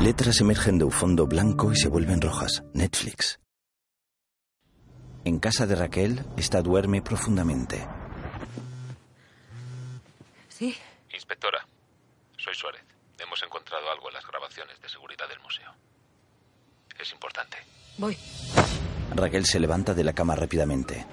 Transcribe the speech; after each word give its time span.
Letras 0.00 0.40
emergen 0.40 0.78
de 0.78 0.84
un 0.84 0.92
fondo 0.92 1.26
blanco 1.26 1.72
y 1.72 1.76
se 1.76 1.88
vuelven 1.88 2.20
rojas. 2.20 2.62
Netflix. 2.74 3.40
En 5.24 5.40
casa 5.40 5.66
de 5.66 5.74
Raquel, 5.74 6.24
esta 6.36 6.62
duerme 6.62 7.02
profundamente. 7.02 7.86
¿Sí? 10.48 10.76
Inspectora, 11.12 11.66
soy 12.36 12.54
Suárez. 12.54 12.82
Hemos 13.18 13.42
encontrado 13.42 13.90
algo 13.90 14.08
en 14.08 14.14
las 14.14 14.26
grabaciones 14.26 14.80
de 14.80 14.88
seguridad 14.88 15.28
del 15.28 15.40
museo. 15.40 15.72
Es 17.00 17.10
importante. 17.12 17.56
Voy. 17.98 18.16
Raquel 19.14 19.46
se 19.46 19.58
levanta 19.58 19.94
de 19.94 20.04
la 20.04 20.12
cama 20.12 20.36
rápidamente. 20.36 21.06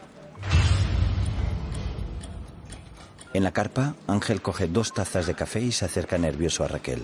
En 3.34 3.44
la 3.44 3.52
carpa, 3.52 3.96
Ángel 4.08 4.42
coge 4.42 4.68
dos 4.68 4.94
tazas 4.94 5.26
de 5.26 5.34
café 5.34 5.62
y 5.62 5.72
se 5.72 5.86
acerca 5.86 6.18
nervioso 6.18 6.64
a 6.64 6.68
Raquel. 6.68 7.04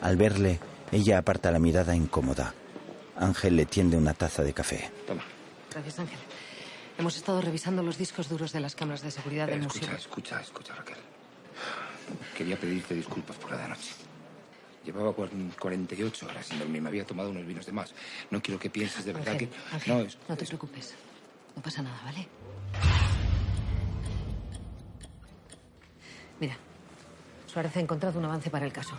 Al 0.00 0.16
verle, 0.16 0.60
ella 0.92 1.18
aparta 1.18 1.50
la 1.50 1.58
mirada 1.58 1.94
incómoda. 1.94 2.54
Ángel 3.16 3.56
le 3.56 3.66
tiende 3.66 3.96
una 3.96 4.14
taza 4.14 4.42
de 4.42 4.52
café. 4.52 4.90
Toma. 5.06 5.22
Gracias, 5.70 5.98
Ángel. 5.98 6.18
Hemos 6.98 7.16
estado 7.16 7.40
revisando 7.40 7.82
los 7.82 7.96
discos 7.98 8.28
duros 8.28 8.52
de 8.52 8.60
las 8.60 8.74
cámaras 8.74 9.02
de 9.02 9.10
seguridad 9.10 9.46
del 9.46 9.60
escucha, 9.60 9.80
museo. 9.86 9.96
escucha, 9.96 10.40
escucha, 10.40 10.74
Raquel. 10.74 10.96
Quería 12.36 12.58
pedirte 12.58 12.94
disculpas 12.94 13.36
por 13.36 13.50
la 13.52 13.58
de 13.58 13.64
anoche. 13.64 13.92
Llevaba 14.84 15.12
cuar- 15.14 15.30
48 15.58 16.26
horas 16.26 16.46
sin 16.46 16.58
dormir. 16.58 16.82
Me 16.82 16.88
había 16.88 17.04
tomado 17.06 17.30
unos 17.30 17.46
vinos 17.46 17.66
de 17.66 17.72
más. 17.72 17.92
No 18.30 18.42
quiero 18.42 18.58
que 18.58 18.70
pienses 18.70 19.04
de 19.04 19.12
verdad 19.12 19.34
Ángel, 19.34 19.48
que... 19.50 19.74
Ángel, 19.74 19.92
no, 19.94 20.00
no, 20.00 20.04
es- 20.06 20.16
te 20.38 20.46
preocupes. 20.46 20.94
No 21.56 21.62
pasa 21.62 21.82
nada, 21.82 22.00
¿vale? 22.04 22.26
Mira, 26.40 26.56
Suárez 27.46 27.76
ha 27.76 27.80
encontrado 27.80 28.18
un 28.18 28.24
avance 28.24 28.50
para 28.50 28.64
el 28.66 28.72
caso. 28.72 28.96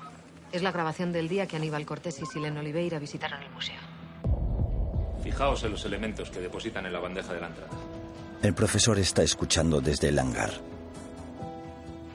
Es 0.52 0.62
la 0.62 0.72
grabación 0.72 1.14
del 1.14 1.30
día 1.30 1.48
que 1.48 1.56
Aníbal 1.56 1.86
Cortés 1.86 2.22
y 2.22 2.26
Sileno 2.26 2.60
Oliveira 2.60 3.00
visitaron 3.00 3.42
el 3.42 3.50
museo. 3.52 3.80
Fijaos 5.24 5.64
en 5.64 5.72
los 5.72 5.86
elementos 5.86 6.30
que 6.30 6.40
depositan 6.40 6.86
en 6.86 6.94
la 6.94 7.00
bandeja 7.00 7.34
de 7.34 7.40
la 7.40 7.48
entrada. 7.48 7.72
El 8.42 8.54
profesor 8.54 9.00
está 9.00 9.24
escuchando 9.24 9.80
desde 9.80 10.10
el 10.10 10.20
hangar. 10.20 10.52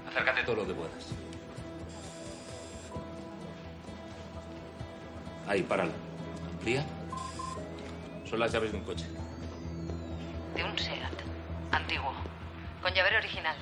Acércate 0.09 0.43
todo 0.43 0.57
lo 0.57 0.65
de 0.67 0.73
buenas. 0.75 1.07
Ahí, 5.49 5.63
páralo. 5.63 5.93
Amplía. 6.53 6.85
Son 8.29 8.39
las 8.39 8.53
llaves 8.53 8.73
de 8.73 8.79
un 8.79 8.85
coche. 8.85 9.07
De 10.55 10.65
un 10.65 10.77
SEAT. 10.77 11.13
Antiguo. 11.71 12.13
Con 12.83 12.93
llavero 12.93 13.19
original. 13.19 13.57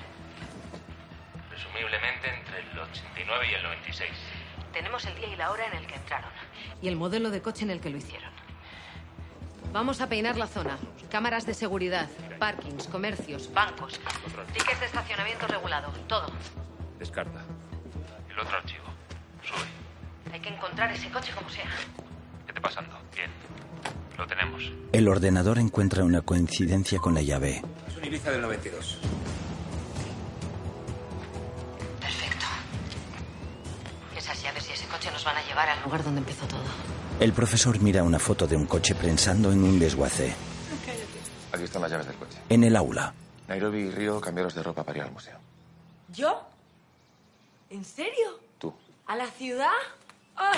Presumiblemente 1.49 2.27
entre 2.27 2.59
el 2.59 2.79
89 2.79 3.45
y 3.51 3.53
el 3.53 3.63
96. 3.63 4.09
Tenemos 4.75 5.05
el 5.05 5.15
día 5.15 5.29
y 5.29 5.37
la 5.37 5.51
hora 5.51 5.65
en 5.67 5.77
el 5.77 5.87
que 5.87 5.95
entraron. 5.95 6.29
Y 6.81 6.89
el 6.89 6.97
modelo 6.97 7.29
de 7.29 7.41
coche 7.41 7.63
en 7.63 7.71
el 7.71 7.79
que 7.79 7.89
lo 7.89 7.95
hicieron. 7.95 8.29
Vamos 9.71 10.01
a 10.01 10.09
peinar 10.09 10.35
la 10.35 10.47
zona. 10.47 10.77
Cámaras 11.09 11.45
de 11.45 11.53
seguridad, 11.53 12.09
parkings, 12.39 12.87
comercios, 12.87 13.53
bancos, 13.53 13.97
tickets 14.51 14.81
de 14.81 14.85
estacionamiento 14.87 15.47
regulado, 15.47 15.93
todo. 16.09 16.27
Descarta. 16.99 17.41
El 18.29 18.37
otro 18.37 18.57
archivo. 18.57 18.83
Sube. 19.43 20.33
Hay 20.33 20.41
que 20.41 20.49
encontrar 20.49 20.91
ese 20.91 21.09
coche 21.09 21.31
como 21.33 21.49
sea. 21.49 21.69
¿Qué 22.45 22.49
está 22.49 22.61
pasando? 22.61 22.97
Bien. 23.15 23.31
Lo 24.17 24.27
tenemos. 24.27 24.73
El 24.91 25.07
ordenador 25.07 25.57
encuentra 25.57 26.03
una 26.03 26.19
coincidencia 26.19 26.99
con 26.99 27.13
la 27.13 27.21
llave. 27.21 27.61
Es 27.87 27.95
un 27.95 28.03
Ibiza 28.03 28.29
del 28.29 28.41
92. 28.41 28.99
Coche 34.95 35.11
nos 35.11 35.23
van 35.25 35.35
a 35.37 35.43
llevar 35.43 35.67
al 35.69 35.83
lugar 35.83 36.03
donde 36.03 36.19
empezó 36.19 36.45
todo. 36.47 36.61
El 37.19 37.33
profesor 37.33 37.79
mira 37.81 38.03
una 38.03 38.19
foto 38.19 38.47
de 38.47 38.55
un 38.55 38.65
coche 38.65 38.95
prensando 38.95 39.51
en 39.51 39.63
un 39.63 39.77
desguace. 39.77 40.33
Aquí 41.51 41.63
están 41.63 41.81
las 41.81 41.91
llaves 41.91 42.07
del 42.07 42.15
coche. 42.15 42.37
En 42.49 42.63
el 42.63 42.75
aula, 42.75 43.13
Nairobi 43.47 43.79
y 43.79 43.91
Río 43.91 44.21
cambiaros 44.21 44.55
de 44.55 44.63
ropa 44.63 44.83
para 44.83 44.97
ir 44.99 45.03
al 45.03 45.11
museo. 45.11 45.37
¿Yo? 46.13 46.47
¿En 47.69 47.83
serio? 47.83 48.39
Tú. 48.57 48.73
¿A 49.07 49.15
la 49.15 49.27
ciudad? 49.27 49.67
Ah, 50.37 50.53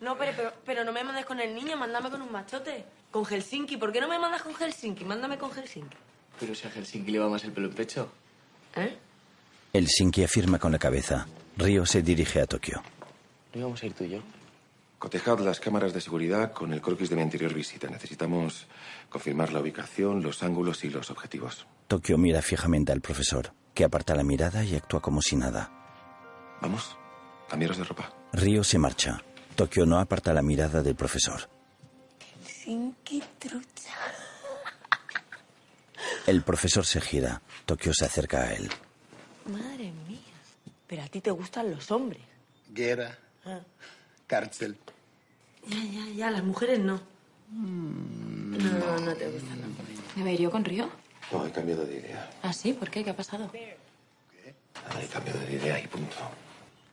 No, 0.00 0.18
pero, 0.18 0.32
pero, 0.36 0.52
pero 0.66 0.84
no 0.84 0.92
me 0.92 1.04
mandes 1.04 1.24
con 1.24 1.38
el 1.38 1.54
niño, 1.54 1.76
mándame 1.76 2.10
con 2.10 2.20
un 2.22 2.32
machote. 2.32 2.84
Con 3.12 3.24
Helsinki. 3.24 3.76
¿Por 3.76 3.92
qué 3.92 4.00
no 4.00 4.08
me 4.08 4.18
mandas 4.18 4.42
con 4.42 4.54
Helsinki? 4.54 5.04
Mándame 5.04 5.38
con 5.38 5.50
Helsinki. 5.52 5.96
Pero 6.40 6.54
si 6.56 6.66
a 6.66 6.70
Helsinki 6.70 7.12
le 7.12 7.18
va 7.20 7.28
más 7.28 7.44
el 7.44 7.52
pelo 7.52 7.68
en 7.68 7.74
pecho. 7.74 8.08
¿Eh? 8.74 8.96
el 9.72 9.88
Sinki 9.88 10.22
afirma 10.24 10.58
con 10.58 10.72
la 10.72 10.78
cabeza. 10.78 11.26
Río 11.56 11.86
se 11.86 12.02
dirige 12.02 12.40
a 12.40 12.46
Tokio. 12.46 12.82
¿No 13.54 13.60
íbamos 13.60 13.82
a 13.82 13.86
ir 13.86 13.94
tú 13.94 14.04
y 14.04 14.10
yo? 14.10 14.20
Cotejad 14.98 15.40
las 15.40 15.58
cámaras 15.58 15.92
de 15.92 16.00
seguridad 16.00 16.52
con 16.52 16.72
el 16.72 16.80
croquis 16.80 17.10
de 17.10 17.16
mi 17.16 17.22
anterior 17.22 17.52
visita. 17.52 17.88
Necesitamos 17.88 18.66
confirmar 19.10 19.52
la 19.52 19.60
ubicación, 19.60 20.22
los 20.22 20.42
ángulos 20.42 20.84
y 20.84 20.90
los 20.90 21.10
objetivos. 21.10 21.66
Tokio 21.88 22.16
mira 22.18 22.40
fijamente 22.40 22.92
al 22.92 23.00
profesor, 23.00 23.52
que 23.74 23.84
aparta 23.84 24.14
la 24.14 24.22
mirada 24.22 24.64
y 24.64 24.76
actúa 24.76 25.02
como 25.02 25.20
si 25.20 25.36
nada. 25.36 25.70
Vamos, 26.60 26.96
cambiaros 27.48 27.78
de 27.78 27.84
ropa. 27.84 28.12
Río 28.32 28.62
se 28.62 28.78
marcha. 28.78 29.20
Tokio 29.56 29.84
no 29.84 29.98
aparta 29.98 30.32
la 30.32 30.40
mirada 30.42 30.82
del 30.82 30.94
profesor. 30.94 31.50
Helsinki 32.46 33.22
trucha. 33.38 33.96
El 36.26 36.42
profesor 36.42 36.86
se 36.86 37.00
gira. 37.00 37.42
Tokio 37.66 37.92
se 37.92 38.04
acerca 38.04 38.42
a 38.42 38.54
él. 38.54 38.70
Madre 39.46 39.92
mía. 40.08 40.20
Pero 40.86 41.02
a 41.02 41.08
ti 41.08 41.20
te 41.20 41.32
gustan 41.32 41.72
los 41.72 41.90
hombres. 41.90 42.22
Guerra, 42.70 43.18
Ah. 43.44 43.60
cárcel. 44.26 44.76
Ya, 45.66 45.84
ya, 45.84 46.08
ya. 46.14 46.30
Las 46.30 46.44
mujeres 46.44 46.78
no. 46.80 47.00
No, 47.50 48.98
no 49.00 49.14
te 49.14 49.28
gustan 49.28 49.60
los 49.60 49.66
hombres. 49.66 49.98
¿Me 50.16 50.36
yo 50.36 50.50
con 50.50 50.64
Río? 50.64 50.88
No, 51.30 51.46
he 51.46 51.50
cambiado 51.52 51.84
de 51.84 51.96
idea. 51.96 52.30
¿Ah, 52.42 52.52
sí? 52.52 52.72
¿Por 52.72 52.90
qué? 52.90 53.04
¿Qué 53.04 53.10
ha 53.10 53.16
pasado? 53.16 53.50
Nada, 54.88 55.02
he 55.02 55.06
cambiado 55.06 55.40
de 55.40 55.52
idea 55.52 55.80
y 55.80 55.86
punto. 55.86 56.16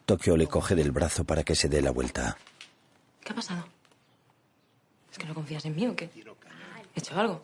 Tokio 0.06 0.36
le 0.38 0.48
coge 0.48 0.76
del 0.76 0.92
brazo 0.92 1.24
para 1.24 1.44
que 1.44 1.56
se 1.56 1.70
dé 1.70 1.82
la 1.82 1.92
vuelta. 1.92 2.38
¿Qué 3.22 3.32
ha 3.32 3.36
pasado? 3.36 3.66
¿Es 5.12 5.18
que 5.18 5.26
no 5.26 5.34
confías 5.34 5.66
en 5.66 5.76
mí 5.76 5.88
o 5.88 5.96
qué? 5.96 6.10
¿He 6.96 7.00
hecho 7.00 7.20
algo? 7.20 7.42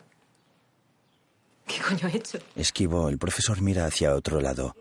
¿Qué 1.66 1.80
coño 1.80 2.08
he 2.08 2.16
hecho? 2.16 2.38
Esquivo, 2.54 3.08
el 3.08 3.18
profesor 3.18 3.60
mira 3.60 3.86
hacia 3.86 4.14
otro 4.14 4.40
lado. 4.40 4.74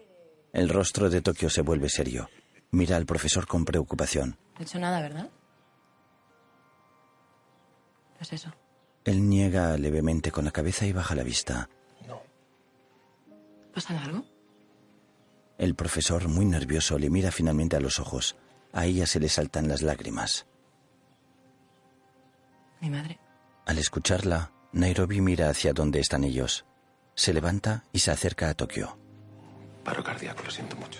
El 0.53 0.69
rostro 0.69 1.09
de 1.09 1.21
Tokio 1.21 1.49
se 1.49 1.61
vuelve 1.61 1.89
serio. 1.89 2.29
Mira 2.71 2.97
al 2.97 3.05
profesor 3.05 3.47
con 3.47 3.65
preocupación. 3.65 4.37
No 4.53 4.59
he 4.59 4.63
hecho 4.63 4.79
nada, 4.79 5.01
¿verdad? 5.01 5.29
¿Qué 8.17 8.23
es 8.23 8.33
eso? 8.33 8.53
Él 9.03 9.29
niega 9.29 9.77
levemente 9.77 10.31
con 10.31 10.45
la 10.45 10.51
cabeza 10.51 10.85
y 10.85 10.93
baja 10.93 11.15
la 11.15 11.23
vista. 11.23 11.69
¿Pasa 13.73 14.01
algo? 14.01 14.23
El 15.57 15.75
profesor, 15.75 16.27
muy 16.29 16.45
nervioso, 16.45 16.97
le 16.97 17.09
mira 17.09 17.31
finalmente 17.31 17.75
a 17.75 17.81
los 17.81 17.99
ojos. 17.99 18.37
A 18.71 18.85
ella 18.85 19.05
se 19.05 19.19
le 19.19 19.27
saltan 19.29 19.67
las 19.67 19.81
lágrimas. 19.81 20.47
Mi 22.81 22.89
madre. 22.89 23.19
Al 23.65 23.77
escucharla, 23.77 24.51
Nairobi 24.71 25.21
mira 25.21 25.49
hacia 25.49 25.73
donde 25.73 25.99
están 25.99 26.23
ellos. 26.23 26.65
Se 27.15 27.33
levanta 27.33 27.83
y 27.91 27.99
se 27.99 28.11
acerca 28.11 28.49
a 28.49 28.53
Tokio. 28.53 28.97
Paro 29.83 30.03
cardíaco, 30.03 30.43
lo 30.43 30.51
siento 30.51 30.75
mucho. 30.77 30.99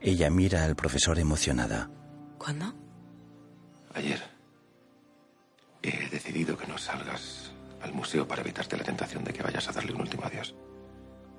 Ella 0.00 0.30
mira 0.30 0.64
al 0.64 0.76
profesor 0.76 1.18
emocionada. 1.18 1.90
¿Cuándo? 2.38 2.72
Ayer 3.94 4.22
he 5.82 6.08
decidido 6.08 6.56
que 6.56 6.66
no 6.66 6.78
salgas 6.78 7.52
al 7.82 7.92
museo 7.92 8.26
para 8.26 8.42
evitarte 8.42 8.76
la 8.76 8.84
tentación 8.84 9.24
de 9.24 9.32
que 9.32 9.42
vayas 9.42 9.68
a 9.68 9.72
darle 9.72 9.92
un 9.92 10.02
último 10.02 10.24
adiós. 10.24 10.54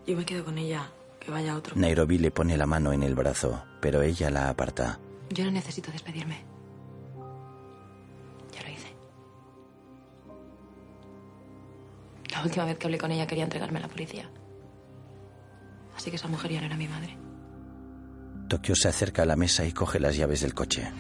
Yo 0.06 0.16
me 0.16 0.25
quedo 0.25 0.44
con 0.46 0.58
ella. 0.58 0.90
Que 1.20 1.31
vaya 1.31 1.58
otro. 1.58 1.75
Nairobi 1.75 2.18
le 2.18 2.31
pone 2.31 2.56
la 2.56 2.66
mano 2.66 2.94
en 2.94 3.03
el 3.03 3.14
brazo, 3.14 3.62
pero 3.81 4.02
ella 4.02 4.30
la 4.30 4.47
aparta. 4.50 5.00
Yo 5.30 5.44
no 5.44 5.52
necesito 5.52 5.91
despedirme. 5.91 6.46
Ya 8.53 8.64
lo 8.64 8.70
hice. 8.70 8.94
La 12.32 12.41
última 12.41 12.64
vez 12.64 12.78
que 12.78 12.88
hablé 12.88 12.97
con 12.97 13.11
ella 13.11 13.28
quería 13.28 13.44
entregarme 13.44 13.79
a 13.79 13.82
la 13.82 13.88
policía. 13.90 14.29
Así 15.97 16.09
que 16.09 16.16
esa 16.16 16.29
mujer 16.29 16.52
ya 16.52 16.61
no 16.61 16.67
era 16.67 16.78
mi 16.78 16.88
madre. 16.88 17.17
Tokio 18.49 18.75
se 18.75 18.87
acerca 18.87 19.22
a 19.22 19.25
la 19.28 19.35
mesa 19.35 19.63
y 19.63 19.72
coge 19.72 19.99
las 19.99 20.17
llaves 20.17 20.41
del 20.41 20.55
coche. 20.55 20.91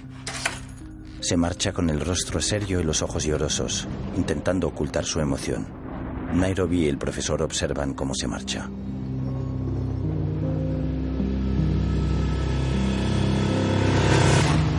Se 1.19 1.35
marcha 1.35 1.73
con 1.73 1.89
el 1.89 1.99
rostro 1.99 2.39
serio 2.39 2.79
y 2.79 2.83
los 2.83 3.01
ojos 3.01 3.23
llorosos, 3.23 3.87
intentando 4.15 4.67
ocultar 4.67 5.03
su 5.03 5.19
emoción. 5.19 5.67
Nairobi 6.31 6.85
y 6.85 6.87
el 6.87 6.99
profesor 6.99 7.41
observan 7.41 7.95
cómo 7.95 8.13
se 8.13 8.27
marcha. 8.27 8.69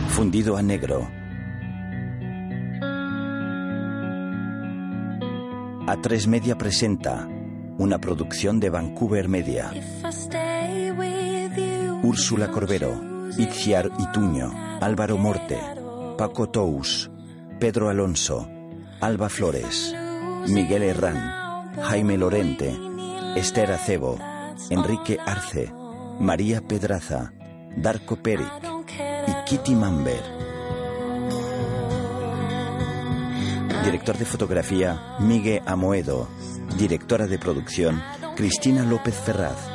Fundido 0.07 0.55
a 0.55 0.61
negro. 0.61 1.09
A3 5.87 6.27
Media 6.27 6.57
presenta 6.57 7.27
una 7.77 7.99
producción 7.99 8.61
de 8.61 8.69
Vancouver 8.69 9.27
Media. 9.27 9.71
Úrsula 12.03 12.49
Corbero, 12.49 12.99
Itziar 13.37 13.91
Ituño, 13.99 14.51
Álvaro 14.81 15.17
Morte, 15.17 15.59
Paco 16.17 16.49
Tous, 16.49 17.11
Pedro 17.59 17.89
Alonso, 17.89 18.49
Alba 18.99 19.29
Flores, 19.29 19.95
Miguel 20.47 20.81
Herrán, 20.81 21.75
Jaime 21.79 22.17
Lorente, 22.17 22.75
Esther 23.35 23.71
Acebo, 23.71 24.17
Enrique 24.71 25.19
Arce, 25.23 25.71
María 26.19 26.61
Pedraza, 26.61 27.33
Darko 27.77 28.15
Peric 28.15 28.51
y 29.27 29.49
Kitty 29.49 29.75
Mamber. 29.75 30.23
Director 33.85 34.17
de 34.17 34.25
fotografía, 34.25 35.17
Miguel 35.19 35.61
Amoedo. 35.65 36.27
Directora 36.77 37.27
de 37.27 37.37
producción, 37.37 38.01
Cristina 38.35 38.83
López 38.83 39.15
Ferraz. 39.15 39.70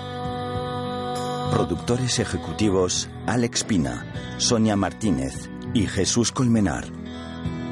Productores 1.50 2.19
ejecutivos, 2.19 3.08
Alex 3.26 3.64
Pina, 3.64 4.37
Sonia 4.38 4.76
Martínez 4.76 5.48
y 5.75 5.87
Jesús 5.87 6.32
Colmenar. 6.32 6.84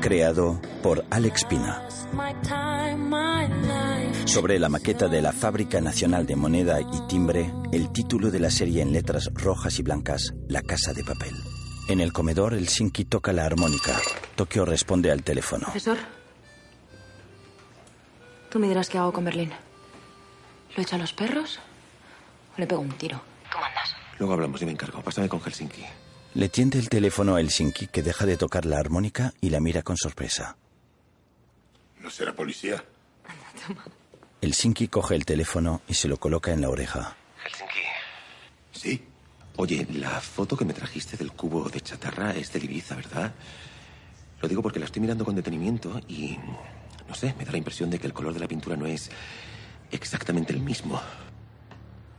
Creado 0.01 0.61
por 0.83 1.05
Alex 1.11 1.45
Pina. 1.45 1.83
Sobre 4.25 4.59
la 4.59 4.69
maqueta 4.69 5.09
de 5.09 5.23
la 5.23 5.33
Fábrica 5.33 5.81
Nacional 5.81 6.27
de 6.27 6.37
Moneda 6.37 6.81
y 6.81 7.07
Timbre, 7.09 7.53
el 7.73 7.91
título 7.93 8.31
de 8.31 8.41
la 8.41 8.51
serie 8.51 8.83
en 8.83 8.93
letras 8.93 9.31
rojas 9.35 9.79
y 9.79 9.83
blancas, 9.83 10.35
La 10.49 10.63
Casa 10.63 10.93
de 10.93 11.05
Papel. 11.05 11.35
En 11.89 12.01
el 12.01 12.13
comedor, 12.13 12.55
el 12.55 12.67
Shinki 12.67 13.05
toca 13.05 13.33
la 13.33 13.45
armónica. 13.45 14.01
Tokio 14.37 14.65
responde 14.65 15.11
al 15.11 15.23
teléfono. 15.23 15.65
Profesor, 15.65 15.99
tú 18.51 18.59
me 18.59 18.69
dirás 18.69 18.89
qué 18.89 18.99
hago 18.99 19.13
con 19.13 19.25
Berlín. 19.25 19.53
¿Lo 20.77 20.83
echo 20.83 20.97
a 20.97 20.99
los 20.99 21.13
perros 21.13 21.59
o 22.57 22.61
le 22.61 22.67
pego 22.67 22.81
un 22.81 22.91
tiro? 22.91 23.21
Tú 23.55 23.61
mandas. 23.61 23.95
Luego 24.19 24.35
hablamos, 24.35 24.61
yo 24.61 24.67
me 24.67 24.73
encargo. 24.73 25.01
Pásame 25.01 25.29
con 25.29 25.41
Helsinki. 25.41 25.85
Le 26.35 26.49
tiende 26.49 26.81
el 26.81 26.89
teléfono 26.89 27.37
a 27.37 27.41
Helsinki, 27.41 27.87
que 27.87 28.03
deja 28.03 28.27
de 28.27 28.37
tocar 28.37 28.67
la 28.67 28.79
armónica 28.79 29.33
y 29.41 29.51
la 29.51 29.61
mira 29.61 29.83
con 29.83 29.97
sorpresa. 29.97 30.57
¿No 32.01 32.11
será 32.11 32.33
policía? 32.35 32.85
Helsinki 34.43 34.89
coge 34.89 35.15
el 35.15 35.25
teléfono 35.25 35.83
y 35.87 35.95
se 35.95 36.09
lo 36.09 36.17
coloca 36.17 36.51
en 36.51 36.63
la 36.63 36.69
oreja. 36.69 37.15
Helsinki. 37.45 37.81
Sí. 38.73 39.05
Oye, 39.57 39.87
la 39.93 40.21
foto 40.21 40.57
que 40.57 40.65
me 40.65 40.75
trajiste 40.75 41.17
del 41.17 41.31
cubo 41.31 41.69
de 41.69 41.81
chatarra 41.81 42.33
es 42.33 42.53
de 42.53 42.59
Ibiza, 42.59 42.97
¿verdad? 42.97 43.33
Lo 44.43 44.49
digo 44.49 44.63
porque 44.63 44.81
la 44.81 44.87
estoy 44.87 45.01
mirando 45.01 45.25
con 45.25 45.37
detenimiento 45.37 46.01
y... 46.09 46.37
No 47.07 47.15
sé, 47.15 47.35
me 47.39 47.45
da 47.45 47.53
la 47.53 47.59
impresión 47.59 47.89
de 47.89 48.01
que 48.01 48.09
el 48.09 48.13
color 48.13 48.35
de 48.35 48.41
la 48.41 48.49
pintura 48.49 48.77
no 48.77 48.87
es 48.87 49.11
exactamente 49.93 50.53
el 50.53 50.61
mismo. 50.61 51.01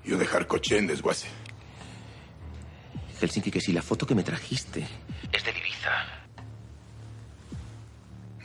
Yo 0.05 0.17
dejar 0.17 0.47
coche 0.47 0.77
en 0.77 0.87
desguace. 0.87 1.27
Helsinki, 3.19 3.49
que 3.49 3.61
si 3.61 3.73
la 3.73 3.81
foto 3.81 4.05
que 4.05 4.13
me 4.13 4.23
trajiste 4.23 4.85
es 5.31 5.43
de 5.43 5.51
Ibiza. 5.51 5.89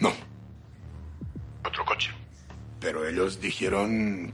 No. 0.00 0.12
Otro 1.64 1.84
coche. 1.84 2.10
Pero 2.80 3.06
ellos 3.06 3.40
dijeron... 3.40 4.32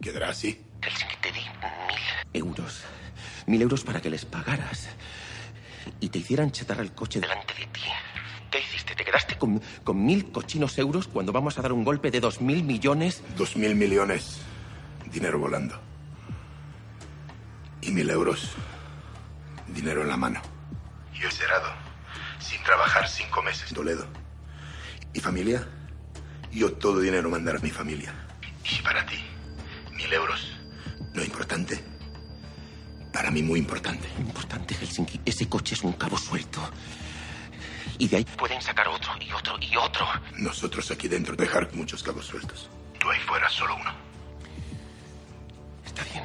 Quedará 0.00 0.30
así. 0.30 0.60
Helsinki, 0.82 1.16
te 1.20 1.32
di 1.32 1.40
mil 1.40 2.44
euros. 2.44 2.82
Mil 3.46 3.62
euros 3.62 3.82
para 3.82 4.00
que 4.00 4.10
les 4.10 4.24
pagaras. 4.24 4.88
Y 6.00 6.10
te 6.10 6.18
hicieran 6.18 6.52
chatarra 6.52 6.82
el 6.82 6.92
coche 6.92 7.18
delante 7.18 7.54
de 7.54 7.66
ti. 7.66 7.80
¿Qué 8.50 8.60
hiciste? 8.60 8.94
¿Te 8.94 9.04
quedaste 9.04 9.36
con, 9.36 9.60
con 9.82 10.04
mil 10.04 10.30
cochinos 10.30 10.78
euros 10.78 11.08
cuando 11.08 11.32
vamos 11.32 11.58
a 11.58 11.62
dar 11.62 11.72
un 11.72 11.82
golpe 11.82 12.10
de 12.10 12.20
dos 12.20 12.40
mil 12.40 12.62
millones? 12.62 13.22
Dos 13.36 13.56
mil 13.56 13.74
millones. 13.74 14.42
Dinero 15.12 15.38
volando. 15.38 15.78
Y 17.82 17.90
mil 17.90 18.08
euros. 18.08 18.52
Dinero 19.68 20.02
en 20.02 20.08
la 20.08 20.16
mano. 20.16 20.40
Y 21.14 21.22
el 21.22 21.30
cerrado. 21.30 21.70
Sin 22.38 22.62
trabajar 22.62 23.06
cinco 23.08 23.42
meses. 23.42 23.72
Toledo. 23.74 24.06
¿Y 25.12 25.20
familia? 25.20 25.68
Yo 26.50 26.72
todo 26.72 27.00
dinero 27.00 27.28
mandar 27.28 27.56
a 27.56 27.58
mi 27.58 27.70
familia. 27.70 28.14
Y 28.64 28.82
para 28.82 29.04
ti, 29.04 29.18
mil 29.92 30.12
euros. 30.12 30.52
Lo 31.12 31.22
importante. 31.22 31.82
Para 33.12 33.30
mí 33.30 33.42
muy 33.42 33.58
importante. 33.58 34.08
Importante, 34.18 34.74
Helsinki. 34.74 35.20
Ese 35.26 35.48
coche 35.48 35.74
es 35.74 35.82
un 35.82 35.92
cabo 35.92 36.16
suelto. 36.16 36.60
Y 37.98 38.08
de 38.08 38.16
ahí 38.18 38.24
pueden 38.24 38.62
sacar 38.62 38.88
otro 38.88 39.12
y 39.20 39.30
otro 39.32 39.58
y 39.60 39.76
otro. 39.76 40.06
Nosotros 40.38 40.90
aquí 40.90 41.08
dentro 41.08 41.36
dejar 41.36 41.68
muchos 41.74 42.02
cabos 42.02 42.26
sueltos. 42.26 42.70
Tú 42.98 43.10
ahí 43.10 43.20
fuera 43.20 43.48
solo 43.50 43.76
uno. 43.76 44.11
Está 45.94 46.04
bien. 46.12 46.24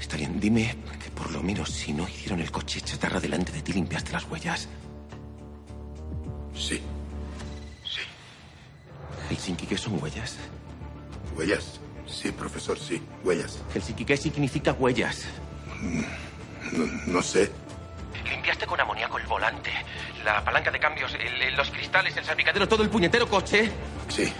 Está 0.00 0.16
bien. 0.16 0.40
Dime 0.40 0.76
que 1.02 1.10
por 1.10 1.30
lo 1.30 1.42
menos 1.42 1.70
si 1.70 1.92
no 1.92 2.08
hicieron 2.08 2.40
el 2.40 2.50
coche 2.50 2.80
chatarra 2.80 3.20
delante 3.20 3.52
de 3.52 3.62
ti, 3.62 3.72
limpiaste 3.72 4.12
las 4.12 4.24
huellas. 4.24 4.68
Sí. 6.54 6.80
Sí. 7.84 8.02
Helsinki, 9.28 9.66
¿qué 9.66 9.76
son 9.78 10.02
huellas? 10.02 10.36
¿Huellas? 11.36 11.80
Sí, 12.06 12.30
profesor, 12.32 12.78
sí. 12.78 13.00
Huellas. 13.24 13.58
Helsinki, 13.74 14.04
¿qué 14.04 14.16
significa 14.16 14.72
huellas? 14.72 15.24
No, 16.72 16.86
no 17.06 17.22
sé. 17.22 17.50
Limpiaste 18.28 18.66
con 18.66 18.78
amoníaco 18.80 19.18
el 19.18 19.26
volante, 19.26 19.70
la 20.24 20.44
palanca 20.44 20.70
de 20.70 20.78
cambios, 20.78 21.12
el- 21.14 21.42
el- 21.42 21.56
los 21.56 21.70
cristales, 21.70 22.16
el 22.16 22.24
salpicadero, 22.24 22.68
todo 22.68 22.82
el 22.82 22.90
puñetero 22.90 23.28
coche. 23.28 23.70
Sí. 24.08 24.32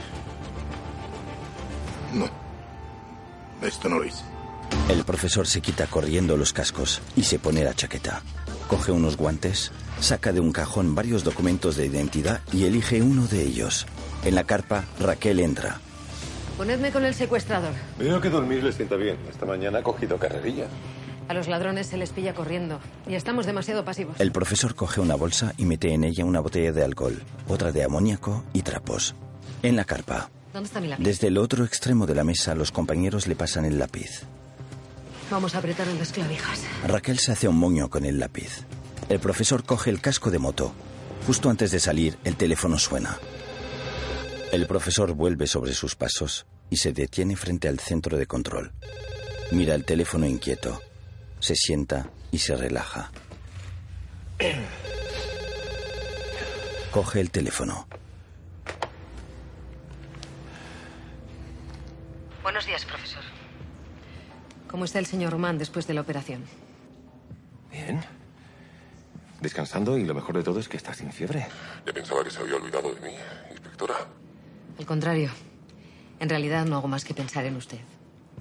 No. 2.13 2.29
Esto 3.63 3.89
no 3.89 3.99
lo 3.99 4.05
hice. 4.05 4.25
El 4.89 5.05
profesor 5.05 5.47
se 5.47 5.61
quita 5.61 5.87
corriendo 5.87 6.37
los 6.37 6.53
cascos 6.53 7.01
y 7.17 7.25
se 7.25 7.39
pone 7.39 7.65
la 7.65 7.75
chaqueta. 7.75 8.23
Coge 8.69 8.91
unos 8.93 9.17
guantes, 9.17 9.71
saca 10.01 10.33
de 10.33 10.41
un 10.41 10.53
cajón 10.53 10.95
varios 10.95 11.25
documentos 11.25 11.77
de 11.77 11.87
identidad 11.87 12.41
y 12.53 12.65
elige 12.65 13.03
uno 13.03 13.27
de 13.27 13.43
ellos. 13.43 13.87
En 14.25 14.35
la 14.35 14.45
carpa, 14.45 14.85
Raquel 14.99 15.41
entra. 15.41 15.81
Ponedme 16.57 16.91
con 16.91 17.05
el 17.05 17.15
secuestrador. 17.15 17.73
Veo 17.99 18.21
que 18.21 18.31
dormir 18.31 18.63
les 18.63 18.77
sienta 18.77 18.97
bien. 18.97 19.17
Esta 19.29 19.47
mañana 19.47 19.79
ha 19.79 19.83
cogido 19.83 20.19
carrerilla. 20.19 20.67
A 21.29 21.35
los 21.35 21.49
ladrones 21.49 21.87
se 21.87 21.97
les 21.97 22.11
pilla 22.11 22.35
corriendo 22.35 22.81
y 23.07 23.15
estamos 23.15 23.47
demasiado 23.47 23.85
pasivos. 23.85 24.21
El 24.21 24.33
profesor 24.33 24.75
coge 24.75 25.01
una 25.01 25.15
bolsa 25.15 25.55
y 25.57 25.65
mete 25.65 25.93
en 25.93 26.05
ella 26.05 26.25
una 26.25 26.41
botella 26.41 26.73
de 26.73 26.85
alcohol, 26.85 27.23
otra 27.49 27.73
de 27.73 27.85
amoníaco 27.85 28.45
y 28.53 28.63
trapos. 28.63 29.15
En 29.63 29.77
la 29.77 29.85
carpa, 29.85 30.31
¿Dónde 30.53 30.67
está 30.67 30.81
mi 30.81 30.89
lápiz? 30.89 31.03
desde 31.05 31.29
el 31.29 31.39
otro 31.39 31.65
extremo 31.65 32.07
de 32.07 32.15
la 32.15 32.25
mesa, 32.25 32.55
los 32.55 32.71
compañeros 32.73 33.27
le 33.27 33.37
pasan 33.37 33.65
el 33.65 33.79
lápiz. 33.79 34.23
Vamos 35.31 35.55
a 35.55 35.59
apretar 35.59 35.89
en 35.89 35.99
las 35.99 36.13
clavijas. 36.13 36.61
Raquel 36.87 37.19
se 37.19 37.33
hace 37.33 37.49
un 37.49 37.57
moño 37.57 37.89
con 37.89 38.05
el 38.05 38.19
lápiz. 38.19 38.65
El 39.09 39.19
profesor 39.19 39.65
coge 39.65 39.89
el 39.91 40.01
casco 40.01 40.31
de 40.31 40.39
moto. 40.39 40.75
Justo 41.27 41.49
antes 41.49 41.71
de 41.71 41.81
salir, 41.81 42.19
el 42.25 42.37
teléfono 42.37 42.79
suena. 42.79 43.19
El 44.53 44.67
profesor 44.67 45.15
vuelve 45.15 45.47
sobre 45.47 45.73
sus 45.73 45.95
pasos 45.97 46.45
y 46.69 46.77
se 46.77 46.93
detiene 46.93 47.37
frente 47.37 47.69
al 47.69 47.79
centro 47.79 48.19
de 48.19 48.27
control. 48.27 48.73
Mira 49.53 49.75
el 49.75 49.85
teléfono 49.85 50.27
inquieto. 50.27 50.83
Se 51.41 51.55
sienta 51.55 52.11
y 52.31 52.39
se 52.39 52.57
relaja. 52.57 53.11
Coge 56.91 57.21
el 57.21 57.31
teléfono. 57.31 57.87
Buenos 62.43 62.67
días, 62.67 62.85
profesor. 62.85 63.23
¿Cómo 64.69 64.85
está 64.85 64.99
el 64.99 65.07
señor 65.07 65.33
Román 65.33 65.59
después 65.59 65.87
de 65.87 65.95
la 65.95 66.01
operación? 66.01 66.45
Bien. 67.71 68.03
Descansando 69.41 69.97
y 69.97 70.05
lo 70.05 70.15
mejor 70.15 70.37
de 70.37 70.43
todo 70.43 70.59
es 70.59 70.69
que 70.69 70.77
está 70.77 70.93
sin 70.93 71.13
fiebre. 71.13 71.47
Ya 71.87 71.93
pensaba 71.93 72.25
que 72.25 72.31
se 72.31 72.41
había 72.41 72.57
olvidado 72.57 72.93
de 72.95 73.01
mí, 73.01 73.15
inspectora. 73.51 73.95
Al 74.79 74.87
contrario. 74.87 75.31
En 76.19 76.29
realidad 76.29 76.65
no 76.65 76.77
hago 76.77 76.89
más 76.89 77.05
que 77.05 77.15
pensar 77.15 77.45
en 77.45 77.57
usted. 77.57 77.81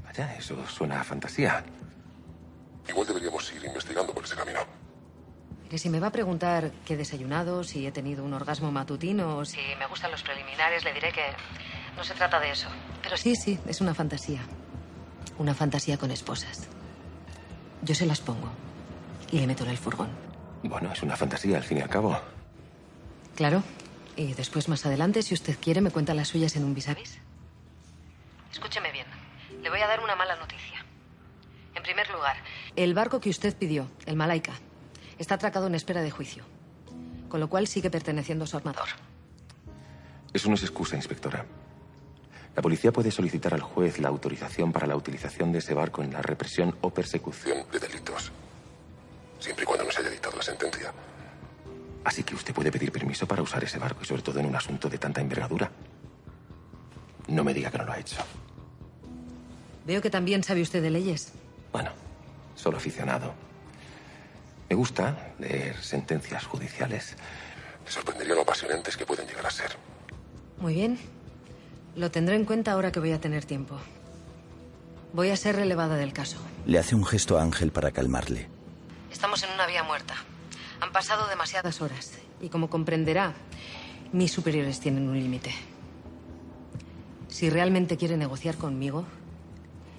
Vaya, 0.04 0.36
eso 0.36 0.56
suena 0.68 1.02
a 1.02 1.04
fantasía. 1.04 1.64
Igual 2.88 3.08
deberíamos 3.08 3.52
ir 3.54 3.64
investigando 3.66 4.14
por 4.14 4.24
ese 4.24 4.36
camino. 4.36 4.60
Mire, 5.64 5.78
si 5.78 5.90
me 5.90 6.00
va 6.00 6.08
a 6.08 6.12
preguntar 6.12 6.72
qué 6.86 6.96
he 6.96 6.98
desayunado, 6.98 7.64
si 7.64 7.88
he 7.88 7.92
tenido 7.92 8.24
un 8.24 8.34
orgasmo 8.34 8.72
matutino 8.72 9.38
o 9.38 9.46
si 9.46 9.60
me 9.80 9.88
gustan 9.88 10.12
los 10.12 10.22
preliminares, 10.22 10.84
le 10.84 10.94
diré 10.94 11.12
que 11.12 11.24
no 11.96 12.04
se 12.04 12.14
trata 12.14 12.40
de 12.40 12.52
eso. 12.52 12.68
Pero 13.04 13.18
sí, 13.18 13.36
sí, 13.36 13.60
es 13.68 13.82
una 13.82 13.94
fantasía. 13.94 14.42
Una 15.38 15.54
fantasía 15.54 15.98
con 15.98 16.12
esposas. 16.12 16.68
Yo 17.82 17.96
se 17.96 18.06
las 18.06 18.20
pongo 18.20 18.50
y 19.32 19.40
le 19.40 19.48
meto 19.48 19.64
en 19.64 19.72
el 19.72 19.78
furgón. 19.78 20.10
Bueno, 20.64 20.92
es 20.92 21.02
una 21.02 21.16
fantasía 21.16 21.58
al 21.58 21.64
fin 21.64 21.80
y 21.80 21.82
al 21.82 21.90
cabo. 21.90 22.20
Claro. 23.36 23.64
Y 24.16 24.34
después, 24.34 24.68
más 24.68 24.86
adelante, 24.86 25.24
si 25.24 25.34
usted 25.34 25.58
quiere, 25.60 25.82
me 25.82 25.90
cuenta 25.90 26.14
las 26.14 26.28
suyas 26.28 26.56
en 26.56 26.66
un 26.66 26.76
vis 26.76 26.90
a 26.90 26.94
vis. 26.94 27.18
Escúcheme 28.52 28.92
bien. 28.92 29.08
Le 29.62 29.70
voy 29.70 29.80
a 29.80 29.88
dar 29.88 30.02
una 30.04 30.16
mala 30.16 30.36
noticia. 30.36 30.86
En 31.74 31.84
primer 31.84 32.10
lugar, 32.10 32.36
el 32.76 32.94
barco 32.94 33.22
que 33.22 33.30
usted 33.30 33.56
pidió, 33.56 33.88
el 34.06 34.16
Malaika, 34.16 34.54
está 35.18 35.36
atracado 35.36 35.68
en 35.68 35.76
espera 35.76 36.02
de 36.02 36.12
juicio. 36.12 36.44
Con 37.30 37.40
lo 37.40 37.50
cual 37.50 37.68
sigue 37.68 37.90
perteneciendo 37.90 38.44
a 38.44 38.48
su 38.48 38.58
armador. 38.58 38.90
Eso 40.34 40.50
no 40.50 40.56
es 40.56 40.64
excusa, 40.64 40.98
inspectora. 40.98 41.46
La 42.56 42.62
policía 42.62 42.92
puede 42.92 43.12
solicitar 43.12 43.54
al 43.54 43.62
juez 43.62 44.00
la 44.00 44.10
autorización 44.10 44.72
para 44.72 44.88
la 44.88 44.96
utilización 44.96 45.52
de 45.52 45.60
ese 45.60 45.74
barco 45.74 46.04
en 46.04 46.12
la 46.12 46.22
represión 46.22 46.76
o 46.82 46.90
persecución. 46.90 47.66
De 47.72 47.80
delitos. 47.80 48.32
Siempre 49.40 49.64
y 49.64 49.66
cuando 49.66 49.86
no 49.86 49.92
se 49.92 50.02
haya 50.02 50.10
dictado 50.10 50.36
la 50.36 50.44
sentencia. 50.44 50.94
Así 52.04 52.24
que 52.24 52.36
usted 52.36 52.54
puede 52.54 52.72
pedir 52.72 52.92
permiso 52.92 53.28
para 53.28 53.42
usar 53.42 53.64
ese 53.64 53.80
barco 53.80 54.02
y 54.04 54.06
sobre 54.06 54.22
todo 54.22 54.40
en 54.40 54.48
un 54.48 54.56
asunto 54.56 54.90
de 54.90 54.98
tanta 54.98 55.22
envergadura. 55.22 55.72
No 57.28 57.44
me 57.44 57.54
diga 57.54 57.72
que 57.72 57.78
no 57.78 57.86
lo 57.86 57.94
ha 57.94 58.00
hecho. 58.00 58.18
Veo 59.86 60.02
que 60.02 60.10
también 60.10 60.44
sabe 60.44 60.62
usted 60.62 60.82
de 60.82 60.90
leyes. 60.90 61.32
Bueno, 61.72 61.92
solo 62.56 62.78
aficionado. 62.78 63.34
Me 64.70 64.76
gusta 64.76 65.34
leer 65.40 65.76
sentencias 65.82 66.46
judiciales. 66.46 67.16
Me 67.84 67.92
sorprendería 67.92 68.36
lo 68.36 68.42
apasionantes 68.42 68.98
que 68.98 69.06
pueden 69.06 69.28
llegar 69.28 69.46
a 69.46 69.52
ser. 69.52 69.72
Muy 70.60 70.76
bien. 70.76 71.00
Lo 71.96 72.10
tendré 72.10 72.36
en 72.36 72.46
cuenta 72.46 72.72
ahora 72.72 72.92
que 72.92 73.00
voy 73.00 73.12
a 73.12 73.20
tener 73.20 73.46
tiempo. 73.46 73.78
Voy 75.14 75.30
a 75.30 75.36
ser 75.36 75.58
relevada 75.58 75.98
del 75.98 76.14
caso. 76.14 76.38
Le 76.66 76.80
hace 76.80 76.96
un 76.96 77.06
gesto 77.06 77.38
a 77.38 77.42
Ángel 77.42 77.72
para 77.72 77.92
calmarle. 77.92 78.48
Estamos 79.12 79.44
en 79.44 79.52
una 79.52 79.68
vía 79.68 79.84
muerta. 79.84 80.16
Han 80.80 80.92
pasado 80.94 81.28
demasiadas 81.28 81.82
horas. 81.82 82.14
Y 82.40 82.50
como 82.50 82.70
comprenderá, 82.70 83.34
mis 84.14 84.32
superiores 84.32 84.80
tienen 84.80 85.10
un 85.10 85.20
límite. 85.20 85.54
Si 87.28 87.50
realmente 87.50 87.98
quiere 87.98 88.18
negociar 88.18 88.56
conmigo, 88.56 89.06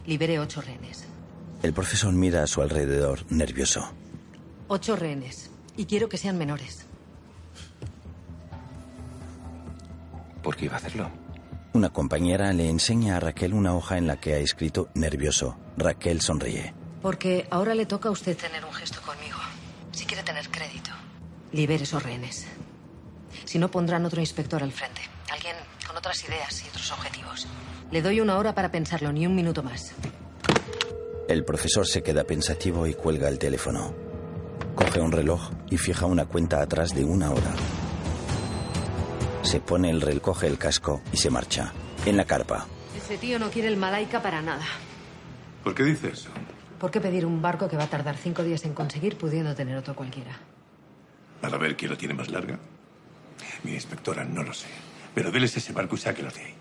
libere 0.07 0.39
ocho 0.39 0.61
rehenes. 0.63 1.07
El 1.63 1.75
profesor 1.75 2.13
mira 2.13 2.43
a 2.43 2.47
su 2.47 2.63
alrededor, 2.63 3.21
nervioso. 3.31 3.93
Ocho 4.69 4.97
rehenes. 4.97 5.51
Y 5.77 5.85
quiero 5.85 6.09
que 6.09 6.19
sean 6.19 6.39
menores. 6.39 6.87
¿Por 10.43 10.57
qué 10.57 10.65
iba 10.65 10.75
a 10.75 10.79
hacerlo? 10.79 11.22
Una 11.75 11.89
compañera 11.89 12.53
le 12.53 12.69
enseña 12.69 13.17
a 13.17 13.21
Raquel 13.21 13.55
una 13.55 13.75
hoja 13.75 13.97
en 13.97 14.07
la 14.07 14.21
que 14.21 14.35
ha 14.35 14.39
escrito 14.39 14.91
nervioso. 14.95 15.57
Raquel 15.79 16.21
sonríe. 16.21 16.75
Porque 17.01 17.47
ahora 17.51 17.75
le 17.75 17.87
toca 17.87 18.11
a 18.11 18.13
usted 18.13 18.37
tener 18.37 18.63
un 18.63 18.75
gesto 18.75 19.01
conmigo. 19.01 19.39
Si 19.91 20.05
quiere 20.05 20.23
tener 20.23 20.51
crédito. 20.51 20.91
Libere 21.51 21.85
esos 21.85 22.03
rehenes. 22.03 22.47
Si 23.47 23.59
no, 23.59 23.71
pondrán 23.71 24.05
otro 24.05 24.21
inspector 24.21 24.63
al 24.63 24.73
frente. 24.73 25.01
Alguien 25.33 25.57
con 25.87 25.97
otras 25.97 26.23
ideas 26.25 26.63
y 26.63 26.69
otros 26.69 26.93
objetivos. 26.93 27.47
Le 27.91 28.03
doy 28.03 28.21
una 28.21 28.37
hora 28.37 28.55
para 28.55 28.71
pensarlo, 28.71 29.11
ni 29.11 29.27
un 29.27 29.35
minuto 29.35 29.63
más. 29.63 29.95
El 31.29 31.45
profesor 31.45 31.87
se 31.87 32.03
queda 32.03 32.25
pensativo 32.25 32.87
y 32.87 32.93
cuelga 32.93 33.29
el 33.29 33.39
teléfono. 33.39 33.95
Coge 34.75 35.01
un 35.01 35.11
reloj 35.11 35.51
y 35.71 35.79
fija 35.79 36.05
una 36.05 36.27
cuenta 36.27 36.61
atrás 36.61 36.95
de 36.95 37.05
una 37.05 37.31
hora. 37.31 37.55
Se 39.43 39.61
pone 39.61 39.91
el 39.91 40.01
reloj, 40.01 40.23
coge 40.23 40.47
el 40.47 40.59
casco 40.59 41.03
y 41.13 41.17
se 41.17 41.31
marcha. 41.31 41.73
En 42.07 42.17
la 42.17 42.25
carpa. 42.25 42.67
Ese 42.97 43.19
tío 43.19 43.39
no 43.39 43.51
quiere 43.51 43.69
el 43.69 43.77
Malaika 43.77 44.23
para 44.23 44.41
nada. 44.43 44.65
¿Por 45.63 45.75
qué 45.75 45.85
dices 45.85 46.13
eso? 46.21 46.31
¿Por 46.79 46.91
qué 46.91 47.01
pedir 47.01 47.27
un 47.27 47.41
barco 47.43 47.69
que 47.69 47.77
va 47.77 47.85
a 47.85 47.91
tardar 47.91 48.17
cinco 48.17 48.43
días 48.43 48.65
en 48.65 48.75
conseguir 48.75 49.17
pudiendo 49.17 49.55
tener 49.55 49.77
otro 49.77 49.95
cualquiera? 49.95 50.33
Para 51.41 51.59
ver 51.59 51.77
quién 51.77 51.91
lo 51.91 51.97
tiene 51.97 52.15
más 52.15 52.31
larga. 52.31 52.59
Mi 53.63 53.75
inspectora, 53.75 54.25
no 54.25 54.43
lo 54.43 54.53
sé. 54.53 54.67
Pero 55.15 55.31
déles 55.31 55.57
ese 55.57 55.73
barco 55.73 55.95
y 55.95 55.99
sáquelo 55.99 56.31
de 56.31 56.41
ahí. 56.41 56.55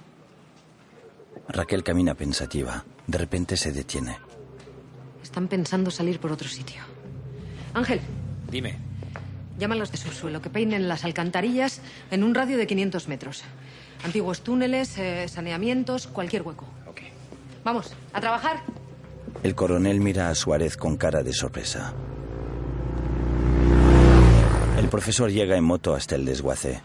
Raquel 1.47 1.83
camina 1.83 2.13
pensativa. 2.13 2.83
De 3.07 3.17
repente 3.17 3.57
se 3.57 3.71
detiene. 3.71 4.17
Están 5.23 5.47
pensando 5.47 5.89
salir 5.91 6.19
por 6.19 6.31
otro 6.31 6.47
sitio. 6.47 6.81
Ángel, 7.73 8.01
Dime. 8.50 8.90
Llámalos 9.62 9.91
de 9.91 9.98
subsuelo, 9.98 10.41
que 10.41 10.50
peinen 10.50 10.89
las 10.89 11.06
alcantarillas 11.06 11.82
en 12.10 12.24
un 12.24 12.34
radio 12.34 12.58
de 12.58 12.65
500 12.65 13.08
metros. 13.08 13.44
Antiguos 14.03 14.41
túneles, 14.41 14.98
eh, 14.98 15.27
saneamientos, 15.27 16.08
cualquier 16.08 16.41
hueco. 16.41 16.65
Ok. 16.88 17.01
Vamos, 17.63 17.94
a 18.12 18.20
trabajar. 18.20 18.63
El 19.44 19.53
coronel 19.53 20.01
mira 20.01 20.30
a 20.30 20.36
Suárez 20.36 20.75
con 20.77 20.98
cara 20.98 21.22
de 21.22 21.32
sorpresa. 21.32 21.94
El 24.80 24.89
profesor 24.89 25.32
llega 25.32 25.56
en 25.56 25.63
moto 25.63 25.94
hasta 25.94 26.15
el 26.15 26.25
desguace. 26.25 26.82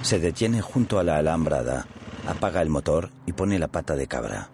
Se 0.00 0.18
detiene 0.18 0.62
junto 0.62 0.98
a 0.98 1.04
la 1.04 1.18
alambrada, 1.18 1.86
apaga 2.26 2.62
el 2.62 2.70
motor 2.70 3.10
y 3.26 3.32
pone 3.32 3.58
la 3.58 3.68
pata 3.68 3.96
de 3.96 4.06
cabra. 4.06 4.48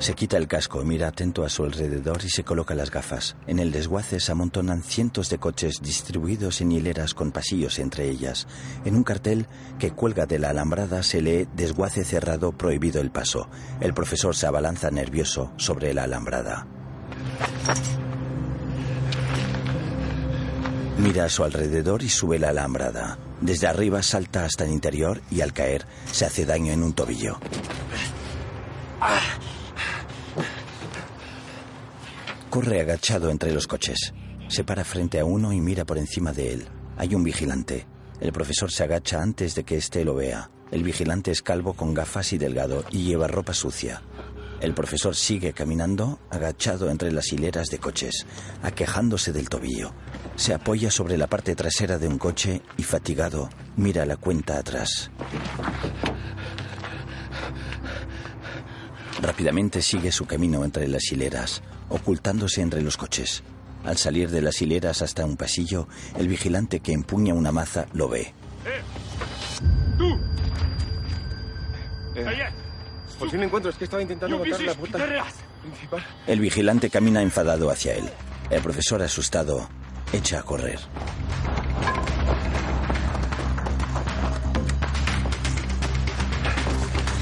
Se 0.00 0.14
quita 0.14 0.38
el 0.38 0.48
casco, 0.48 0.82
mira 0.82 1.08
atento 1.08 1.44
a 1.44 1.50
su 1.50 1.62
alrededor 1.62 2.24
y 2.24 2.30
se 2.30 2.42
coloca 2.42 2.74
las 2.74 2.90
gafas. 2.90 3.36
En 3.46 3.58
el 3.58 3.70
desguace 3.70 4.18
se 4.18 4.32
amontonan 4.32 4.82
cientos 4.82 5.28
de 5.28 5.36
coches 5.36 5.82
distribuidos 5.82 6.62
en 6.62 6.72
hileras 6.72 7.12
con 7.12 7.32
pasillos 7.32 7.78
entre 7.78 8.08
ellas. 8.08 8.46
En 8.86 8.96
un 8.96 9.04
cartel 9.04 9.46
que 9.78 9.90
cuelga 9.90 10.24
de 10.24 10.38
la 10.38 10.48
alambrada 10.48 11.02
se 11.02 11.20
lee 11.20 11.46
desguace 11.54 12.04
cerrado, 12.04 12.52
prohibido 12.52 13.02
el 13.02 13.10
paso. 13.10 13.50
El 13.78 13.92
profesor 13.92 14.34
se 14.34 14.46
abalanza 14.46 14.90
nervioso 14.90 15.52
sobre 15.58 15.92
la 15.92 16.04
alambrada. 16.04 16.66
Mira 20.96 21.26
a 21.26 21.28
su 21.28 21.44
alrededor 21.44 22.02
y 22.02 22.08
sube 22.08 22.38
la 22.38 22.48
alambrada. 22.48 23.18
Desde 23.42 23.66
arriba 23.66 24.02
salta 24.02 24.46
hasta 24.46 24.64
el 24.64 24.70
interior 24.70 25.20
y 25.30 25.42
al 25.42 25.52
caer 25.52 25.86
se 26.10 26.24
hace 26.24 26.46
daño 26.46 26.72
en 26.72 26.82
un 26.82 26.94
tobillo. 26.94 27.38
Corre 32.50 32.80
agachado 32.80 33.30
entre 33.30 33.52
los 33.52 33.68
coches. 33.68 34.12
Se 34.48 34.64
para 34.64 34.82
frente 34.82 35.20
a 35.20 35.24
uno 35.24 35.52
y 35.52 35.60
mira 35.60 35.84
por 35.84 35.98
encima 35.98 36.32
de 36.32 36.52
él. 36.52 36.66
Hay 36.96 37.14
un 37.14 37.22
vigilante. 37.22 37.86
El 38.20 38.32
profesor 38.32 38.72
se 38.72 38.82
agacha 38.82 39.22
antes 39.22 39.54
de 39.54 39.62
que 39.62 39.76
éste 39.76 40.04
lo 40.04 40.16
vea. 40.16 40.50
El 40.72 40.82
vigilante 40.82 41.30
es 41.30 41.42
calvo 41.42 41.74
con 41.74 41.94
gafas 41.94 42.32
y 42.32 42.38
delgado 42.38 42.84
y 42.90 43.04
lleva 43.04 43.28
ropa 43.28 43.54
sucia. 43.54 44.02
El 44.60 44.74
profesor 44.74 45.14
sigue 45.14 45.52
caminando, 45.52 46.18
agachado 46.28 46.90
entre 46.90 47.12
las 47.12 47.32
hileras 47.32 47.68
de 47.68 47.78
coches, 47.78 48.26
aquejándose 48.64 49.32
del 49.32 49.48
tobillo. 49.48 49.94
Se 50.34 50.52
apoya 50.52 50.90
sobre 50.90 51.16
la 51.16 51.28
parte 51.28 51.54
trasera 51.54 51.98
de 51.98 52.08
un 52.08 52.18
coche 52.18 52.62
y, 52.76 52.82
fatigado, 52.82 53.48
mira 53.76 54.04
la 54.04 54.16
cuenta 54.16 54.58
atrás. 54.58 55.12
Rápidamente 59.22 59.82
sigue 59.82 60.10
su 60.10 60.26
camino 60.26 60.64
entre 60.64 60.88
las 60.88 61.12
hileras, 61.12 61.62
ocultándose 61.90 62.62
entre 62.62 62.82
los 62.82 62.96
coches. 62.96 63.42
Al 63.84 63.96
salir 63.96 64.30
de 64.30 64.42
las 64.42 64.60
hileras 64.62 65.02
hasta 65.02 65.24
un 65.24 65.36
pasillo, 65.36 65.88
el 66.18 66.28
vigilante 66.28 66.80
que 66.80 66.92
empuña 66.92 67.34
una 67.34 67.52
maza 67.52 67.86
lo 67.92 68.08
ve. 68.08 68.34
Por 73.18 73.30
fin 73.30 73.40
me 73.40 73.46
encuentro, 73.46 73.70
es 73.70 73.76
que 73.76 73.84
estaba 73.84 74.02
intentando 74.02 74.38
botar 74.38 74.60
la 74.62 74.74
puerta 74.74 74.98
principal. 75.62 76.06
El 76.26 76.40
vigilante 76.40 76.90
camina 76.90 77.22
enfadado 77.22 77.70
hacia 77.70 77.94
él. 77.94 78.08
El 78.50 78.62
profesor, 78.62 79.02
asustado, 79.02 79.68
echa 80.12 80.40
a 80.40 80.42
correr. 80.42 80.78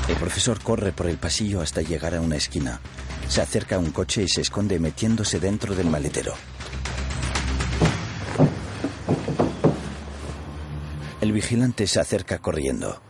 El 0.08 0.16
profesor 0.16 0.60
corre 0.62 0.92
por 0.92 1.06
el 1.06 1.18
pasillo 1.18 1.60
hasta 1.60 1.82
llegar 1.82 2.14
a 2.14 2.20
una 2.20 2.36
esquina. 2.36 2.80
Se 3.28 3.42
acerca 3.42 3.76
a 3.76 3.78
un 3.78 3.90
coche 3.90 4.22
y 4.22 4.28
se 4.28 4.40
esconde 4.40 4.78
metiéndose 4.78 5.38
dentro 5.38 5.74
del 5.74 5.88
maletero. 5.88 6.34
El 11.20 11.32
vigilante 11.32 11.86
se 11.86 12.00
acerca 12.00 12.38
corriendo. 12.38 13.02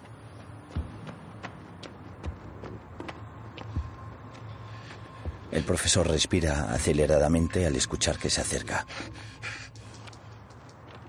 El 5.52 5.64
profesor 5.64 6.08
respira 6.08 6.72
aceleradamente 6.72 7.64
al 7.66 7.76
escuchar 7.76 8.18
que 8.18 8.28
se 8.28 8.40
acerca. 8.40 8.86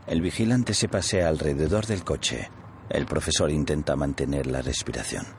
El 0.08 0.22
vigilante 0.22 0.74
se 0.74 0.88
pasea 0.88 1.28
alrededor 1.28 1.86
del 1.86 2.04
coche. 2.04 2.50
El 2.90 3.06
profesor 3.06 3.52
intenta 3.52 3.96
mantener 3.96 4.48
la 4.48 4.62
respiración. 4.62 5.39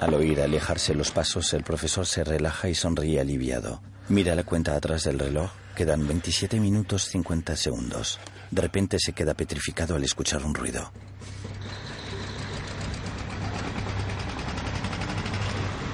Al 0.00 0.14
oír 0.14 0.40
alejarse 0.40 0.94
los 0.94 1.10
pasos, 1.10 1.52
el 1.52 1.62
profesor 1.62 2.06
se 2.06 2.24
relaja 2.24 2.70
y 2.70 2.74
sonríe 2.74 3.20
aliviado. 3.20 3.82
Mira 4.08 4.34
la 4.34 4.44
cuenta 4.44 4.74
atrás 4.74 5.04
del 5.04 5.18
reloj. 5.18 5.50
Quedan 5.76 6.06
27 6.08 6.58
minutos 6.58 7.04
50 7.04 7.54
segundos. 7.54 8.18
De 8.50 8.62
repente 8.62 8.96
se 8.98 9.12
queda 9.12 9.34
petrificado 9.34 9.96
al 9.96 10.02
escuchar 10.02 10.42
un 10.42 10.54
ruido. 10.54 10.90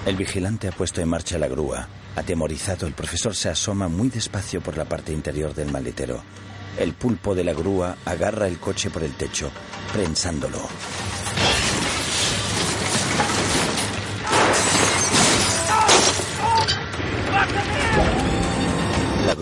El 0.06 0.14
vigilante 0.14 0.68
ha 0.68 0.72
puesto 0.72 1.00
en 1.00 1.08
marcha 1.08 1.36
la 1.36 1.48
grúa. 1.48 1.88
Atemorizado, 2.14 2.86
el 2.86 2.94
profesor 2.94 3.34
se 3.34 3.48
asoma 3.48 3.88
muy 3.88 4.08
despacio 4.08 4.60
por 4.60 4.78
la 4.78 4.84
parte 4.84 5.12
interior 5.12 5.52
del 5.52 5.72
maletero. 5.72 6.22
El 6.78 6.94
pulpo 6.94 7.34
de 7.34 7.42
la 7.42 7.54
grúa 7.54 7.96
agarra 8.04 8.46
el 8.46 8.58
coche 8.60 8.88
por 8.88 9.02
el 9.02 9.14
techo, 9.16 9.50
prensándolo. 9.92 10.60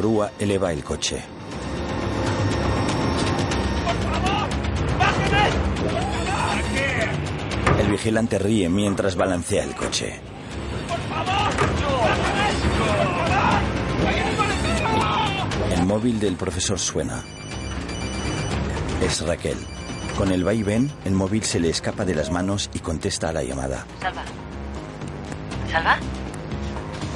grúa 0.05 0.33
eleva 0.39 0.71
el 0.71 0.85
coche. 0.85 1.25
El 7.79 7.91
vigilante 7.91 8.39
ríe 8.39 8.69
mientras 8.69 9.17
balancea 9.17 9.65
el 9.65 9.75
coche. 9.75 10.21
El 15.73 15.87
móvil 15.87 16.21
del 16.21 16.37
profesor 16.37 16.79
suena. 16.79 17.25
Es 19.03 19.27
Raquel. 19.27 19.57
Con 20.19 20.33
el 20.33 20.45
vaivén, 20.45 20.93
el 21.07 21.13
móvil 21.15 21.45
se 21.45 21.61
le 21.61 21.71
escapa 21.71 22.05
de 22.05 22.15
las 22.15 22.31
manos 22.31 22.69
y 22.75 22.81
contesta 22.81 23.31
a 23.31 23.33
la 23.33 23.43
llamada. 23.43 23.87
Salva. 24.03 24.25
¿Salva? 25.73 25.97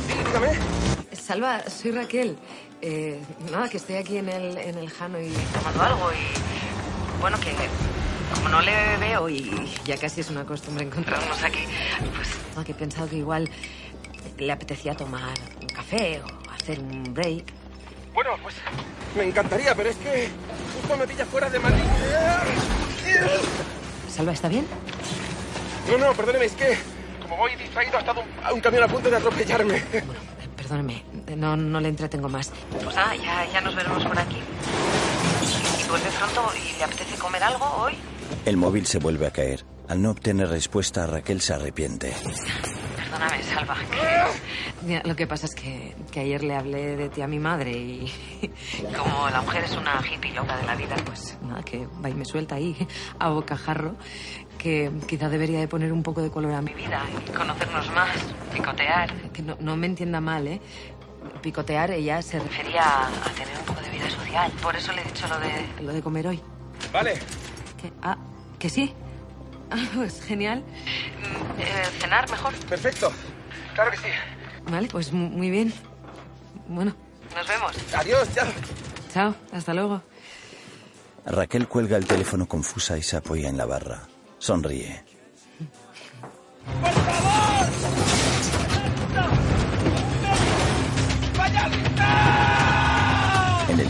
Sí, 0.06 0.14
dígame. 0.24 0.88
Salva, 1.12 1.62
soy 1.68 1.90
Raquel. 1.90 2.38
Eh, 2.80 3.20
nada, 3.50 3.68
que 3.68 3.76
estoy 3.76 3.96
aquí 3.96 4.18
en 4.18 4.28
el, 4.28 4.56
en 4.56 4.78
el 4.78 4.88
Jano 4.90 5.20
y 5.20 5.32
tomando 5.52 5.82
algo 5.82 6.10
y... 6.12 7.20
Bueno, 7.20 7.38
que 7.40 7.52
como 8.34 8.48
no 8.48 8.60
le 8.60 8.96
veo 8.98 9.28
y 9.28 9.50
ya 9.84 9.96
casi 9.96 10.20
es 10.20 10.30
una 10.30 10.44
costumbre 10.44 10.84
encontrarnos 10.84 11.42
aquí, 11.42 11.64
pues 12.14 12.28
nada, 12.50 12.64
que 12.64 12.72
he 12.72 12.74
pensado 12.74 13.08
que 13.08 13.16
igual 13.16 13.50
le 14.38 14.52
apetecía 14.52 14.94
tomar 14.94 15.34
un 15.60 15.66
café 15.68 16.20
o 16.20 16.50
hacer 16.52 16.78
un 16.78 17.12
break. 17.12 17.44
Bueno, 18.14 18.30
pues 18.42 18.54
me 19.16 19.24
encantaría, 19.24 19.74
pero 19.74 19.90
es 19.90 19.96
que 19.96 20.28
justo 20.74 20.96
me 20.96 21.06
pilla 21.08 21.26
fuera 21.26 21.50
de 21.50 21.58
Madrid. 21.58 21.82
Salva, 24.08 24.32
¿está 24.32 24.48
bien? 24.48 24.66
No, 25.90 25.98
no, 25.98 26.14
perdóneme, 26.14 26.44
es 26.44 26.52
que 26.52 26.78
como 27.20 27.36
voy 27.36 27.56
distraído 27.56 27.96
ha 27.96 28.00
estado 28.00 28.20
un, 28.20 28.54
un 28.54 28.60
camión 28.60 28.84
a 28.84 28.88
punto 28.88 29.10
de 29.10 29.16
atropellarme. 29.16 29.82
Perdóneme, 30.56 31.04
no, 31.36 31.56
no 31.56 31.80
le 31.80 31.88
entretengo 31.88 32.28
más. 32.28 32.50
Pues 32.82 32.94
nada, 32.96 33.14
ya, 33.16 33.46
ya 33.52 33.60
nos 33.60 33.74
veremos 33.74 34.04
por 34.04 34.18
aquí. 34.18 34.36
¿Y 35.84 35.88
vuelve 35.88 36.08
pronto 36.18 36.50
y 36.56 36.78
le 36.78 36.84
apetece 36.84 37.16
comer 37.18 37.42
algo 37.42 37.64
hoy? 37.78 37.94
El 38.44 38.56
móvil 38.56 38.86
se 38.86 38.98
vuelve 38.98 39.26
a 39.26 39.30
caer. 39.30 39.64
Al 39.88 40.02
no 40.02 40.10
obtener 40.10 40.48
respuesta, 40.48 41.06
Raquel 41.06 41.40
se 41.40 41.54
arrepiente. 41.54 42.14
Perdóname, 42.96 43.42
Salva. 43.42 43.74
que- 44.84 45.02
lo 45.04 45.16
que 45.16 45.26
pasa 45.26 45.46
es 45.46 45.54
que, 45.54 45.94
que 46.10 46.20
ayer 46.20 46.42
le 46.44 46.54
hablé 46.54 46.96
de 46.96 47.08
ti 47.08 47.22
a 47.22 47.26
mi 47.26 47.38
madre 47.38 47.72
y 47.72 48.12
como 48.96 49.28
la 49.30 49.40
mujer 49.40 49.64
es 49.64 49.74
una 49.76 50.00
hippie 50.06 50.32
loca 50.34 50.56
de 50.58 50.66
la 50.66 50.76
vida, 50.76 50.94
pues 51.06 51.38
nada, 51.42 51.62
que 51.62 51.86
va 52.04 52.10
y 52.10 52.14
me 52.14 52.24
suelta 52.26 52.56
ahí 52.56 52.76
a 53.18 53.30
bocajarro 53.30 53.96
que 54.58 54.90
quizá 55.06 55.28
debería 55.28 55.60
de 55.60 55.68
poner 55.68 55.92
un 55.92 56.02
poco 56.02 56.20
de 56.20 56.30
color 56.30 56.52
a 56.52 56.60
mi 56.60 56.74
vida 56.74 57.02
y 57.26 57.30
conocernos 57.30 57.90
más, 57.92 58.10
picotear. 58.52 59.14
Que 59.32 59.40
no, 59.40 59.56
no 59.60 59.76
me 59.76 59.86
entienda 59.86 60.20
mal, 60.20 60.46
¿eh? 60.48 60.60
Picotear, 61.42 61.90
ella 61.92 62.20
se 62.22 62.38
refería 62.38 62.82
a, 62.82 63.06
a 63.08 63.30
tener 63.34 63.56
un 63.58 63.64
poco 63.64 63.80
de 63.80 63.90
vida 63.90 64.10
social. 64.10 64.50
Por 64.62 64.76
eso 64.76 64.92
le 64.92 65.02
he 65.02 65.04
dicho 65.04 65.26
lo 65.28 65.38
de, 65.38 65.82
lo 65.82 65.92
de 65.92 66.02
comer 66.02 66.26
hoy. 66.28 66.40
Vale. 66.92 67.14
¿Que, 67.80 67.92
ah, 68.02 68.16
¿que 68.58 68.68
sí? 68.70 68.94
Ah, 69.70 69.76
pues 69.94 70.22
genial. 70.22 70.60
Mm, 70.62 71.60
eh, 71.60 71.82
cenar 72.00 72.30
mejor. 72.30 72.54
Perfecto. 72.70 73.12
Claro 73.74 73.90
que 73.90 73.98
sí. 73.98 74.04
Vale, 74.70 74.88
pues 74.88 75.12
mu- 75.12 75.28
muy 75.28 75.50
bien. 75.50 75.74
Bueno, 76.68 76.94
nos 77.36 77.46
vemos. 77.46 77.72
Adiós, 77.94 78.26
chao. 78.34 78.46
Chao, 79.12 79.34
hasta 79.52 79.74
luego. 79.74 80.00
Raquel 81.26 81.68
cuelga 81.68 81.98
el 81.98 82.06
teléfono 82.06 82.46
confusa 82.48 82.96
y 82.96 83.02
se 83.02 83.18
apoya 83.18 83.50
en 83.50 83.58
la 83.58 83.66
barra. 83.66 84.08
Sonríe. 84.38 85.04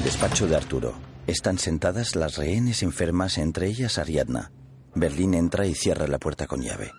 despacho 0.09 0.47
de 0.47 0.57
Arturo 0.57 0.95
están 1.27 1.59
sentadas 1.59 2.17
las 2.17 2.38
rehenes 2.38 2.83
enfermas, 2.83 3.37
entre 3.37 3.67
ellas 3.67 3.99
Ariadna. 3.99 4.50
Berlín 4.95 5.35
entra 5.35 5.67
y 5.67 5.75
cierra 5.75 6.07
la 6.07 6.19
puerta 6.19 6.47
con 6.47 6.62
llave. 6.62 6.93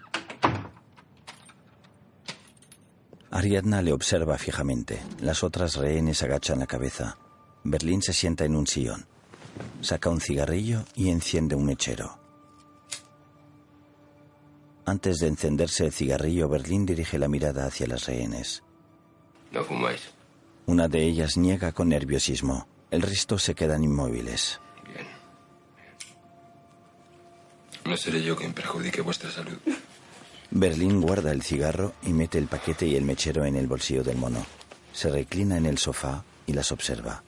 Ariadna 3.31 3.81
le 3.81 3.93
observa 3.93 4.37
fijamente. 4.37 5.01
Las 5.21 5.43
otras 5.43 5.75
rehenes 5.75 6.21
agachan 6.21 6.59
la 6.59 6.67
cabeza. 6.67 7.17
Berlín 7.63 8.03
se 8.03 8.13
sienta 8.13 8.45
en 8.45 8.55
un 8.55 8.67
sillón. 8.67 9.07
Saca 9.81 10.11
un 10.11 10.21
cigarrillo 10.21 10.85
y 10.93 11.09
enciende 11.09 11.55
un 11.55 11.65
mechero. 11.65 12.19
Antes 14.85 15.17
de 15.17 15.29
encenderse 15.29 15.85
el 15.85 15.93
cigarrillo, 15.93 16.47
Berlín 16.47 16.85
dirige 16.85 17.17
la 17.17 17.27
mirada 17.27 17.65
hacia 17.65 17.87
las 17.87 18.05
rehenes. 18.05 18.61
No 19.51 19.63
fumáis. 19.63 20.11
Una 20.67 20.87
de 20.87 21.07
ellas 21.07 21.37
niega 21.37 21.71
con 21.71 21.89
nerviosismo. 21.89 22.67
El 22.91 23.01
resto 23.01 23.37
se 23.37 23.53
quedan 23.53 23.83
inmóviles. 23.83 24.59
No 27.85 27.97
seré 27.97 28.23
yo 28.23 28.35
quien 28.35 28.53
perjudique 28.53 29.01
vuestra 29.01 29.31
salud. 29.31 29.57
Berlín 30.51 31.01
guarda 31.01 31.31
el 31.31 31.43
cigarro 31.43 31.93
y 32.03 32.13
mete 32.13 32.37
el 32.37 32.47
paquete 32.47 32.87
y 32.87 32.95
el 32.95 33.03
mechero 33.03 33.45
en 33.45 33.55
el 33.55 33.67
bolsillo 33.67 34.03
del 34.03 34.17
mono. 34.17 34.45
Se 34.93 35.09
reclina 35.09 35.57
en 35.57 35.65
el 35.65 35.77
sofá 35.77 36.23
y 36.45 36.53
las 36.53 36.71
observa. 36.71 37.23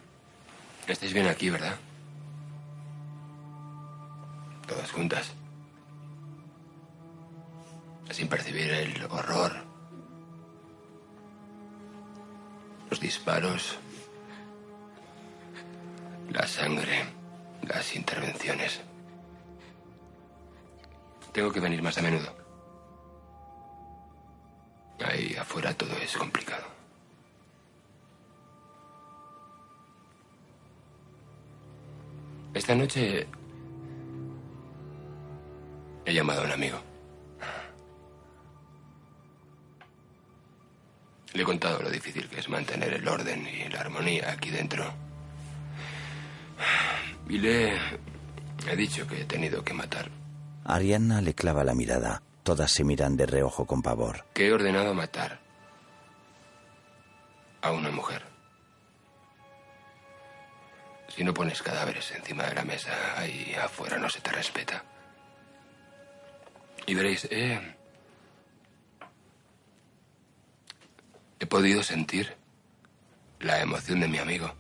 Estáis 0.88 1.14
bien 1.14 1.28
aquí, 1.28 1.50
¿verdad? 1.50 1.76
Todas 4.68 4.92
juntas. 4.92 5.32
Sin 8.10 8.28
percibir 8.28 8.72
el 8.72 9.04
horror. 9.06 9.64
Los 12.90 13.00
disparos. 13.00 13.78
La 16.32 16.48
sangre. 16.48 17.04
Las 17.68 17.94
intervenciones. 17.96 18.82
Tengo 21.34 21.52
que 21.52 21.60
venir 21.60 21.82
más 21.82 21.98
a 21.98 22.02
menudo. 22.02 22.34
Ahí 25.06 25.36
afuera 25.36 25.74
todo 25.74 25.94
es 25.98 26.16
complicado. 26.16 26.66
Esta 32.54 32.76
noche 32.76 33.28
he 36.06 36.14
llamado 36.14 36.42
a 36.42 36.46
un 36.46 36.52
amigo. 36.52 36.80
Le 41.34 41.42
he 41.42 41.46
contado 41.46 41.82
lo 41.82 41.90
difícil 41.90 42.30
que 42.30 42.40
es 42.40 42.50
mantener 42.50 42.94
el 42.94 43.08
orden 43.08 43.48
y 43.48 43.70
la 43.70 43.82
armonía 43.82 44.32
aquí 44.32 44.50
dentro. 44.50 45.11
Y 47.30 47.38
le 47.38 47.76
he 48.68 48.76
dicho 48.76 49.08
que 49.08 49.22
he 49.22 49.26
tenido 49.26 49.64
que 49.64 49.74
matar, 49.74 50.10
Ariadna 50.66 51.22
le 51.22 51.34
clava 51.34 51.64
la 51.64 51.74
mirada. 51.74 52.22
Todas 52.44 52.72
se 52.72 52.84
miran 52.84 53.18
de 53.18 53.26
reojo 53.28 53.66
con 53.66 53.82
pavor. 53.82 54.26
que 54.34 54.48
he 54.48 54.52
ordenado 54.54 54.94
matar 54.94 55.40
a 57.62 57.72
una 57.72 57.92
mujer. 57.92 58.24
Si 61.16 61.24
no 61.24 61.34
pones 61.34 61.62
cadáveres 61.62 62.10
encima 62.12 62.44
de 62.46 62.56
la 62.56 62.64
mesa, 62.64 62.92
ahí 63.18 63.54
afuera 63.62 63.98
no 63.98 64.10
se 64.10 64.22
te 64.22 64.32
respeta. 64.32 64.84
Y 66.88 66.94
veréis, 66.96 67.26
he, 67.30 67.60
he 71.40 71.46
podido 71.46 71.84
sentir 71.84 72.36
la 73.40 73.62
emoción 73.62 74.00
de 74.00 74.08
mi 74.08 74.18
amigo. 74.18 74.52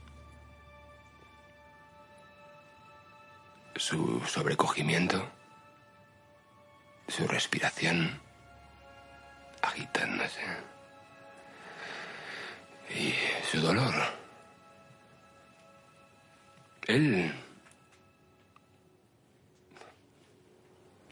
Su 3.75 4.21
sobrecogimiento, 4.27 5.27
su 7.07 7.27
respiración 7.27 8.19
agitándose. 9.62 10.41
Y 12.89 13.13
su 13.49 13.62
dolor. 13.62 13.93
Él... 16.88 17.34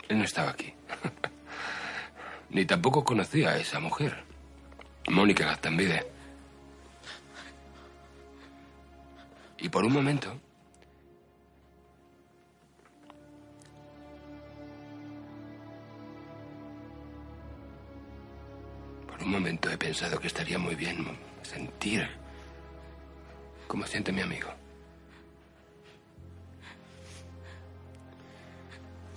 Él 0.10 0.18
no 0.18 0.24
estaba 0.24 0.52
aquí. 0.52 0.74
Ni 2.50 2.66
tampoco 2.66 3.04
conocía 3.04 3.52
a 3.52 3.58
esa 3.58 3.80
mujer. 3.80 4.24
Mónica 5.08 5.46
Gastambide. 5.46 6.06
Y 9.58 9.70
por 9.70 9.86
un 9.86 9.94
momento... 9.94 10.40
Por 19.20 19.28
un 19.28 19.34
momento 19.34 19.70
he 19.70 19.78
pensado 19.78 20.18
que 20.18 20.28
estaría 20.28 20.58
muy 20.58 20.76
bien 20.76 21.06
sentir 21.42 22.08
como 23.68 23.86
siente 23.86 24.14
mi 24.14 24.22
amigo. 24.22 24.48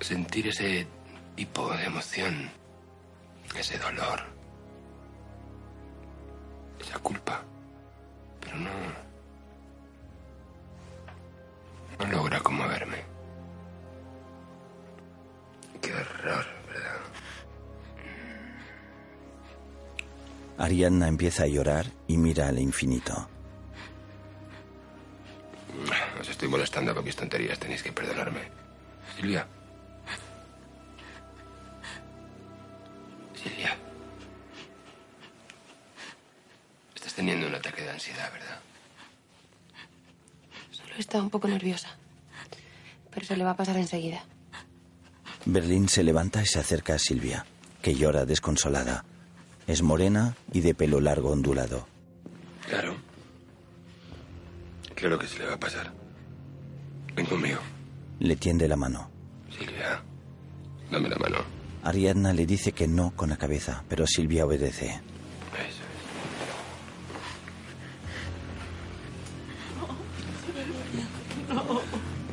Sentir 0.00 0.48
ese 0.48 0.88
tipo 1.36 1.72
de 1.72 1.84
emoción, 1.84 2.50
ese 3.56 3.78
dolor, 3.78 4.24
esa 6.80 6.98
culpa. 6.98 7.44
Pero 8.40 8.56
no. 8.56 8.70
No 8.70 8.91
Ariadna 20.72 21.06
empieza 21.06 21.42
a 21.42 21.46
llorar 21.46 21.84
y 22.08 22.16
mira 22.16 22.48
al 22.48 22.58
infinito. 22.58 23.28
Os 26.18 26.26
estoy 26.26 26.48
molestando 26.48 26.94
con 26.94 27.04
mis 27.04 27.14
tonterías. 27.14 27.58
Tenéis 27.58 27.82
que 27.82 27.92
perdonarme. 27.92 28.40
Silvia. 29.14 29.46
Silvia. 33.34 33.76
Estás 36.94 37.12
teniendo 37.12 37.48
un 37.48 37.54
ataque 37.54 37.82
de 37.82 37.90
ansiedad, 37.90 38.32
¿verdad? 38.32 38.58
Solo 40.70 40.94
está 40.96 41.20
un 41.20 41.28
poco 41.28 41.48
nerviosa. 41.48 41.98
Pero 43.10 43.26
se 43.26 43.36
le 43.36 43.44
va 43.44 43.50
a 43.50 43.56
pasar 43.56 43.76
enseguida. 43.76 44.24
Berlín 45.44 45.90
se 45.90 46.02
levanta 46.02 46.40
y 46.40 46.46
se 46.46 46.60
acerca 46.60 46.94
a 46.94 46.98
Silvia, 46.98 47.44
que 47.82 47.94
llora 47.94 48.24
desconsolada. 48.24 49.04
Es 49.66 49.82
morena 49.82 50.36
y 50.52 50.60
de 50.60 50.74
pelo 50.74 51.00
largo 51.00 51.30
ondulado. 51.30 51.86
Claro. 52.68 52.94
Claro 54.94 55.18
que 55.18 55.26
se 55.26 55.38
le 55.38 55.46
va 55.46 55.54
a 55.54 55.60
pasar. 55.60 55.92
Ven 57.14 57.26
conmigo. 57.26 57.58
Le 58.18 58.36
tiende 58.36 58.68
la 58.68 58.76
mano. 58.76 59.10
Silvia. 59.50 60.02
Dame 60.90 61.08
la 61.08 61.16
mano. 61.16 61.38
Ariadna 61.82 62.32
le 62.32 62.46
dice 62.46 62.72
que 62.72 62.86
no 62.86 63.12
con 63.16 63.30
la 63.30 63.36
cabeza, 63.36 63.84
pero 63.88 64.06
Silvia 64.06 64.46
obedece. 64.46 65.00
Eso 65.68 65.82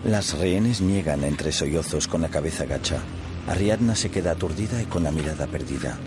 Las 0.05 0.37
rehenes 0.37 0.81
niegan 0.81 1.23
entre 1.23 1.51
sollozos 1.51 2.07
con 2.07 2.21
la 2.21 2.29
cabeza 2.29 2.65
gacha. 2.65 2.99
Ariadna 3.47 3.95
se 3.95 4.11
queda 4.11 4.31
aturdida 4.31 4.81
y 4.81 4.85
con 4.85 5.03
la 5.03 5.11
mirada 5.11 5.47
perdida. 5.47 5.97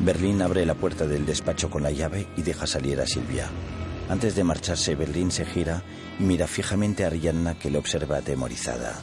Berlín 0.00 0.42
abre 0.42 0.66
la 0.66 0.74
puerta 0.74 1.06
del 1.06 1.26
despacho 1.26 1.70
con 1.70 1.82
la 1.82 1.90
llave 1.90 2.28
y 2.36 2.42
deja 2.42 2.66
salir 2.66 3.00
a 3.00 3.06
Silvia. 3.06 3.48
Antes 4.08 4.36
de 4.36 4.44
marcharse, 4.44 4.94
Berlín 4.94 5.30
se 5.30 5.44
gira 5.44 5.82
y 6.18 6.22
mira 6.22 6.46
fijamente 6.46 7.04
a 7.04 7.08
Ariadna 7.08 7.58
que 7.58 7.70
le 7.70 7.78
observa 7.78 8.18
atemorizada. 8.18 8.94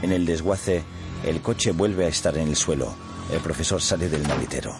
En 0.00 0.12
el 0.12 0.24
desguace, 0.24 0.82
el 1.24 1.40
coche 1.42 1.72
vuelve 1.72 2.06
a 2.06 2.08
estar 2.08 2.36
en 2.38 2.48
el 2.48 2.56
suelo. 2.56 2.94
El 3.32 3.40
profesor 3.40 3.82
sale 3.82 4.08
del 4.08 4.26
maletero. 4.26 4.74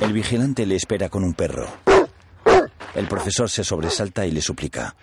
El 0.00 0.12
vigilante 0.12 0.66
le 0.66 0.76
espera 0.76 1.08
con 1.08 1.24
un 1.24 1.34
perro. 1.34 1.66
El 2.94 3.08
profesor 3.08 3.48
se 3.48 3.64
sobresalta 3.64 4.26
y 4.26 4.30
le 4.30 4.42
suplica. 4.42 4.94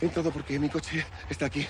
He 0.00 0.04
entrado 0.04 0.30
porque 0.30 0.58
mi 0.58 0.68
coche 0.68 1.04
está 1.28 1.46
aquí 1.46 1.66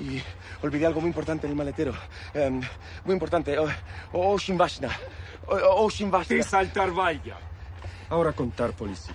y 0.00 0.20
olvidé 0.62 0.86
algo 0.86 1.00
muy 1.00 1.08
importante 1.08 1.46
en 1.46 1.52
el 1.52 1.56
maletero. 1.56 1.94
Em, 2.32 2.60
muy 3.04 3.12
importante. 3.14 3.58
Oh, 3.58 3.68
oh, 4.12 4.34
Ocean 4.34 4.56
Vashna. 4.56 4.90
Oh, 5.46 5.84
Ocean 5.84 6.10
Vashna. 6.10 6.42
Saltar 6.42 6.90
vaya. 6.92 7.36
Ahora 8.08 8.32
contar 8.32 8.72
policía. 8.72 9.14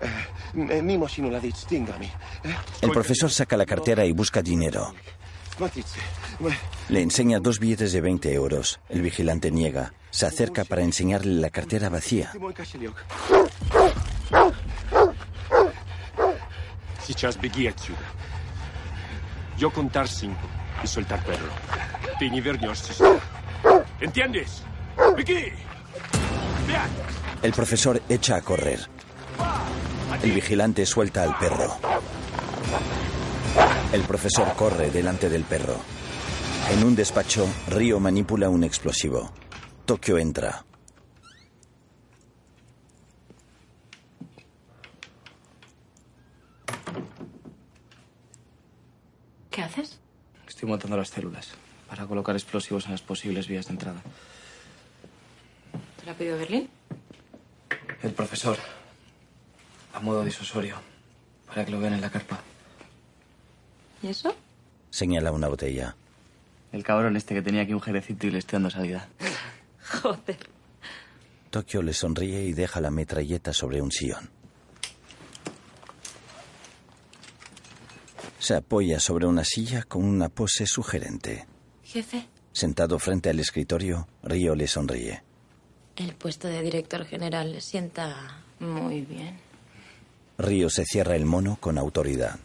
Eh, 0.00 1.40
distingami. 1.42 2.06
Eh? 2.06 2.56
El 2.80 2.90
profesor 2.90 3.30
saca 3.30 3.56
la 3.56 3.66
cartera 3.66 4.04
y 4.04 4.12
busca 4.12 4.42
dinero. 4.42 4.94
Le 6.88 7.02
enseña 7.02 7.40
dos 7.40 7.58
billetes 7.58 7.92
de 7.92 8.00
20 8.00 8.32
euros. 8.32 8.80
El 8.88 9.02
vigilante 9.02 9.50
niega. 9.50 9.92
Se 10.10 10.26
acerca 10.26 10.64
para 10.64 10.82
enseñarle 10.82 11.40
la 11.40 11.50
cartera 11.50 11.88
vacía. 11.88 12.32
Сейчас 17.07 17.37
беги 17.37 17.67
отсюда. 17.67 17.99
Yo 19.57 19.71
contar 19.71 20.07
cinco 20.07 20.47
y 20.83 20.87
soltar 20.87 21.23
perro. 21.23 21.49
Ты 22.19 22.29
не 22.29 22.41
вернешься 22.41 22.93
сюда. 22.93 23.19
¿Entiendes? 23.99 24.63
¡Беги! 25.15 25.53
¡Bien! 26.67 26.81
El 27.41 27.53
profesor 27.53 28.01
echa 28.09 28.35
a 28.37 28.41
correr. 28.41 28.79
El 30.21 30.31
vigilante 30.31 30.85
suelta 30.85 31.23
al 31.23 31.37
perro. 31.37 31.77
El 33.91 34.01
profesor 34.01 34.53
corre 34.55 34.89
delante 34.89 35.29
del 35.29 35.43
perro. 35.43 35.77
En 36.71 36.83
un 36.83 36.95
despacho, 36.95 37.47
Río 37.67 37.99
manipula 37.99 38.49
un 38.49 38.63
explosivo. 38.63 39.31
Tokio 39.85 40.17
entra. 40.17 40.63
¿Qué 49.58 49.64
haces? 49.64 49.98
Estoy 50.46 50.68
montando 50.68 50.96
las 50.96 51.10
células 51.10 51.48
para 51.88 52.06
colocar 52.06 52.36
explosivos 52.36 52.84
en 52.84 52.92
las 52.92 53.02
posibles 53.02 53.48
vías 53.48 53.66
de 53.66 53.72
entrada. 53.72 54.00
¿Te 55.98 56.06
lo 56.06 56.12
ha 56.12 56.14
pedido 56.14 56.38
Berlín? 56.38 56.70
El 58.04 58.12
profesor, 58.12 58.56
a 59.92 59.98
modo 59.98 60.22
disuasorio, 60.22 60.76
para 61.48 61.64
que 61.64 61.72
lo 61.72 61.80
vean 61.80 61.94
en 61.94 62.00
la 62.00 62.08
carpa. 62.08 62.40
¿Y 64.00 64.06
eso? 64.06 64.32
Señala 64.90 65.32
una 65.32 65.48
botella. 65.48 65.96
El 66.70 66.84
cabrón 66.84 67.16
este 67.16 67.34
que 67.34 67.42
tenía 67.42 67.62
aquí 67.62 67.72
un 67.72 67.80
jerecito 67.80 68.28
y 68.28 68.30
le 68.30 68.38
estoy 68.38 68.58
dando 68.58 68.70
salida. 68.70 69.08
Joder. 70.02 70.38
Tokio 71.50 71.82
le 71.82 71.94
sonríe 71.94 72.44
y 72.44 72.52
deja 72.52 72.80
la 72.80 72.92
metralleta 72.92 73.52
sobre 73.52 73.82
un 73.82 73.90
sillón. 73.90 74.37
Se 78.48 78.54
apoya 78.54 78.98
sobre 78.98 79.26
una 79.26 79.44
silla 79.44 79.82
con 79.82 80.02
una 80.02 80.30
pose 80.30 80.64
sugerente. 80.64 81.46
Jefe, 81.84 82.28
Sentado 82.50 82.98
frente 82.98 83.28
al 83.28 83.38
escritorio, 83.40 84.08
Río 84.22 84.54
le 84.54 84.66
sonríe. 84.66 85.22
el 85.96 86.14
puesto 86.14 86.48
de 86.48 86.62
director 86.62 87.04
general 87.04 87.52
le 87.52 87.60
sienta 87.60 88.40
muy 88.58 89.02
bien. 89.02 89.38
Río 90.38 90.70
se 90.70 90.86
cierra 90.86 91.14
el 91.14 91.26
mono 91.26 91.58
con 91.60 91.76
autoridad. 91.76 92.38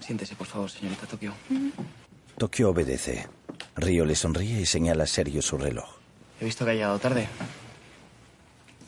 Siéntese, 0.00 0.34
por 0.34 0.48
favor, 0.48 0.68
señorita 0.72 1.06
Tokio. 1.06 1.32
Tokio 2.36 2.70
obedece. 2.70 3.28
Río 3.76 4.04
le 4.04 4.16
sonríe 4.16 4.62
y 4.62 4.66
señala 4.66 5.06
serio 5.06 5.40
su 5.40 5.56
reloj. 5.56 5.88
He 6.40 6.46
visto 6.46 6.64
que 6.64 6.72
ha 6.72 6.74
llegado 6.74 6.98
tarde. 6.98 7.28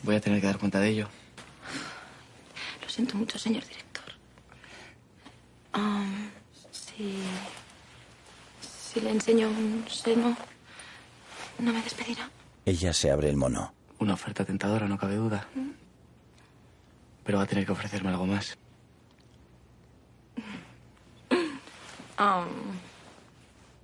Voy 0.03 0.15
a 0.15 0.19
tener 0.19 0.41
que 0.41 0.47
dar 0.47 0.59
cuenta 0.59 0.81
de 0.81 0.89
ello. 0.89 1.07
Lo 2.81 2.89
siento 2.89 3.15
mucho, 3.15 3.39
señor 3.39 3.63
director. 3.65 4.03
Am, 5.71 6.29
si. 7.01 7.15
Si 8.91 8.99
le 8.99 9.11
enseño 9.11 9.47
un 9.47 9.85
seno, 9.89 10.35
¿no 11.59 11.73
me 11.73 11.81
despedirá? 11.81 12.29
Ella 12.65 12.93
se 12.93 13.09
abre 13.09 13.29
el 13.29 13.37
mono. 13.37 13.73
Una 13.99 14.13
oferta 14.15 14.43
tentadora, 14.43 14.87
no 14.87 14.97
cabe 14.97 15.15
duda. 15.15 15.47
Pero 17.23 17.37
va 17.37 17.45
a 17.45 17.47
tener 17.47 17.65
que 17.65 17.71
ofrecerme 17.71 18.09
algo 18.09 18.25
más. 18.25 18.57
Am, 22.17 22.47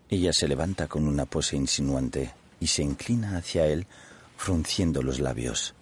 Ella 0.10 0.34
se 0.34 0.48
levanta 0.48 0.88
con 0.88 1.08
una 1.08 1.26
pose 1.26 1.56
insinuante 1.56 2.34
y 2.60 2.68
se 2.68 2.84
inclina 2.84 3.38
hacia 3.38 3.66
él, 3.66 3.88
frunciendo 4.36 5.02
los 5.02 5.20
labios. 5.20 5.74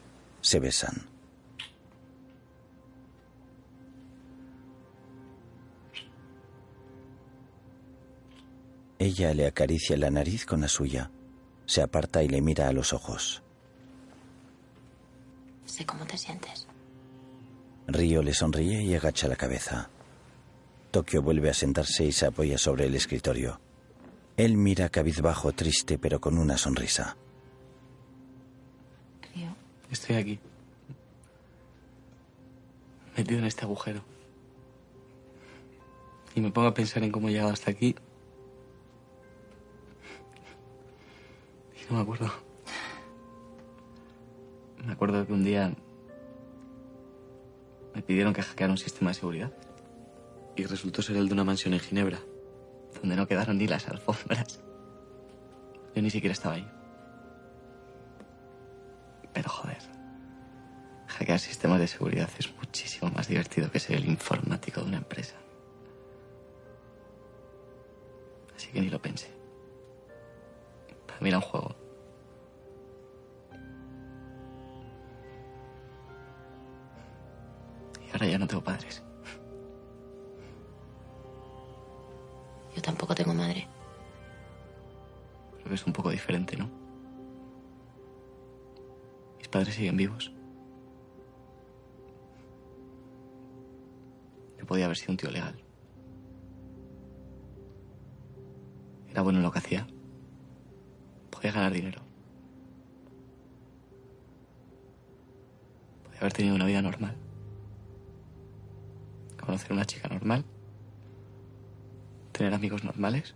Se 0.41 0.59
besan. 0.59 1.14
Ella 8.99 9.33
le 9.33 9.45
acaricia 9.45 9.97
la 9.97 10.09
nariz 10.09 10.45
con 10.45 10.61
la 10.61 10.67
suya. 10.67 11.11
Se 11.65 11.81
aparta 11.81 12.23
y 12.23 12.27
le 12.29 12.41
mira 12.41 12.67
a 12.67 12.73
los 12.73 12.93
ojos. 12.93 13.41
sé 15.65 15.85
cómo 15.85 16.05
te 16.05 16.17
sientes. 16.17 16.67
Río 17.87 18.23
le 18.23 18.33
sonríe 18.33 18.83
y 18.83 18.95
agacha 18.95 19.27
la 19.27 19.35
cabeza. 19.35 19.89
Tokio 20.91 21.21
vuelve 21.21 21.49
a 21.49 21.53
sentarse 21.53 22.05
y 22.05 22.11
se 22.11 22.25
apoya 22.25 22.57
sobre 22.57 22.85
el 22.85 22.95
escritorio. 22.95 23.59
Él 24.37 24.57
mira 24.57 24.89
cabizbajo, 24.89 25.51
triste, 25.51 25.97
pero 25.97 26.21
con 26.21 26.37
una 26.37 26.57
sonrisa. 26.57 27.17
Río, 29.33 29.55
Estoy 29.91 30.15
aquí. 30.15 30.39
Metido 33.17 33.39
en 33.39 33.45
este 33.45 33.63
agujero. 33.63 34.01
Y 36.33 36.41
me 36.41 36.51
pongo 36.51 36.67
a 36.67 36.73
pensar 36.73 37.03
en 37.03 37.11
cómo 37.11 37.29
he 37.29 37.31
llegado 37.33 37.51
hasta 37.51 37.71
aquí. 37.71 37.95
No 41.89 41.97
me 41.97 42.01
acuerdo. 42.01 42.31
Me 44.85 44.93
acuerdo 44.93 45.25
que 45.25 45.33
un 45.33 45.43
día 45.43 45.73
me 47.93 48.01
pidieron 48.01 48.33
que 48.33 48.41
hackeara 48.41 48.71
un 48.71 48.77
sistema 48.77 49.11
de 49.11 49.15
seguridad. 49.15 49.51
Y 50.55 50.65
resultó 50.65 51.01
ser 51.01 51.17
el 51.17 51.27
de 51.27 51.33
una 51.33 51.43
mansión 51.43 51.73
en 51.73 51.79
Ginebra, 51.79 52.19
donde 53.01 53.15
no 53.15 53.27
quedaron 53.27 53.57
ni 53.57 53.67
las 53.67 53.87
alfombras. 53.87 54.61
Yo 55.93 56.01
ni 56.01 56.09
siquiera 56.09 56.33
estaba 56.33 56.55
ahí. 56.55 56.67
Pero 59.33 59.49
joder, 59.49 59.81
hackear 61.07 61.39
sistemas 61.39 61.79
de 61.79 61.87
seguridad 61.87 62.29
es 62.37 62.55
muchísimo 62.55 63.11
más 63.11 63.27
divertido 63.27 63.69
que 63.69 63.79
ser 63.79 63.97
el 63.97 64.05
informático 64.05 64.81
de 64.81 64.87
una 64.87 64.97
empresa. 64.97 65.35
Así 68.55 68.69
que 68.71 68.79
ni 68.79 68.89
lo 68.89 69.01
pensé. 69.01 69.34
Era 71.21 71.37
un 71.37 71.43
juego. 71.43 71.75
Y 78.05 78.11
Ahora 78.11 78.27
ya 78.27 78.37
no 78.37 78.47
tengo 78.47 78.63
padres. 78.63 79.03
Yo 82.75 82.81
tampoco 82.81 83.15
tengo 83.15 83.33
madre. 83.33 83.67
Creo 85.57 85.67
que 85.69 85.73
es 85.75 85.87
un 85.87 85.93
poco 85.93 86.11
diferente, 86.11 86.55
¿no? 86.57 86.69
Mis 89.37 89.47
padres 89.47 89.73
siguen 89.73 89.97
vivos. 89.97 90.31
Yo 94.59 94.65
podía 94.65 94.85
haber 94.85 94.97
sido 94.97 95.13
un 95.13 95.17
tío 95.17 95.31
legal. 95.31 95.55
Era 99.09 99.21
bueno 99.21 99.39
en 99.39 99.43
lo 99.43 99.51
que 99.51 99.59
hacía. 99.59 99.87
Podía 101.35 101.51
ganar 101.51 101.73
dinero. 101.73 102.01
Podía 106.05 106.19
haber 106.21 106.33
tenido 106.33 106.55
una 106.55 106.65
vida 106.65 106.81
normal. 106.81 107.17
Conocer 109.37 109.71
a 109.71 109.73
una 109.73 109.85
chica 109.85 110.07
normal. 110.07 110.45
Tener 112.31 112.53
amigos 112.53 112.85
normales. 112.85 113.35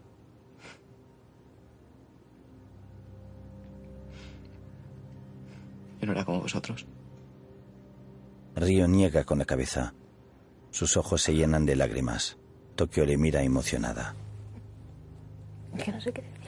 Yo 6.00 6.08
no 6.08 6.14
era 6.14 6.24
como 6.24 6.40
vosotros. 6.40 6.86
Río 8.56 8.88
niega 8.88 9.26
con 9.26 9.40
la 9.40 9.46
cabeza. 9.46 9.94
Sus 10.72 10.96
ojos 10.96 11.22
se 11.22 11.36
llenan 11.36 11.66
de 11.66 11.76
lágrimas. 11.76 12.38
Tokio 12.76 13.06
le 13.06 13.18
mira 13.18 13.44
emocionada. 13.44 14.16
Que 15.78 15.92
no 15.92 16.00
sé 16.00 16.14
qué 16.14 16.39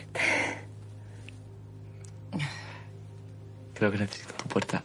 Creo 3.82 3.92
que 3.92 3.98
necesito 3.98 4.36
tu 4.36 4.48
puerta. 4.48 4.84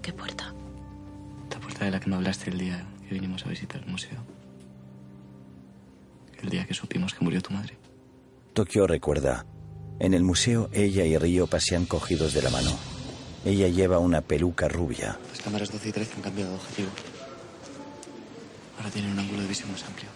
¿Qué 0.00 0.12
puerta? 0.12 0.54
La 1.50 1.58
puerta 1.58 1.84
de 1.84 1.90
la 1.90 1.98
que 1.98 2.08
me 2.08 2.14
hablaste 2.14 2.48
el 2.48 2.58
día 2.58 2.86
que 3.08 3.12
vinimos 3.12 3.44
a 3.44 3.48
visitar 3.48 3.82
el 3.82 3.90
museo. 3.90 4.18
El 6.40 6.50
día 6.50 6.64
que 6.64 6.72
supimos 6.72 7.12
que 7.12 7.24
murió 7.24 7.42
tu 7.42 7.52
madre. 7.52 7.76
Tokio 8.52 8.86
recuerda. 8.86 9.44
En 9.98 10.14
el 10.14 10.22
museo, 10.22 10.70
ella 10.72 11.04
y 11.04 11.18
Río 11.18 11.48
pasean 11.48 11.86
cogidos 11.86 12.34
de 12.34 12.42
la 12.42 12.50
mano. 12.50 12.70
Ella 13.44 13.66
lleva 13.66 13.98
una 13.98 14.20
peluca 14.20 14.68
rubia. 14.68 15.18
Las 15.30 15.42
cámaras 15.42 15.72
12 15.72 15.88
y 15.88 15.92
13 15.92 16.14
han 16.14 16.22
cambiado 16.22 16.50
de 16.52 16.56
objetivo. 16.56 16.90
Ahora 18.78 18.90
tienen 18.90 19.10
un 19.10 19.18
ángulo 19.18 19.42
de 19.42 19.48
visión 19.48 19.72
más 19.72 19.82
amplio. 19.82 20.08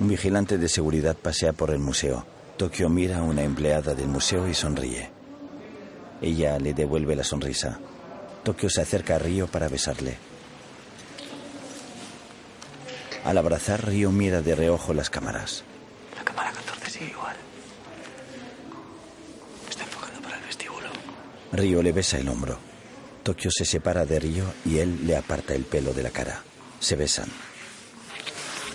Un 0.00 0.08
vigilante 0.08 0.58
de 0.58 0.68
seguridad 0.68 1.16
pasea 1.16 1.52
por 1.52 1.70
el 1.70 1.78
museo. 1.78 2.26
Tokio 2.56 2.88
mira 2.88 3.18
a 3.18 3.22
una 3.22 3.44
empleada 3.44 3.94
del 3.94 4.08
museo 4.08 4.48
y 4.48 4.54
sonríe. 4.54 5.13
Ella 6.20 6.58
le 6.58 6.74
devuelve 6.74 7.16
la 7.16 7.24
sonrisa. 7.24 7.78
Tokio 8.42 8.68
se 8.70 8.80
acerca 8.82 9.16
a 9.16 9.18
Río 9.18 9.46
para 9.46 9.68
besarle. 9.68 10.16
Al 13.24 13.38
abrazar, 13.38 13.86
Río 13.86 14.10
mira 14.10 14.42
de 14.42 14.54
reojo 14.54 14.92
las 14.92 15.08
cámaras. 15.10 15.64
La 16.16 16.24
cámara 16.24 16.52
14 16.52 16.90
sigue 16.90 17.10
igual. 17.10 17.36
Está 19.68 19.84
enfocando 19.84 20.20
para 20.20 20.36
el 20.38 20.44
vestíbulo. 20.44 20.88
Río 21.52 21.82
le 21.82 21.92
besa 21.92 22.18
el 22.18 22.28
hombro. 22.28 22.58
Tokio 23.22 23.50
se 23.50 23.64
separa 23.64 24.04
de 24.04 24.20
Río 24.20 24.44
y 24.66 24.78
él 24.78 25.06
le 25.06 25.16
aparta 25.16 25.54
el 25.54 25.64
pelo 25.64 25.94
de 25.94 26.02
la 26.02 26.10
cara. 26.10 26.42
Se 26.80 26.96
besan. 26.96 27.28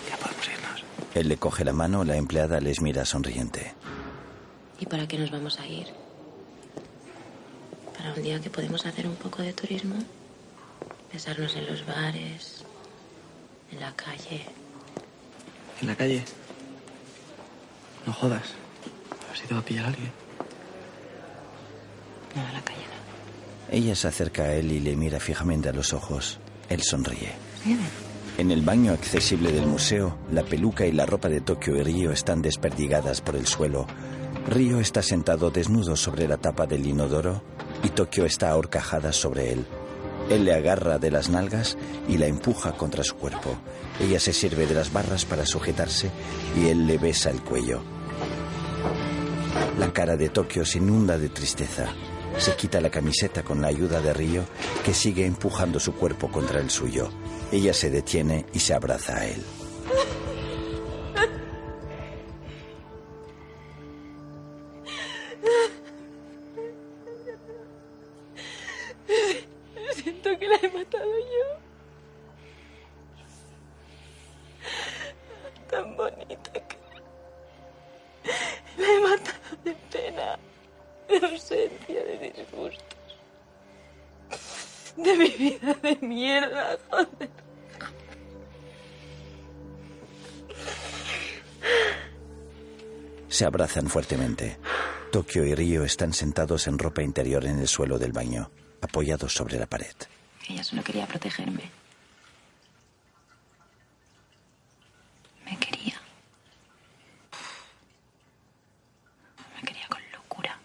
Ya 0.09 0.17
podemos 0.17 0.47
irnos. 0.47 0.83
Él 1.13 1.27
le 1.29 1.37
coge 1.37 1.63
la 1.63 1.73
mano, 1.73 2.03
la 2.03 2.15
empleada 2.15 2.59
les 2.59 2.81
mira 2.81 3.05
sonriente. 3.05 3.75
¿Y 4.79 4.87
para 4.87 5.07
qué 5.07 5.19
nos 5.19 5.29
vamos 5.29 5.59
a 5.59 5.67
ir? 5.67 5.87
Para 7.99 8.13
un 8.13 8.23
día 8.23 8.39
que 8.39 8.49
podemos 8.49 8.85
hacer 8.85 9.05
un 9.05 9.15
poco 9.15 9.41
de 9.41 9.51
turismo. 9.51 9.95
Besarnos 11.11 11.53
en 11.57 11.67
los 11.67 11.85
bares, 11.85 12.63
en 13.73 13.79
la 13.81 13.93
calle. 13.93 14.45
En 15.81 15.87
la 15.87 15.95
calle. 15.95 16.23
No 18.07 18.13
jodas. 18.13 18.53
A 19.11 19.27
ver 19.27 19.37
si 19.37 19.47
te 19.47 19.53
va 19.53 19.59
a 19.59 19.65
pillar 19.65 19.87
alguien. 19.87 20.11
No, 22.35 22.47
en 22.47 22.53
la 22.53 22.61
calle 22.61 22.79
no. 22.79 23.75
Ella 23.75 23.95
se 23.95 24.07
acerca 24.07 24.43
a 24.43 24.53
él 24.53 24.71
y 24.71 24.79
le 24.79 24.95
mira 24.95 25.19
fijamente 25.19 25.67
a 25.67 25.73
los 25.73 25.91
ojos. 25.91 26.39
Él 26.69 26.81
sonríe. 26.81 27.33
En 28.37 28.51
el 28.51 28.61
baño 28.61 28.93
accesible 28.93 29.51
del 29.51 29.67
museo, 29.67 30.17
la 30.31 30.43
peluca 30.43 30.85
y 30.85 30.93
la 30.93 31.05
ropa 31.05 31.27
de 31.27 31.41
Tokio 31.41 31.75
y 31.75 31.83
Río 31.83 32.13
están 32.13 32.41
desperdigadas 32.41 33.19
por 33.19 33.35
el 33.35 33.45
suelo. 33.45 33.87
Río 34.47 34.79
está 34.79 35.01
sentado 35.01 35.51
desnudo 35.51 35.97
sobre 35.97 36.29
la 36.29 36.37
tapa 36.37 36.65
del 36.65 36.87
inodoro 36.87 37.58
y 37.83 37.89
Tokio 37.89 38.25
está 38.25 38.49
ahorcajada 38.49 39.13
sobre 39.13 39.53
él. 39.53 39.65
Él 40.29 40.45
le 40.45 40.53
agarra 40.53 40.99
de 40.99 41.11
las 41.11 41.29
nalgas 41.29 41.77
y 42.07 42.17
la 42.17 42.27
empuja 42.27 42.73
contra 42.73 43.03
su 43.03 43.15
cuerpo. 43.15 43.57
Ella 43.99 44.19
se 44.19 44.33
sirve 44.33 44.67
de 44.67 44.75
las 44.75 44.93
barras 44.93 45.25
para 45.25 45.45
sujetarse 45.45 46.11
y 46.55 46.67
él 46.67 46.85
le 46.85 46.97
besa 46.97 47.31
el 47.31 47.41
cuello. 47.41 47.81
La 49.79 49.91
cara 49.91 50.17
de 50.17 50.29
Tokio 50.29 50.65
se 50.65 50.77
inunda 50.77 51.17
de 51.17 51.29
tristeza. 51.29 51.87
Se 52.37 52.55
quita 52.55 52.79
la 52.79 52.91
camiseta 52.91 53.43
con 53.43 53.61
la 53.61 53.69
ayuda 53.69 54.01
de 54.01 54.13
Río, 54.13 54.43
que 54.85 54.93
sigue 54.93 55.25
empujando 55.25 55.79
su 55.79 55.93
cuerpo 55.93 56.31
contra 56.31 56.59
el 56.59 56.69
suyo. 56.69 57.09
Ella 57.51 57.73
se 57.73 57.89
detiene 57.89 58.45
y 58.53 58.59
se 58.59 58.73
abraza 58.73 59.17
a 59.17 59.25
él. 59.25 59.43
Se 93.29 93.45
abrazan 93.45 93.87
fuertemente. 93.87 94.57
Tokio 95.11 95.45
y 95.45 95.55
Río 95.55 95.83
están 95.83 96.13
sentados 96.13 96.67
en 96.67 96.77
ropa 96.77 97.01
interior 97.01 97.45
en 97.45 97.59
el 97.59 97.67
suelo 97.67 97.97
del 97.97 98.11
baño, 98.11 98.51
apoyados 98.81 99.33
sobre 99.33 99.57
la 99.57 99.65
pared. 99.67 99.93
Ella 100.47 100.63
solo 100.63 100.83
quería 100.83 101.05
protegerme. 101.07 101.69
Me 105.45 105.57
quería. 105.57 105.95
Me 109.55 109.67
quería 109.67 109.87
con 109.87 110.01
locura. 110.11 110.59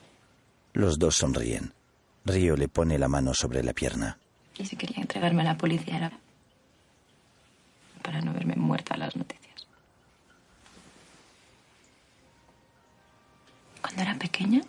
Los 0.73 0.99
dos 0.99 1.17
sonríen. 1.17 1.73
Río 2.25 2.57
le 2.57 2.69
pone 2.69 2.99
la 2.99 3.09
mano 3.09 3.35
sobre 3.35 3.63
la 3.63 3.75
pierna. 3.75 4.19
Y 4.57 4.65
si 4.65 4.77
quería 4.77 5.03
entregarme 5.03 5.43
a 5.43 5.47
la 5.47 5.57
policía 5.59 5.97
era 5.97 6.13
para 8.03 8.21
no 8.21 8.33
verme 8.33 8.55
muerta 8.57 8.95
a 8.95 8.99
las 8.99 9.17
noticias. 9.17 9.44
Cuando 13.95 14.11
era 14.11 14.19
pequeña, 14.19 14.61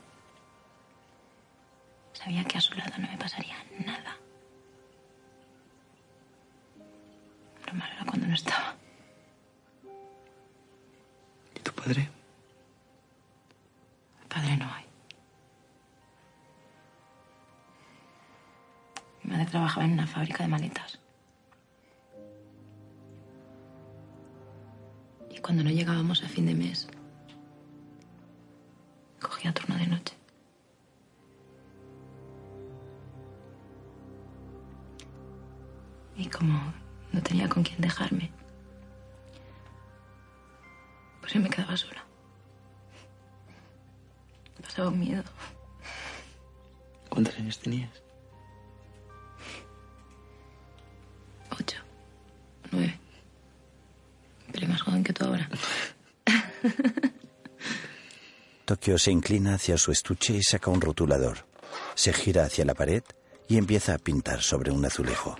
sabía 2.14 2.44
que 2.44 2.60
a 2.60 2.62
su 2.62 2.76
lado 2.76 2.92
no 3.00 3.08
me 3.10 3.18
pasaría 3.18 3.56
nada. 3.84 4.18
Lo 7.66 7.74
malo 7.74 7.92
era 7.96 8.06
cuando 8.06 8.28
no 8.28 8.36
estaba. 8.36 8.76
¿Y 11.56 11.60
tu 11.60 11.72
padre? 11.72 12.08
Padre 14.30 14.58
no 14.58 14.72
hay. 14.72 14.86
Mi 19.24 19.32
madre 19.32 19.46
trabajaba 19.48 19.88
en 19.88 19.94
una 19.94 20.06
fábrica 20.06 20.44
de 20.44 20.50
maletas. 20.50 21.00
Y 25.32 25.40
cuando 25.40 25.64
no 25.64 25.72
llegábamos 25.72 26.24
a 26.24 26.28
fin 26.28 26.46
de 26.46 26.54
mes, 26.54 26.88
cogía 29.28 29.54
turno 29.54 29.76
de 29.78 29.88
noche. 29.88 30.16
Y 36.18 36.28
como 36.28 36.74
no 37.12 37.22
tenía 37.22 37.50
con 37.50 37.64
quién 37.64 37.82
dejarme, 37.82 38.32
pues 41.20 41.34
yo 41.34 41.40
me 41.42 41.50
quedaba 41.50 41.76
sola. 41.76 42.04
Pasaba 44.62 44.90
un 44.90 45.00
miedo. 45.00 45.24
¿Cuántos 47.10 47.38
años 47.38 47.60
tenías? 47.60 48.04
Ocho. 51.52 51.78
Nueve. 52.72 53.00
Pero 54.52 54.68
más 54.68 54.82
joven 54.82 55.04
que 55.04 55.14
tú 55.14 55.26
ahora. 55.26 55.50
Tokio 58.65 58.97
se 58.97 59.12
inclina 59.12 59.54
hacia 59.54 59.78
su 59.78 59.91
estuche 59.91 60.34
y 60.34 60.41
saca 60.41 60.71
un 60.71 60.82
rotulador. 60.82 61.45
Se 61.93 62.12
gira 62.13 62.45
hacia 62.45 62.65
la 62.65 62.73
pared 62.73 63.04
y 63.47 63.58
empieza 63.58 63.93
a 63.93 63.99
pintar 63.99 64.41
sobre 64.41 64.71
un 64.71 64.84
azulejo. 64.84 65.38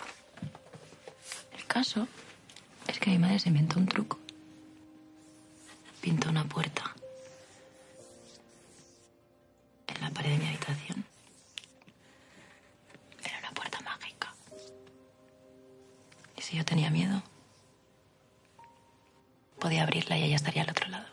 caso 1.67 2.07
es 2.88 2.99
que 2.99 3.09
mi 3.09 3.17
madre 3.17 3.39
se 3.39 3.49
inventó 3.49 3.79
un 3.79 3.88
truco. 3.88 4.19
Pintó 6.01 6.29
una 6.29 6.45
puerta 6.45 6.95
en 9.88 10.01
la 10.01 10.11
pared 10.11 10.29
de 10.29 10.38
mi 10.38 10.47
habitación. 10.47 11.03
Era 13.23 13.39
una 13.39 13.51
puerta 13.51 13.79
mágica. 13.81 14.33
Y 16.38 16.41
si 16.43 16.57
yo 16.57 16.63
tenía 16.63 16.91
miedo, 16.91 17.23
podía 19.59 19.81
abrirla 19.83 20.17
y 20.17 20.25
ella 20.25 20.35
estaría 20.35 20.61
al 20.61 20.69
otro 20.69 20.88
lado. 20.89 21.07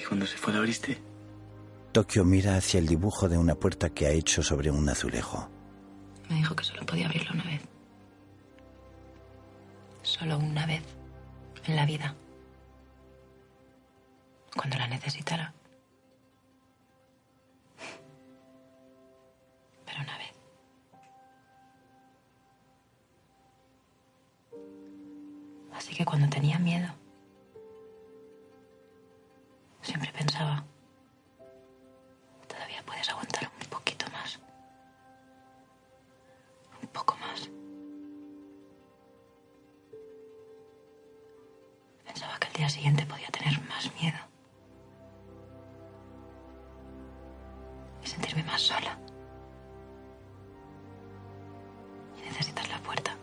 ¿Y 0.00 0.02
cuando 0.04 0.26
se 0.26 0.38
fue 0.38 0.52
la 0.52 0.60
abriste? 0.60 0.98
Tokio 1.92 2.24
mira 2.24 2.56
hacia 2.56 2.78
el 2.78 2.86
dibujo 2.86 3.28
de 3.28 3.36
una 3.36 3.54
puerta 3.54 3.90
que 3.90 4.06
ha 4.06 4.10
hecho 4.10 4.42
sobre 4.42 4.70
un 4.70 4.88
azulejo. 4.88 5.50
Me 6.30 6.36
dijo 6.36 6.56
que 6.56 6.64
solo 6.64 6.86
podía 6.86 7.06
abrirla 7.06 7.32
una 7.32 7.44
vez. 7.44 7.60
Solo 10.02 10.38
una 10.38 10.64
vez 10.64 10.82
en 11.66 11.76
la 11.76 11.84
vida. 11.84 12.14
Cuando 14.56 14.78
la 14.78 14.88
necesitara. 14.88 15.52
Pero 19.84 20.00
una 20.00 20.16
vez. 20.16 20.32
Así 25.74 25.94
que 25.94 26.06
cuando 26.06 26.28
tenía 26.30 26.58
miedo, 26.58 26.88
siempre 29.90 30.12
pensaba, 30.12 30.64
todavía 32.46 32.80
puedes 32.86 33.10
aguantar 33.10 33.50
un 33.60 33.68
poquito 33.68 34.06
más. 34.12 34.38
Un 36.80 36.88
poco 36.90 37.16
más. 37.16 37.50
Pensaba 42.06 42.38
que 42.38 42.46
al 42.46 42.52
día 42.52 42.68
siguiente 42.68 43.04
podía 43.04 43.26
tener 43.30 43.60
más 43.62 43.92
miedo. 44.00 44.18
Y 48.04 48.06
sentirme 48.06 48.44
más 48.44 48.60
sola. 48.60 48.96
Y 52.16 52.28
necesitar 52.28 52.68
la 52.68 52.78
puerta. 52.78 53.16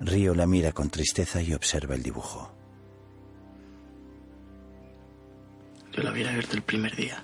Río 0.00 0.34
la 0.34 0.46
mira 0.46 0.72
con 0.72 0.88
tristeza 0.88 1.42
y 1.42 1.52
observa 1.52 1.94
el 1.94 2.02
dibujo. 2.02 2.59
Yo 5.92 6.02
la 6.02 6.12
hubiera 6.12 6.30
abierto 6.30 6.56
el 6.56 6.62
primer 6.62 6.94
día. 6.94 7.22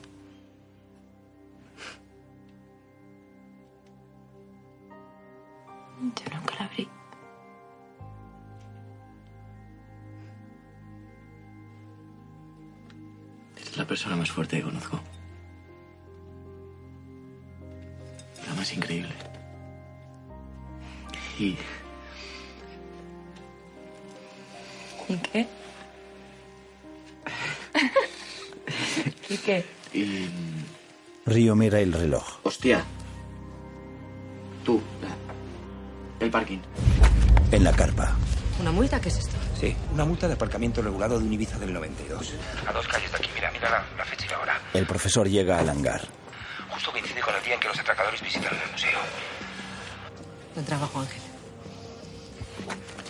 Yo 6.01 6.37
nunca 6.37 6.55
la 6.59 6.65
abrí. 6.67 6.89
Es 13.57 13.77
la 13.77 13.87
persona 13.87 14.17
más 14.17 14.31
fuerte 14.31 14.59
que 14.59 14.65
conozco. 14.65 15.01
La 18.47 18.55
más 18.55 18.73
increíble. 18.73 19.15
Y 21.39 21.57
¿Y 25.09 25.17
qué? 25.19 25.47
¿Y 29.29 29.37
qué? 29.39 29.65
Y... 29.93 30.29
Río 31.27 31.55
mira 31.57 31.81
el 31.81 31.93
reloj. 31.93 32.39
Hostia. 32.45 32.85
Tú. 34.65 34.81
El 36.21 36.31
parking. 36.31 36.59
En 37.51 37.65
la 37.65 37.73
carpa. 37.73 38.17
¿Una 38.61 38.73
multa? 38.73 39.01
¿Qué 39.01 39.09
es 39.09 39.19
esto? 39.19 39.37
Sí, 39.61 39.75
una 39.93 40.05
multa 40.05 40.27
de 40.29 40.35
aparcamiento 40.35 40.83
regulado 40.83 41.19
de 41.19 41.25
un 41.25 41.33
Ibiza 41.33 41.59
del 41.59 41.73
92. 41.73 42.33
A 42.67 42.73
dos 42.73 42.87
calles 42.89 43.11
de 43.11 43.17
aquí, 43.17 43.29
mira, 43.35 43.51
mira 43.53 43.71
la, 43.71 43.85
la 43.97 44.05
fecha 44.05 44.27
y 44.27 44.29
la 44.31 44.39
hora. 44.41 44.61
El 44.73 44.87
profesor 44.87 45.29
llega 45.29 45.59
al 45.59 45.69
hangar. 45.69 46.01
Justo 46.71 46.91
coincide 46.93 47.21
con 47.21 47.35
el 47.35 47.43
día 47.43 47.55
en 47.55 47.61
que 47.61 47.69
los 47.69 47.79
atracadores 47.79 48.23
visitaron 48.23 48.59
el 48.65 48.73
museo. 48.73 48.99
Buen 50.55 50.67
trabajo, 50.67 51.01
Ángel. 51.01 51.23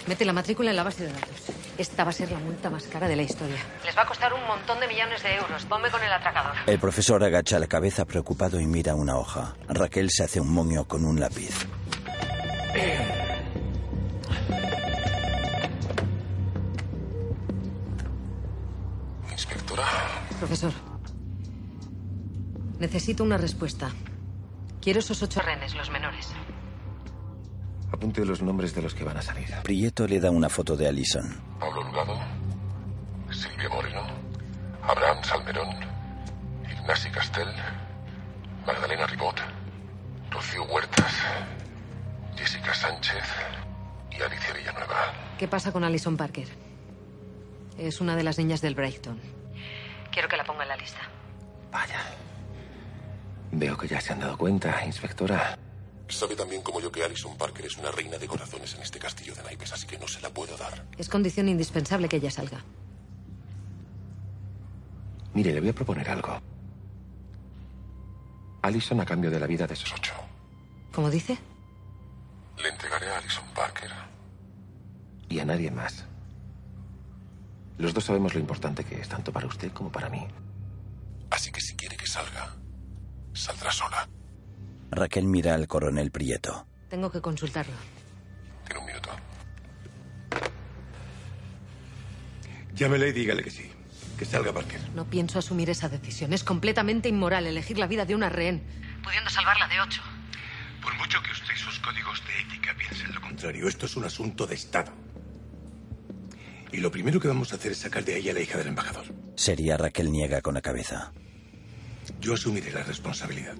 Mete 0.06 0.24
la 0.24 0.32
matrícula 0.32 0.70
en 0.70 0.76
la 0.76 0.82
base 0.84 1.04
de 1.04 1.12
datos. 1.12 1.42
Esta 1.78 2.04
va 2.04 2.10
a 2.10 2.12
ser 2.12 2.30
la 2.32 2.38
multa 2.38 2.70
más 2.70 2.84
cara 2.84 3.06
de 3.06 3.16
la 3.16 3.22
historia. 3.22 3.58
Les 3.84 3.96
va 3.96 4.02
a 4.02 4.06
costar 4.06 4.32
un 4.32 4.46
montón 4.46 4.80
de 4.80 4.88
millones 4.88 5.22
de 5.22 5.34
euros. 5.34 5.64
Ponme 5.66 5.90
con 5.90 6.02
el 6.02 6.12
atracador. 6.12 6.52
El 6.66 6.78
profesor 6.78 7.22
agacha 7.22 7.58
la 7.58 7.66
cabeza 7.66 8.04
preocupado 8.06 8.58
y 8.60 8.66
mira 8.66 8.94
una 8.94 9.16
hoja. 9.16 9.54
Raquel 9.68 10.10
se 10.10 10.24
hace 10.24 10.40
un 10.40 10.52
moño 10.52 10.84
con 10.86 11.04
un 11.04 11.20
lápiz. 11.20 11.66
Inspectora, 19.32 19.84
Profesor. 20.38 20.72
Necesito 22.78 23.24
una 23.24 23.36
respuesta. 23.36 23.90
Quiero 24.80 25.00
esos 25.00 25.22
ocho 25.22 25.40
renes, 25.40 25.74
los 25.74 25.90
menores. 25.90 26.28
Apunte 27.96 28.26
los 28.26 28.42
nombres 28.42 28.74
de 28.74 28.82
los 28.82 28.94
que 28.94 29.04
van 29.04 29.16
a 29.16 29.22
salir. 29.22 29.48
Prieto 29.62 30.06
le 30.06 30.20
da 30.20 30.30
una 30.30 30.50
foto 30.50 30.76
de 30.76 30.86
Allison. 30.86 31.34
Pablo 31.58 31.82
Lugado, 31.82 32.20
Silvia 33.30 33.70
Moreno, 33.70 34.02
Abraham 34.82 35.24
Salmerón, 35.24 35.74
Ignasi 36.70 37.08
Castel, 37.10 37.48
Magdalena 38.66 39.06
Ribot, 39.06 39.40
Rocío 40.30 40.64
Huertas, 40.64 41.10
Jessica 42.36 42.74
Sánchez 42.74 43.24
y 44.10 44.20
Alicia 44.20 44.52
Villanueva. 44.52 45.14
¿Qué 45.38 45.48
pasa 45.48 45.72
con 45.72 45.82
Alison 45.82 46.18
Parker? 46.18 46.48
Es 47.78 48.02
una 48.02 48.14
de 48.14 48.24
las 48.24 48.36
niñas 48.36 48.60
del 48.60 48.74
Brighton. 48.74 49.18
Quiero 50.12 50.28
que 50.28 50.36
la 50.36 50.44
ponga 50.44 50.64
en 50.64 50.68
la 50.68 50.76
lista. 50.76 51.00
Vaya. 51.72 52.00
Veo 53.52 53.74
que 53.78 53.88
ya 53.88 54.02
se 54.02 54.12
han 54.12 54.20
dado 54.20 54.36
cuenta, 54.36 54.84
inspectora. 54.84 55.58
Sabe 56.08 56.36
también 56.36 56.62
como 56.62 56.80
yo 56.80 56.90
que 56.90 57.02
Alison 57.02 57.36
Parker 57.36 57.66
es 57.66 57.76
una 57.76 57.90
reina 57.90 58.16
de 58.16 58.28
corazones 58.28 58.74
en 58.74 58.82
este 58.82 58.98
castillo 58.98 59.34
de 59.34 59.42
naipes, 59.42 59.72
así 59.72 59.86
que 59.86 59.98
no 59.98 60.06
se 60.06 60.20
la 60.20 60.30
puedo 60.30 60.56
dar. 60.56 60.86
Es 60.96 61.08
condición 61.08 61.48
indispensable 61.48 62.08
que 62.08 62.16
ella 62.16 62.30
salga. 62.30 62.64
Mire, 65.34 65.52
le 65.52 65.60
voy 65.60 65.68
a 65.70 65.74
proponer 65.74 66.08
algo. 66.08 66.40
Allison 68.62 69.00
a 69.00 69.04
cambio 69.04 69.30
de 69.30 69.40
la 69.40 69.46
vida 69.46 69.66
de 69.66 69.74
esos 69.74 69.92
ocho. 69.92 70.14
¿Cómo 70.92 71.10
dice? 71.10 71.38
Le 72.62 72.68
entregaré 72.68 73.08
a 73.10 73.18
Alison 73.18 73.44
Parker. 73.54 73.90
Y 75.28 75.40
a 75.40 75.44
nadie 75.44 75.70
más. 75.70 76.06
Los 77.78 77.92
dos 77.92 78.04
sabemos 78.04 78.32
lo 78.32 78.40
importante 78.40 78.84
que 78.84 79.00
es, 79.00 79.08
tanto 79.08 79.32
para 79.32 79.46
usted 79.46 79.72
como 79.72 79.92
para 79.92 80.08
mí. 80.08 80.26
Así 81.30 81.52
que 81.52 81.60
si 81.60 81.76
quiere 81.76 81.96
que 81.96 82.06
salga, 82.06 82.54
saldrá 83.34 83.70
sola. 83.70 84.08
Raquel 84.90 85.24
mira 85.26 85.54
al 85.54 85.66
coronel 85.66 86.10
Prieto. 86.10 86.66
Tengo 86.88 87.10
que 87.10 87.20
consultarlo. 87.20 87.74
Tiene 88.66 88.80
un 88.80 88.86
minuto. 88.86 89.10
Llámele 92.74 93.08
y 93.08 93.12
dígale 93.12 93.42
que 93.42 93.50
sí. 93.50 93.70
Que 94.18 94.24
salga 94.24 94.52
Parker. 94.52 94.80
No 94.94 95.04
pienso 95.04 95.38
asumir 95.38 95.68
esa 95.70 95.88
decisión. 95.88 96.32
Es 96.32 96.44
completamente 96.44 97.08
inmoral 97.08 97.46
elegir 97.46 97.78
la 97.78 97.86
vida 97.86 98.04
de 98.06 98.14
una 98.14 98.28
rehén, 98.28 98.62
pudiendo 99.02 99.28
salvarla 99.30 99.68
de 99.68 99.80
ocho. 99.80 100.02
Por 100.82 100.94
mucho 100.96 101.22
que 101.22 101.32
usted 101.32 101.54
y 101.54 101.58
sus 101.58 101.78
códigos 101.80 102.22
de 102.26 102.40
ética 102.40 102.74
piensen 102.78 103.14
lo 103.14 103.20
contrario, 103.20 103.68
esto 103.68 103.86
es 103.86 103.96
un 103.96 104.04
asunto 104.04 104.46
de 104.46 104.54
Estado. 104.54 104.92
Y 106.72 106.78
lo 106.78 106.90
primero 106.90 107.20
que 107.20 107.28
vamos 107.28 107.52
a 107.52 107.56
hacer 107.56 107.72
es 107.72 107.78
sacar 107.78 108.04
de 108.04 108.14
ahí 108.14 108.28
a 108.28 108.34
la 108.34 108.40
hija 108.40 108.58
del 108.58 108.68
embajador. 108.68 109.04
Seria 109.34 109.76
Raquel 109.76 110.10
niega 110.10 110.40
con 110.40 110.54
la 110.54 110.62
cabeza. 110.62 111.12
Yo 112.20 112.34
asumiré 112.34 112.72
la 112.72 112.82
responsabilidad. 112.84 113.54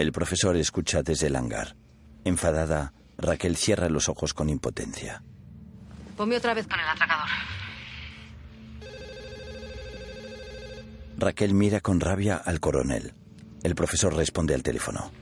El 0.00 0.12
profesor 0.12 0.56
escucha 0.56 1.02
desde 1.02 1.26
el 1.26 1.36
hangar. 1.36 1.76
Enfadada, 2.24 2.94
Raquel 3.18 3.54
cierra 3.54 3.90
los 3.90 4.08
ojos 4.08 4.32
con 4.32 4.48
impotencia. 4.48 5.22
Ponme 6.16 6.38
otra 6.38 6.54
vez 6.54 6.66
con 6.66 6.80
el 6.80 6.88
atracador. 6.88 7.28
Raquel 11.18 11.52
mira 11.52 11.82
con 11.82 12.00
rabia 12.00 12.36
al 12.36 12.60
coronel. 12.60 13.12
El 13.62 13.74
profesor 13.74 14.16
responde 14.16 14.54
al 14.54 14.62
teléfono. 14.62 15.12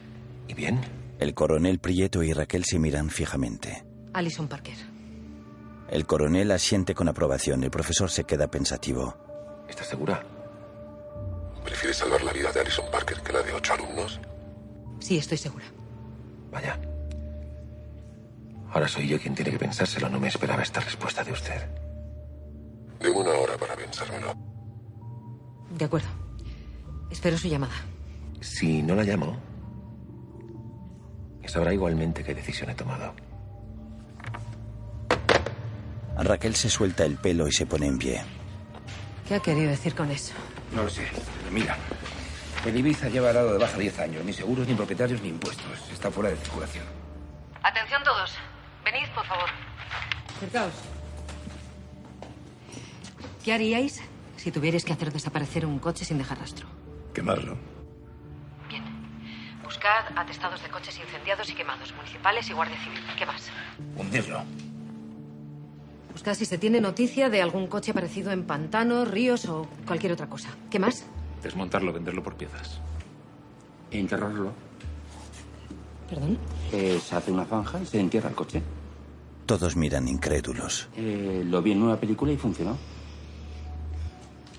¿Y 0.46 0.54
bien? 0.54 0.80
El 1.18 1.34
coronel 1.34 1.80
Prieto 1.80 2.22
y 2.22 2.32
Raquel 2.32 2.64
se 2.64 2.78
miran 2.78 3.10
fijamente. 3.10 3.84
Alison 4.12 4.46
Parker. 4.46 4.76
El 5.90 6.06
coronel 6.06 6.52
asiente 6.52 6.94
con 6.94 7.08
aprobación. 7.08 7.64
El 7.64 7.72
profesor 7.72 8.12
se 8.12 8.22
queda 8.22 8.46
pensativo. 8.46 9.16
¿Estás 9.68 9.88
segura? 9.88 10.22
¿Prefiere 11.64 11.92
salvar 11.92 12.22
la 12.22 12.32
vida 12.32 12.52
de 12.52 12.60
Alison 12.60 12.88
Parker 12.92 13.20
que 13.22 13.32
la 13.32 13.42
de 13.42 13.52
ocho 13.54 13.74
alumnos? 13.74 14.20
Sí, 15.00 15.18
estoy 15.18 15.38
segura. 15.38 15.64
Vaya. 16.50 16.78
Ahora 18.72 18.88
soy 18.88 19.08
yo 19.08 19.18
quien 19.18 19.34
tiene 19.34 19.50
que 19.50 19.58
pensárselo. 19.58 20.08
No 20.08 20.20
me 20.20 20.28
esperaba 20.28 20.62
esta 20.62 20.80
respuesta 20.80 21.24
de 21.24 21.32
usted. 21.32 21.68
Deme 23.00 23.16
una 23.16 23.30
hora 23.30 23.56
para 23.56 23.76
pensármelo. 23.76 24.34
De 25.70 25.84
acuerdo. 25.84 26.08
Espero 27.10 27.38
su 27.38 27.48
llamada. 27.48 27.74
Si 28.40 28.82
no 28.82 28.94
la 28.94 29.02
llamo, 29.02 29.36
sabrá 31.48 31.72
igualmente 31.72 32.22
qué 32.22 32.34
decisión 32.34 32.70
he 32.70 32.74
tomado. 32.74 33.14
Raquel 36.16 36.54
se 36.54 36.68
suelta 36.68 37.04
el 37.04 37.16
pelo 37.16 37.48
y 37.48 37.52
se 37.52 37.66
pone 37.66 37.86
en 37.86 37.98
pie. 37.98 38.20
¿Qué 39.26 39.36
ha 39.36 39.40
querido 39.40 39.70
decir 39.70 39.94
con 39.94 40.10
eso? 40.10 40.32
No 40.74 40.82
lo 40.82 40.90
sé, 40.90 41.06
mira. 41.50 41.76
El 42.64 42.76
Ibiza 42.76 43.08
lleva 43.08 43.32
dado 43.32 43.52
de 43.52 43.58
baja 43.58 43.78
10 43.78 43.98
años. 44.00 44.24
Ni 44.24 44.32
seguros, 44.32 44.66
ni 44.66 44.74
propietarios, 44.74 45.22
ni 45.22 45.28
impuestos. 45.28 45.90
Está 45.92 46.10
fuera 46.10 46.30
de 46.30 46.36
circulación. 46.36 46.84
Atención 47.62 48.02
todos. 48.04 48.34
Venid, 48.84 49.08
por 49.14 49.24
favor. 49.26 49.48
Acercaos. 50.36 50.72
¿Qué 53.44 53.52
haríais 53.52 54.02
si 54.36 54.52
tuvierais 54.52 54.84
que 54.84 54.92
hacer 54.92 55.12
desaparecer 55.12 55.64
un 55.64 55.78
coche 55.78 56.04
sin 56.04 56.18
dejar 56.18 56.38
rastro? 56.38 56.66
Quemarlo. 57.14 57.56
Buscad 59.64 60.16
atestados 60.16 60.62
de 60.62 60.68
coches 60.70 60.98
incendiados 60.98 61.50
y 61.50 61.54
quemados, 61.54 61.94
municipales 61.94 62.48
y 62.48 62.52
guardia 62.54 62.76
civil. 62.82 63.00
¿Qué 63.18 63.26
más? 63.26 63.50
Hundirlo. 63.96 64.42
Buscad 66.12 66.34
si 66.34 66.46
se 66.46 66.56
tiene 66.56 66.80
noticia 66.80 67.28
de 67.28 67.42
algún 67.42 67.66
coche 67.66 67.90
aparecido 67.90 68.32
en 68.32 68.44
pantanos, 68.46 69.08
ríos 69.08 69.44
o 69.44 69.68
cualquier 69.86 70.12
otra 70.12 70.26
cosa. 70.26 70.48
¿Qué 70.70 70.78
más? 70.78 71.04
Desmontarlo, 71.42 71.92
venderlo 71.92 72.22
por 72.22 72.34
piezas. 72.36 72.80
E 73.90 73.98
enterrarlo. 73.98 74.52
¿Perdón? 76.08 76.38
Eh, 76.72 77.00
se 77.02 77.16
hace 77.16 77.30
una 77.30 77.44
zanja 77.44 77.80
y 77.80 77.86
se 77.86 78.00
entierra 78.00 78.30
el 78.30 78.34
coche. 78.34 78.62
Todos 79.46 79.76
miran 79.76 80.08
incrédulos. 80.08 80.88
Eh, 80.96 81.42
lo 81.46 81.62
vi 81.62 81.72
en 81.72 81.82
una 81.82 81.96
película 81.96 82.32
y 82.32 82.36
funcionó. 82.36 82.76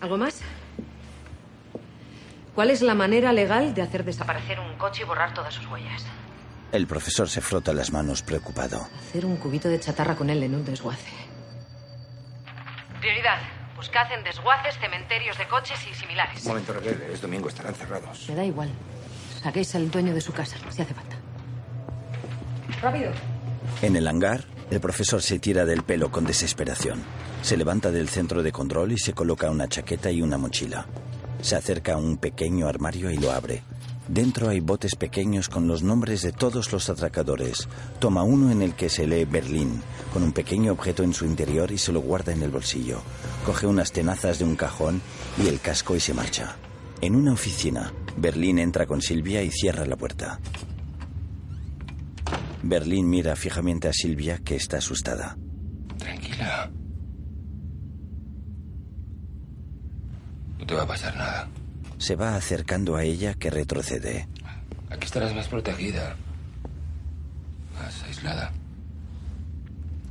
¿Algo 0.01 0.17
más? 0.17 0.41
¿Cuál 2.55 2.71
es 2.71 2.81
la 2.81 2.95
manera 2.95 3.31
legal 3.33 3.73
de 3.73 3.81
hacer 3.81 4.03
desaparecer 4.03 4.59
un 4.59 4.77
coche 4.77 5.03
y 5.03 5.05
borrar 5.05 5.33
todas 5.33 5.53
sus 5.53 5.67
huellas? 5.67 6.05
El 6.71 6.87
profesor 6.87 7.27
se 7.29 7.41
frota 7.41 7.73
las 7.73 7.91
manos 7.91 8.21
preocupado. 8.21 8.87
Hacer 8.99 9.25
un 9.25 9.37
cubito 9.37 9.69
de 9.69 9.79
chatarra 9.79 10.15
con 10.15 10.29
él 10.29 10.43
en 10.43 10.55
un 10.55 10.65
desguace. 10.65 11.11
Prioridad. 12.99 13.39
Buscad 13.79 14.11
en 14.11 14.25
desguaces, 14.25 14.77
cementerios 14.77 15.37
de 15.37 15.47
coches 15.47 15.79
y 15.89 15.93
similares. 15.95 16.41
Un 16.43 16.49
momento, 16.49 16.73
Raquel. 16.73 17.01
Es 17.13 17.21
domingo, 17.21 17.47
estarán 17.47 17.73
cerrados. 17.73 18.25
Me 18.27 18.35
da 18.35 18.43
igual. 18.43 18.69
Saquéis 19.41 19.73
al 19.73 19.89
dueño 19.89 20.13
de 20.13 20.19
su 20.19 20.33
casa, 20.33 20.57
si 20.69 20.81
hace 20.81 20.93
falta. 20.93 21.15
Rápido. 22.81 23.09
En 23.81 23.95
el 23.95 24.05
hangar, 24.05 24.43
el 24.69 24.81
profesor 24.81 25.21
se 25.21 25.39
tira 25.39 25.63
del 25.63 25.83
pelo 25.83 26.11
con 26.11 26.25
desesperación. 26.25 27.01
Se 27.41 27.55
levanta 27.55 27.89
del 27.89 28.09
centro 28.09 28.43
de 28.43 28.51
control 28.51 28.91
y 28.91 28.97
se 28.97 29.13
coloca 29.13 29.49
una 29.49 29.69
chaqueta 29.69 30.11
y 30.11 30.21
una 30.21 30.37
mochila. 30.37 30.85
Se 31.41 31.55
acerca 31.55 31.93
a 31.93 31.97
un 31.97 32.17
pequeño 32.17 32.67
armario 32.67 33.09
y 33.11 33.17
lo 33.17 33.31
abre. 33.31 33.63
Dentro 34.09 34.49
hay 34.49 34.59
botes 34.59 34.95
pequeños 34.95 35.49
con 35.49 35.67
los 35.67 35.83
nombres 35.83 36.23
de 36.23 36.31
todos 36.31 36.71
los 36.71 36.89
atracadores. 36.89 37.69
Toma 37.99 38.23
uno 38.23 38.49
en 38.49 38.63
el 38.63 38.73
que 38.73 38.89
se 38.89 39.05
lee 39.05 39.25
Berlín, 39.25 39.83
con 40.11 40.23
un 40.23 40.31
pequeño 40.31 40.71
objeto 40.71 41.03
en 41.03 41.13
su 41.13 41.25
interior 41.25 41.71
y 41.71 41.77
se 41.77 41.91
lo 41.91 42.01
guarda 42.01 42.33
en 42.33 42.41
el 42.41 42.49
bolsillo. 42.49 43.03
Coge 43.45 43.67
unas 43.67 43.91
tenazas 43.91 44.39
de 44.39 44.45
un 44.45 44.55
cajón 44.55 44.99
y 45.37 45.47
el 45.47 45.59
casco 45.59 45.95
y 45.95 45.99
se 45.99 46.15
marcha. 46.15 46.55
En 47.01 47.15
una 47.15 47.33
oficina, 47.33 47.93
Berlín 48.17 48.57
entra 48.57 48.87
con 48.87 48.99
Silvia 48.99 49.43
y 49.43 49.51
cierra 49.51 49.85
la 49.85 49.95
puerta. 49.95 50.39
Berlín 52.63 53.07
mira 53.07 53.35
fijamente 53.35 53.89
a 53.89 53.93
Silvia, 53.93 54.39
que 54.39 54.55
está 54.55 54.77
asustada. 54.77 55.37
Tranquila. 55.99 56.71
No 60.57 60.65
te 60.65 60.73
va 60.73 60.81
a 60.81 60.87
pasar 60.87 61.15
nada. 61.15 61.47
Se 61.99 62.15
va 62.15 62.35
acercando 62.35 62.95
a 62.95 63.03
ella, 63.03 63.35
que 63.35 63.49
retrocede. 63.49 64.27
Aquí 64.89 65.05
estarás 65.05 65.35
más 65.35 65.47
protegida. 65.47 66.15
Más 67.75 68.03
aislada. 68.03 68.51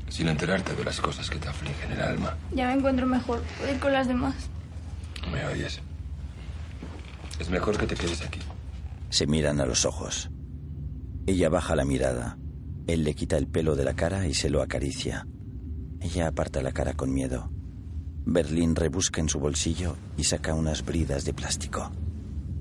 Sin 0.08 0.28
enterarte 0.28 0.74
de 0.74 0.84
las 0.84 1.00
cosas 1.00 1.28
que 1.28 1.38
te 1.38 1.48
afligen 1.48 1.92
el 1.92 2.00
alma. 2.00 2.36
Ya 2.52 2.68
me 2.68 2.74
encuentro 2.74 3.06
mejor. 3.06 3.42
Puedo 3.58 3.72
ir 3.72 3.80
con 3.80 3.92
las 3.92 4.06
demás. 4.06 4.34
¿Me 5.32 5.44
oyes? 5.46 5.80
Es 7.40 7.48
mejor 7.50 7.76
que 7.78 7.86
te 7.86 7.94
quedes 7.94 8.22
aquí. 8.22 8.40
Se 9.08 9.26
miran 9.26 9.60
a 9.60 9.66
los 9.66 9.84
ojos. 9.84 10.30
Ella 11.26 11.48
baja 11.48 11.74
la 11.74 11.84
mirada. 11.84 12.38
Él 12.86 13.04
le 13.04 13.14
quita 13.14 13.36
el 13.38 13.46
pelo 13.46 13.76
de 13.76 13.84
la 13.84 13.94
cara 13.94 14.26
y 14.26 14.34
se 14.34 14.50
lo 14.50 14.62
acaricia. 14.62 15.26
Ella 16.00 16.28
aparta 16.28 16.62
la 16.62 16.72
cara 16.72 16.94
con 16.94 17.12
miedo. 17.12 17.50
Berlín 18.30 18.76
rebusca 18.76 19.22
en 19.22 19.28
su 19.30 19.38
bolsillo 19.38 19.96
y 20.18 20.24
saca 20.24 20.52
unas 20.52 20.84
bridas 20.84 21.24
de 21.24 21.32
plástico. 21.32 21.90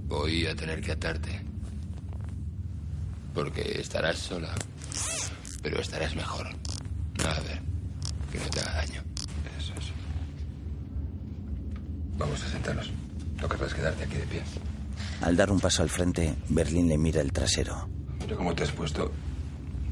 Voy 0.07 0.45
a 0.45 0.55
tener 0.55 0.79
que 0.79 0.93
atarte. 0.93 1.41
Porque 3.33 3.81
estarás 3.81 4.17
sola. 4.17 4.55
Pero 5.61 5.81
estarás 5.81 6.15
mejor. 6.15 6.47
A 6.47 7.41
ver, 7.41 7.61
que 8.31 8.39
no 8.39 8.45
te 8.49 8.61
haga 8.61 8.75
daño. 8.75 9.03
Eso 9.59 9.73
es. 9.73 9.91
Vamos 12.17 12.41
a 12.41 12.47
sentarnos. 12.47 12.89
No 13.41 13.49
querrás 13.49 13.73
quedarte 13.73 14.05
aquí 14.05 14.15
de 14.15 14.25
pie. 14.25 14.43
Al 15.19 15.35
dar 15.35 15.51
un 15.51 15.59
paso 15.59 15.83
al 15.83 15.89
frente, 15.89 16.33
Berlín 16.47 16.87
le 16.87 16.97
mira 16.97 17.19
el 17.19 17.33
trasero. 17.33 17.89
Mira 18.21 18.37
cómo 18.37 18.55
te 18.55 18.63
has 18.63 18.71
puesto. 18.71 19.11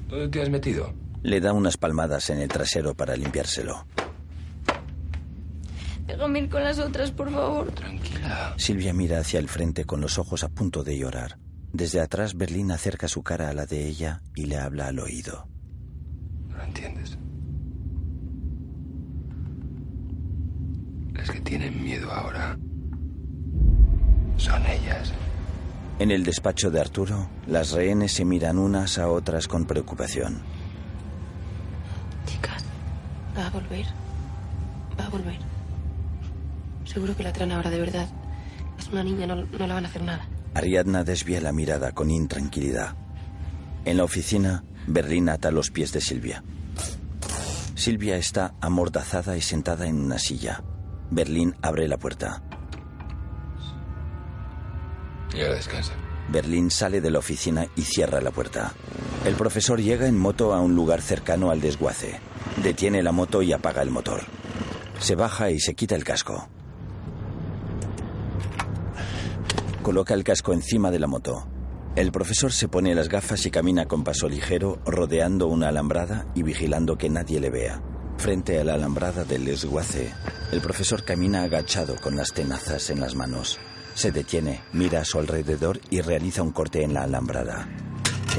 ¿Dónde 0.08 0.30
te 0.30 0.42
has 0.42 0.50
metido? 0.50 0.94
Le 1.22 1.42
da 1.42 1.52
unas 1.52 1.76
palmadas 1.76 2.30
en 2.30 2.40
el 2.40 2.48
trasero 2.48 2.94
para 2.94 3.18
limpiárselo. 3.18 3.86
Déjame 6.08 6.40
ir 6.40 6.50
con 6.50 6.64
las 6.64 6.80
otras, 6.80 7.12
por 7.12 7.32
favor. 7.32 7.72
Tranquila. 7.72 8.54
Silvia 8.58 8.94
mira 8.94 9.20
hacia 9.20 9.40
el 9.40 9.48
frente 9.50 9.86
con 9.86 10.02
los 10.02 10.18
ojos 10.18 10.44
a 10.44 10.50
punto 10.50 10.84
de 10.84 10.98
llorar. 10.98 11.38
Desde 11.74 12.00
atrás, 12.00 12.36
Berlín 12.36 12.72
acerca 12.72 13.08
su 13.08 13.24
cara 13.24 13.50
a 13.50 13.54
la 13.54 13.66
de 13.66 13.88
ella 13.88 14.22
y 14.36 14.46
le 14.46 14.58
habla 14.58 14.88
al 14.88 15.00
oído. 15.00 15.48
No 16.48 16.58
lo 16.58 16.64
entiendes. 16.64 17.18
Las 21.14 21.30
que 21.32 21.42
tienen 21.42 21.84
miedo 21.84 22.12
ahora 22.12 22.58
son 24.38 24.62
ellas. 24.66 25.12
En 25.98 26.12
el 26.12 26.24
despacho 26.24 26.70
de 26.72 26.82
Arturo, 26.82 27.30
las 27.48 27.72
rehenes 27.72 28.12
se 28.12 28.26
miran 28.26 28.58
unas 28.58 28.98
a 28.98 29.10
otras 29.10 29.48
con 29.48 29.66
preocupación. 29.66 30.42
Chicas, 32.26 32.64
va 33.38 33.48
a 33.48 33.50
volver. 33.50 33.86
Va 35.00 35.06
a 35.06 35.10
volver. 35.10 35.55
Seguro 36.96 37.14
que 37.18 37.24
la 37.24 37.34
traen 37.34 37.52
ahora 37.52 37.70
de 37.70 37.78
verdad. 37.78 38.08
Es 38.80 38.88
una 38.88 39.04
niña, 39.04 39.28
no, 39.28 39.36
no 39.36 39.68
la 39.68 39.74
van 39.74 39.84
a 39.84 39.90
hacer 39.90 40.02
nada. 40.02 40.30
Ariadna 40.54 41.04
desvía 41.04 41.42
la 41.42 41.52
mirada 41.52 41.92
con 41.92 42.10
intranquilidad. 42.10 42.96
En 43.84 43.98
la 43.98 44.06
oficina, 44.06 44.64
Berlín 44.88 45.28
ata 45.28 45.52
los 45.52 45.72
pies 45.72 45.92
de 45.92 46.00
Silvia. 46.00 46.42
Silvia 47.76 48.16
está 48.16 48.54
amordazada 48.62 49.36
y 49.36 49.42
sentada 49.42 49.88
en 49.88 50.00
una 50.00 50.20
silla. 50.20 50.64
Berlín 51.12 51.58
abre 51.62 51.90
la 51.90 51.98
puerta. 51.98 52.42
Y 55.34 55.42
ahora 55.42 55.56
descansa. 55.56 55.92
Berlín 56.30 56.72
sale 56.72 57.02
de 57.02 57.12
la 57.12 57.20
oficina 57.20 57.68
y 57.76 57.82
cierra 57.82 58.22
la 58.22 58.32
puerta. 58.32 58.72
El 59.26 59.36
profesor 59.36 59.82
llega 59.82 60.08
en 60.08 60.18
moto 60.18 60.54
a 60.54 60.62
un 60.62 60.76
lugar 60.76 61.02
cercano 61.02 61.52
al 61.52 61.60
desguace. 61.60 62.22
Detiene 62.64 63.04
la 63.04 63.12
moto 63.12 63.42
y 63.42 63.52
apaga 63.52 63.82
el 63.82 63.90
motor. 63.90 64.22
Se 65.00 65.16
baja 65.16 65.52
y 65.52 65.60
se 65.60 65.76
quita 65.76 65.96
el 65.96 66.06
casco. 66.06 66.48
Coloca 69.86 70.16
el 70.16 70.24
casco 70.24 70.52
encima 70.52 70.90
de 70.90 70.98
la 70.98 71.06
moto. 71.06 71.46
El 71.96 72.12
profesor 72.12 72.52
se 72.52 72.68
pone 72.68 72.96
las 72.96 73.08
gafas 73.08 73.46
y 73.46 73.52
camina 73.52 73.86
con 73.86 74.04
paso 74.04 74.28
ligero, 74.28 74.80
rodeando 74.84 75.46
una 75.46 75.68
alambrada 75.68 76.26
y 76.34 76.42
vigilando 76.42 76.98
que 76.98 77.08
nadie 77.08 77.40
le 77.40 77.52
vea. 77.52 77.84
Frente 78.18 78.60
a 78.60 78.64
la 78.64 78.74
alambrada 78.74 79.26
del 79.26 79.46
desguace, 79.46 80.12
el 80.52 80.60
profesor 80.60 81.06
camina 81.06 81.44
agachado 81.44 81.98
con 82.02 82.16
las 82.16 82.34
tenazas 82.34 82.90
en 82.90 83.00
las 83.00 83.14
manos. 83.14 83.60
Se 83.94 84.12
detiene, 84.12 84.64
mira 84.74 85.02
a 85.02 85.06
su 85.06 85.20
alrededor 85.20 85.80
y 85.92 86.02
realiza 86.02 86.42
un 86.42 86.52
corte 86.52 86.82
en 86.82 86.96
la 86.96 87.04
alambrada. 87.04 87.70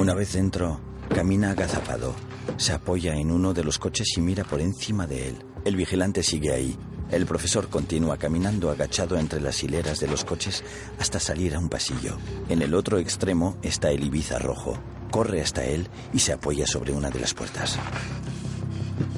Una 0.00 0.14
vez 0.14 0.32
dentro, 0.32 0.80
camina 1.14 1.52
agazapado. 1.52 2.16
Se 2.56 2.72
apoya 2.72 3.14
en 3.14 3.30
uno 3.30 3.54
de 3.54 3.62
los 3.62 3.78
coches 3.78 4.08
y 4.16 4.20
mira 4.20 4.42
por 4.42 4.60
encima 4.60 5.06
de 5.06 5.28
él. 5.28 5.36
El 5.64 5.76
vigilante 5.76 6.24
sigue 6.24 6.52
ahí. 6.52 6.76
El 7.10 7.24
profesor 7.24 7.68
continúa 7.68 8.16
caminando 8.16 8.70
agachado 8.70 9.16
entre 9.16 9.40
las 9.40 9.62
hileras 9.62 10.00
de 10.00 10.08
los 10.08 10.24
coches 10.24 10.64
hasta 10.98 11.20
salir 11.20 11.54
a 11.54 11.58
un 11.60 11.68
pasillo. 11.68 12.16
En 12.48 12.62
el 12.62 12.74
otro 12.74 12.98
extremo 12.98 13.56
está 13.62 13.90
el 13.90 14.02
Ibiza 14.02 14.38
rojo. 14.38 14.76
Corre 15.10 15.40
hasta 15.40 15.64
él 15.64 15.88
y 16.12 16.18
se 16.18 16.32
apoya 16.32 16.66
sobre 16.66 16.92
una 16.92 17.10
de 17.10 17.20
las 17.20 17.32
puertas. 17.32 17.78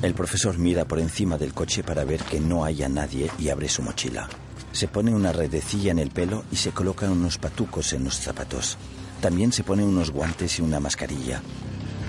El 0.03 0.13
profesor 0.15 0.59
mira 0.59 0.87
por 0.87 0.99
encima 0.99 1.39
del 1.39 1.55
coche 1.55 1.83
para 1.83 2.05
ver 2.05 2.23
que 2.23 2.41
no 2.41 2.65
haya 2.65 2.89
nadie 2.89 3.31
y 3.39 3.49
abre 3.49 3.69
su 3.69 3.83
mochila. 3.83 4.29
Se 4.73 4.87
pone 4.87 5.15
una 5.15 5.33
redecilla 5.33 5.91
en 5.91 5.99
el 5.99 6.11
pelo 6.11 6.45
y 6.53 6.57
se 6.57 6.73
coloca 6.73 7.11
unos 7.11 7.39
patucos 7.39 7.95
en 7.95 8.05
los 8.05 8.17
zapatos. 8.19 8.77
También 9.23 9.51
se 9.51 9.65
pone 9.65 9.83
unos 9.83 10.11
guantes 10.11 10.59
y 10.59 10.63
una 10.63 10.79
mascarilla. 10.79 11.43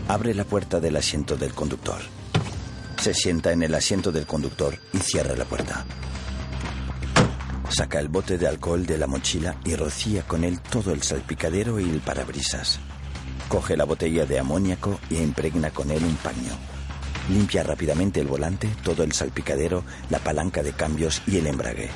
Abre 0.10 0.34
la 0.34 0.44
puerta 0.44 0.80
del 0.80 0.98
asiento 0.98 1.38
del 1.38 1.54
conductor. 1.54 2.02
Se 3.00 3.14
sienta 3.14 3.54
en 3.54 3.64
el 3.64 3.74
asiento 3.76 4.12
del 4.12 4.26
conductor 4.26 4.78
y 4.92 4.98
cierra 4.98 5.34
la 5.36 5.46
puerta. 5.46 5.86
Saca 7.70 8.00
el 8.00 8.10
bote 8.10 8.38
de 8.38 8.46
alcohol 8.46 8.86
de 8.86 8.98
la 8.98 9.08
mochila 9.08 9.56
y 9.64 9.76
rocía 9.76 10.24
con 10.24 10.44
él 10.44 10.60
todo 10.60 10.92
el 10.92 11.02
salpicadero 11.02 11.80
y 11.80 11.90
el 11.90 12.02
parabrisas. 12.02 12.80
Coge 13.48 13.78
la 13.78 13.86
botella 13.86 14.26
de 14.26 14.40
amoníaco 14.40 15.00
y 15.10 15.18
impregna 15.18 15.72
con 15.72 15.92
él 15.92 16.04
un 16.04 16.16
paño. 16.18 16.52
Limpia 17.30 17.64
rápidamente 17.64 18.20
el 18.20 18.28
volante, 18.28 18.70
todo 18.84 19.04
el 19.04 19.14
salpicadero, 19.14 19.86
la 20.10 20.20
palanca 20.20 20.62
de 20.62 20.74
cambios 20.74 21.22
y 21.26 21.38
el 21.38 21.48
embrague. 21.48 21.90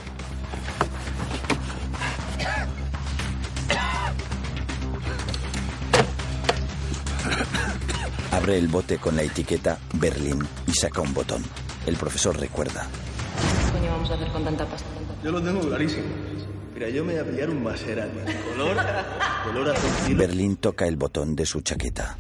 Abre 8.34 8.58
el 8.58 8.68
bote 8.68 8.98
con 8.98 9.16
la 9.16 9.22
etiqueta 9.22 9.78
Berlín 9.94 10.40
y 10.66 10.74
saca 10.74 11.02
un 11.02 11.14
botón. 11.14 11.44
El 11.86 11.96
profesor 11.98 12.36
recuerda. 12.40 12.88
¿Qué 13.68 13.78
coño 13.78 13.92
vamos 13.92 14.10
a 14.10 14.16
hacer 14.16 14.28
con 14.30 14.44
tanta 14.44 14.66
pasta? 14.66 14.88
Yo 15.24 15.32
lo 15.32 15.42
tengo 15.42 15.62
clarísimo. 15.62 16.08
Mira, 16.74 16.90
yo 16.90 17.06
me 17.06 17.14
voy 17.14 17.22
a 17.22 17.26
pillar 17.30 17.52
un 17.52 17.64
Maserati. 17.64 18.18
Color, 18.58 18.78
color 19.46 19.70
azul. 19.70 20.16
Berlín 20.16 20.56
toca 20.56 20.88
el 20.88 20.96
botón 20.98 21.36
de 21.36 21.46
su 21.46 21.62
chaqueta. 21.62 22.18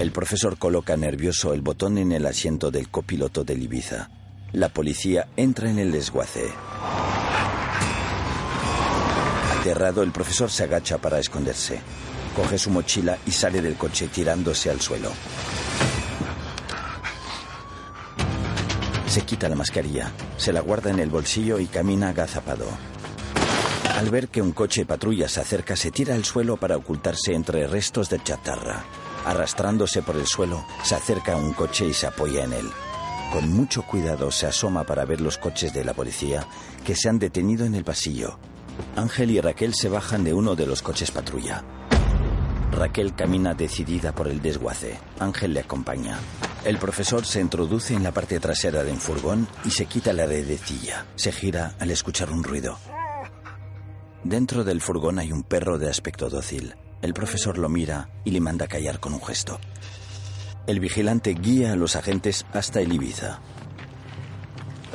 El 0.00 0.10
profesor 0.10 0.58
coloca 0.58 0.96
nervioso 0.96 1.54
el 1.54 1.60
botón 1.60 1.96
en 1.96 2.10
el 2.10 2.26
asiento 2.26 2.72
del 2.72 2.88
copiloto 2.88 3.44
del 3.44 3.62
Ibiza. 3.62 4.10
La 4.50 4.68
policía 4.68 5.28
entra 5.36 5.70
en 5.70 5.78
el 5.78 5.92
desguace. 5.92 6.50
Aterrado, 9.60 10.02
el 10.02 10.10
profesor 10.10 10.50
se 10.50 10.64
agacha 10.64 10.98
para 10.98 11.20
esconderse. 11.20 11.80
Coge 12.34 12.58
su 12.58 12.70
mochila 12.70 13.18
y 13.26 13.30
sale 13.30 13.60
del 13.60 13.76
coche 13.76 14.08
tirándose 14.08 14.70
al 14.70 14.80
suelo. 14.80 15.10
Se 19.06 19.22
quita 19.22 19.48
la 19.48 19.56
mascarilla, 19.56 20.10
se 20.38 20.52
la 20.52 20.60
guarda 20.60 20.90
en 20.90 20.98
el 20.98 21.10
bolsillo 21.10 21.58
y 21.58 21.66
camina 21.66 22.08
agazapado. 22.08 22.64
Al 23.98 24.08
ver 24.10 24.28
que 24.28 24.40
un 24.40 24.52
coche 24.52 24.86
patrulla 24.86 25.28
se 25.28 25.40
acerca, 25.40 25.76
se 25.76 25.90
tira 25.90 26.14
al 26.14 26.24
suelo 26.24 26.56
para 26.56 26.78
ocultarse 26.78 27.34
entre 27.34 27.66
restos 27.66 28.08
de 28.08 28.22
chatarra. 28.22 28.84
Arrastrándose 29.26 30.02
por 30.02 30.16
el 30.16 30.26
suelo, 30.26 30.64
se 30.82 30.94
acerca 30.94 31.34
a 31.34 31.36
un 31.36 31.52
coche 31.52 31.86
y 31.86 31.92
se 31.92 32.06
apoya 32.06 32.44
en 32.44 32.54
él. 32.54 32.70
Con 33.32 33.50
mucho 33.52 33.82
cuidado 33.82 34.30
se 34.30 34.46
asoma 34.46 34.84
para 34.84 35.04
ver 35.04 35.20
los 35.20 35.38
coches 35.38 35.72
de 35.72 35.84
la 35.84 35.94
policía 35.94 36.46
que 36.84 36.96
se 36.96 37.08
han 37.08 37.18
detenido 37.18 37.64
en 37.64 37.74
el 37.74 37.84
pasillo. 37.84 38.38
Ángel 38.96 39.30
y 39.30 39.40
Raquel 39.40 39.74
se 39.74 39.88
bajan 39.88 40.24
de 40.24 40.34
uno 40.34 40.54
de 40.54 40.66
los 40.66 40.82
coches 40.82 41.10
patrulla. 41.10 41.62
Raquel 42.72 43.14
camina 43.14 43.52
decidida 43.52 44.12
por 44.12 44.28
el 44.28 44.40
desguace. 44.40 44.98
Ángel 45.20 45.52
le 45.52 45.60
acompaña. 45.60 46.18
El 46.64 46.78
profesor 46.78 47.26
se 47.26 47.40
introduce 47.40 47.94
en 47.94 48.02
la 48.02 48.12
parte 48.12 48.40
trasera 48.40 48.82
de 48.82 48.90
un 48.90 48.98
furgón 48.98 49.46
y 49.64 49.70
se 49.70 49.84
quita 49.86 50.12
la 50.14 50.24
redecilla. 50.24 51.04
Se 51.14 51.32
gira 51.32 51.74
al 51.78 51.90
escuchar 51.90 52.30
un 52.30 52.42
ruido. 52.42 52.78
Dentro 54.24 54.64
del 54.64 54.80
furgón 54.80 55.18
hay 55.18 55.32
un 55.32 55.42
perro 55.42 55.78
de 55.78 55.90
aspecto 55.90 56.30
dócil. 56.30 56.74
El 57.02 57.12
profesor 57.12 57.58
lo 57.58 57.68
mira 57.68 58.08
y 58.24 58.30
le 58.30 58.40
manda 58.40 58.66
callar 58.66 59.00
con 59.00 59.12
un 59.12 59.22
gesto. 59.22 59.60
El 60.66 60.80
vigilante 60.80 61.34
guía 61.34 61.72
a 61.72 61.76
los 61.76 61.94
agentes 61.94 62.46
hasta 62.52 62.80
el 62.80 62.92
Ibiza. 62.92 63.40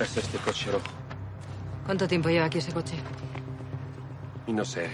Es 0.01 0.17
este 0.17 0.37
coche 0.39 0.71
rojo. 0.71 0.85
¿Cuánto 1.85 2.07
tiempo 2.07 2.29
lleva 2.29 2.45
aquí 2.45 2.57
ese 2.57 2.71
coche? 2.71 2.95
Y 4.47 4.53
no 4.53 4.65
sé. 4.65 4.87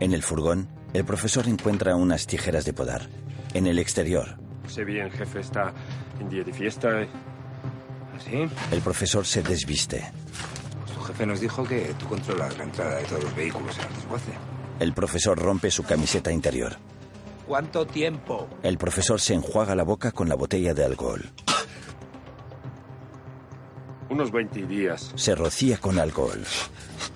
En 0.00 0.12
el 0.12 0.22
furgón, 0.22 0.68
el 0.92 1.04
profesor 1.04 1.46
encuentra 1.48 1.96
unas 1.96 2.26
tijeras 2.26 2.64
de 2.64 2.72
podar. 2.72 3.08
En 3.54 3.66
el 3.66 3.78
exterior, 3.78 4.36
Sé 4.68 4.84
bien, 4.84 5.10
jefe 5.10 5.40
está 5.40 5.72
en 6.20 6.28
día 6.28 6.44
de 6.44 6.52
fiesta. 6.52 7.06
¿Así? 8.16 8.48
el 8.70 8.80
profesor 8.82 9.24
se 9.24 9.42
desviste. 9.42 10.10
Pues 10.84 10.92
tu 10.92 11.00
jefe 11.00 11.24
nos 11.26 11.40
dijo 11.40 11.64
que 11.64 11.94
tú 11.98 12.06
controlas 12.06 12.56
la 12.58 12.64
entrada 12.64 12.96
de 12.96 13.04
todos 13.04 13.24
los 13.24 13.34
vehículos 13.34 13.78
en 13.78 13.84
el 13.86 13.94
desguace. 13.94 14.32
El 14.80 14.92
profesor 14.92 15.38
rompe 15.38 15.70
su 15.70 15.82
camiseta 15.84 16.30
interior. 16.30 16.76
¿Cuánto 17.46 17.86
tiempo? 17.86 18.46
El 18.62 18.76
profesor 18.76 19.20
se 19.20 19.32
enjuaga 19.34 19.74
la 19.74 19.84
boca 19.84 20.12
con 20.12 20.28
la 20.28 20.34
botella 20.34 20.74
de 20.74 20.84
alcohol. 20.84 21.30
Unos 24.10 24.30
20 24.30 24.66
días. 24.66 25.12
Se 25.14 25.34
rocía 25.34 25.78
con 25.78 25.98
alcohol. 25.98 26.44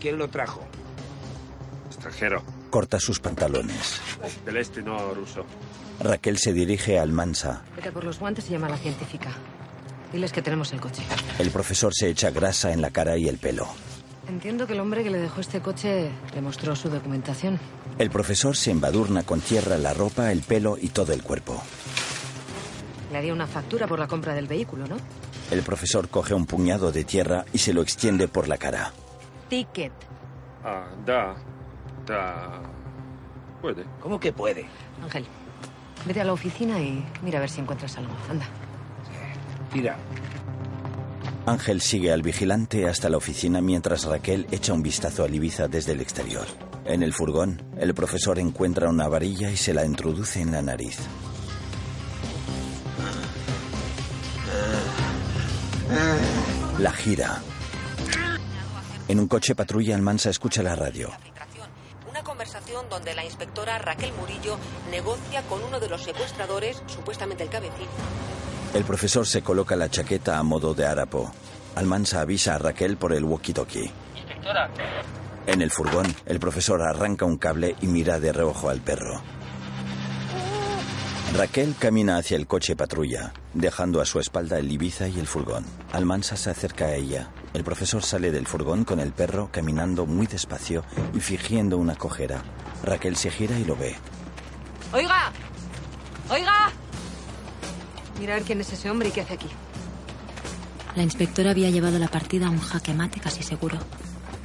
¿Quién 0.00 0.16
lo 0.18 0.28
trajo? 0.28 0.62
Extranjero. 1.88 2.42
Corta 2.72 2.98
sus 2.98 3.20
pantalones. 3.20 4.00
Del 4.46 4.56
este, 4.56 4.80
no 4.82 5.12
ruso. 5.12 5.44
Raquel 6.00 6.38
se 6.38 6.54
dirige 6.54 6.98
al 6.98 7.12
Mansa. 7.12 7.62
Vete 7.76 7.92
por 7.92 8.02
los 8.02 8.18
guantes 8.18 8.48
y 8.48 8.52
llama 8.52 8.68
a 8.68 8.70
la 8.70 8.78
científica. 8.78 9.30
Diles 10.10 10.32
que 10.32 10.40
tenemos 10.40 10.72
el 10.72 10.80
coche. 10.80 11.02
El 11.38 11.50
profesor 11.50 11.92
se 11.94 12.08
echa 12.08 12.30
grasa 12.30 12.72
en 12.72 12.80
la 12.80 12.88
cara 12.88 13.18
y 13.18 13.28
el 13.28 13.36
pelo. 13.36 13.68
Entiendo 14.26 14.66
que 14.66 14.72
el 14.72 14.80
hombre 14.80 15.04
que 15.04 15.10
le 15.10 15.18
dejó 15.18 15.42
este 15.42 15.60
coche 15.60 16.08
le 16.34 16.40
mostró 16.40 16.74
su 16.74 16.88
documentación. 16.88 17.60
El 17.98 18.08
profesor 18.08 18.56
se 18.56 18.70
embadurna 18.70 19.22
con 19.22 19.42
tierra 19.42 19.76
la 19.76 19.92
ropa, 19.92 20.32
el 20.32 20.40
pelo 20.40 20.78
y 20.80 20.88
todo 20.88 21.12
el 21.12 21.22
cuerpo. 21.22 21.62
Le 23.10 23.18
haría 23.18 23.34
una 23.34 23.46
factura 23.46 23.86
por 23.86 23.98
la 23.98 24.08
compra 24.08 24.32
del 24.32 24.46
vehículo, 24.46 24.86
¿no? 24.86 24.96
El 25.50 25.60
profesor 25.60 26.08
coge 26.08 26.32
un 26.32 26.46
puñado 26.46 26.90
de 26.90 27.04
tierra 27.04 27.44
y 27.52 27.58
se 27.58 27.74
lo 27.74 27.82
extiende 27.82 28.28
por 28.28 28.48
la 28.48 28.56
cara. 28.56 28.94
Ticket. 29.50 29.92
Ah, 30.64 30.88
da. 31.04 31.36
Puede. 33.60 33.84
¿Cómo 34.00 34.18
que 34.18 34.32
puede? 34.32 34.66
Ángel, 35.02 35.24
vete 36.04 36.20
a 36.20 36.24
la 36.24 36.32
oficina 36.32 36.80
y 36.80 37.04
mira 37.22 37.38
a 37.38 37.40
ver 37.40 37.50
si 37.50 37.60
encuentras 37.60 37.96
algo. 37.96 38.12
Anda. 38.28 38.46
Tira. 39.72 39.96
Ángel 41.46 41.80
sigue 41.80 42.12
al 42.12 42.22
vigilante 42.22 42.88
hasta 42.88 43.08
la 43.08 43.16
oficina 43.16 43.60
mientras 43.60 44.04
Raquel 44.04 44.46
echa 44.50 44.72
un 44.72 44.82
vistazo 44.82 45.24
al 45.24 45.34
Ibiza 45.34 45.68
desde 45.68 45.92
el 45.92 46.00
exterior. 46.00 46.46
En 46.84 47.02
el 47.02 47.12
furgón, 47.12 47.62
el 47.78 47.94
profesor 47.94 48.38
encuentra 48.38 48.88
una 48.88 49.08
varilla 49.08 49.50
y 49.50 49.56
se 49.56 49.72
la 49.72 49.84
introduce 49.84 50.40
en 50.40 50.52
la 50.52 50.62
nariz. 50.62 50.98
La 56.78 56.92
gira. 56.92 57.40
En 59.08 59.20
un 59.20 59.28
coche 59.28 59.54
patrulla, 59.54 59.94
Almansa 59.94 60.30
escucha 60.30 60.62
la 60.62 60.74
radio. 60.74 61.10
Conversación 62.42 62.88
donde 62.90 63.14
la 63.14 63.24
inspectora 63.24 63.78
Raquel 63.78 64.12
Murillo 64.14 64.58
negocia 64.90 65.42
con 65.42 65.62
uno 65.62 65.78
de 65.78 65.88
los 65.88 66.02
secuestradores, 66.02 66.82
supuestamente 66.88 67.44
el 67.44 67.50
cabecilla. 67.50 67.86
El 68.74 68.82
profesor 68.82 69.28
se 69.28 69.42
coloca 69.42 69.76
la 69.76 69.88
chaqueta 69.88 70.38
a 70.38 70.42
modo 70.42 70.74
de 70.74 70.84
harapo. 70.84 71.32
Almansa 71.76 72.20
avisa 72.20 72.56
a 72.56 72.58
Raquel 72.58 72.96
por 72.96 73.12
el 73.12 73.22
walkie-talkie. 73.22 73.92
Inspectora, 74.16 74.68
En 75.46 75.62
el 75.62 75.70
furgón, 75.70 76.12
el 76.26 76.40
profesor 76.40 76.82
arranca 76.82 77.24
un 77.24 77.38
cable 77.38 77.76
y 77.80 77.86
mira 77.86 78.18
de 78.18 78.32
reojo 78.32 78.70
al 78.70 78.80
perro. 78.80 79.22
Raquel 81.36 81.76
camina 81.78 82.16
hacia 82.16 82.36
el 82.36 82.48
coche 82.48 82.74
patrulla, 82.74 83.32
dejando 83.54 84.00
a 84.00 84.04
su 84.04 84.18
espalda 84.18 84.58
el 84.58 84.72
Ibiza 84.72 85.06
y 85.06 85.20
el 85.20 85.28
furgón. 85.28 85.64
Almansa 85.92 86.36
se 86.36 86.50
acerca 86.50 86.86
a 86.86 86.94
ella. 86.96 87.30
El 87.54 87.64
profesor 87.64 88.02
sale 88.02 88.30
del 88.30 88.46
furgón 88.46 88.84
con 88.84 88.98
el 88.98 89.12
perro 89.12 89.50
caminando 89.52 90.06
muy 90.06 90.26
despacio 90.26 90.84
y 91.14 91.20
fingiendo 91.20 91.76
una 91.78 91.94
cojera. 91.96 92.42
Raquel 92.82 93.16
se 93.16 93.30
gira 93.30 93.58
y 93.58 93.64
lo 93.64 93.76
ve. 93.76 93.94
¡Oiga! 94.92 95.32
¡Oiga! 96.30 96.72
Mira 98.18 98.34
a 98.34 98.36
ver 98.36 98.44
quién 98.44 98.60
es 98.60 98.72
ese 98.72 98.90
hombre 98.90 99.08
y 99.08 99.12
qué 99.12 99.20
hace 99.20 99.34
aquí. 99.34 99.48
La 100.96 101.02
inspectora 101.02 101.50
había 101.50 101.70
llevado 101.70 101.98
la 101.98 102.08
partida 102.08 102.46
a 102.46 102.50
un 102.50 102.60
jaque 102.60 102.94
mate 102.94 103.20
casi 103.20 103.42
seguro. 103.42 103.78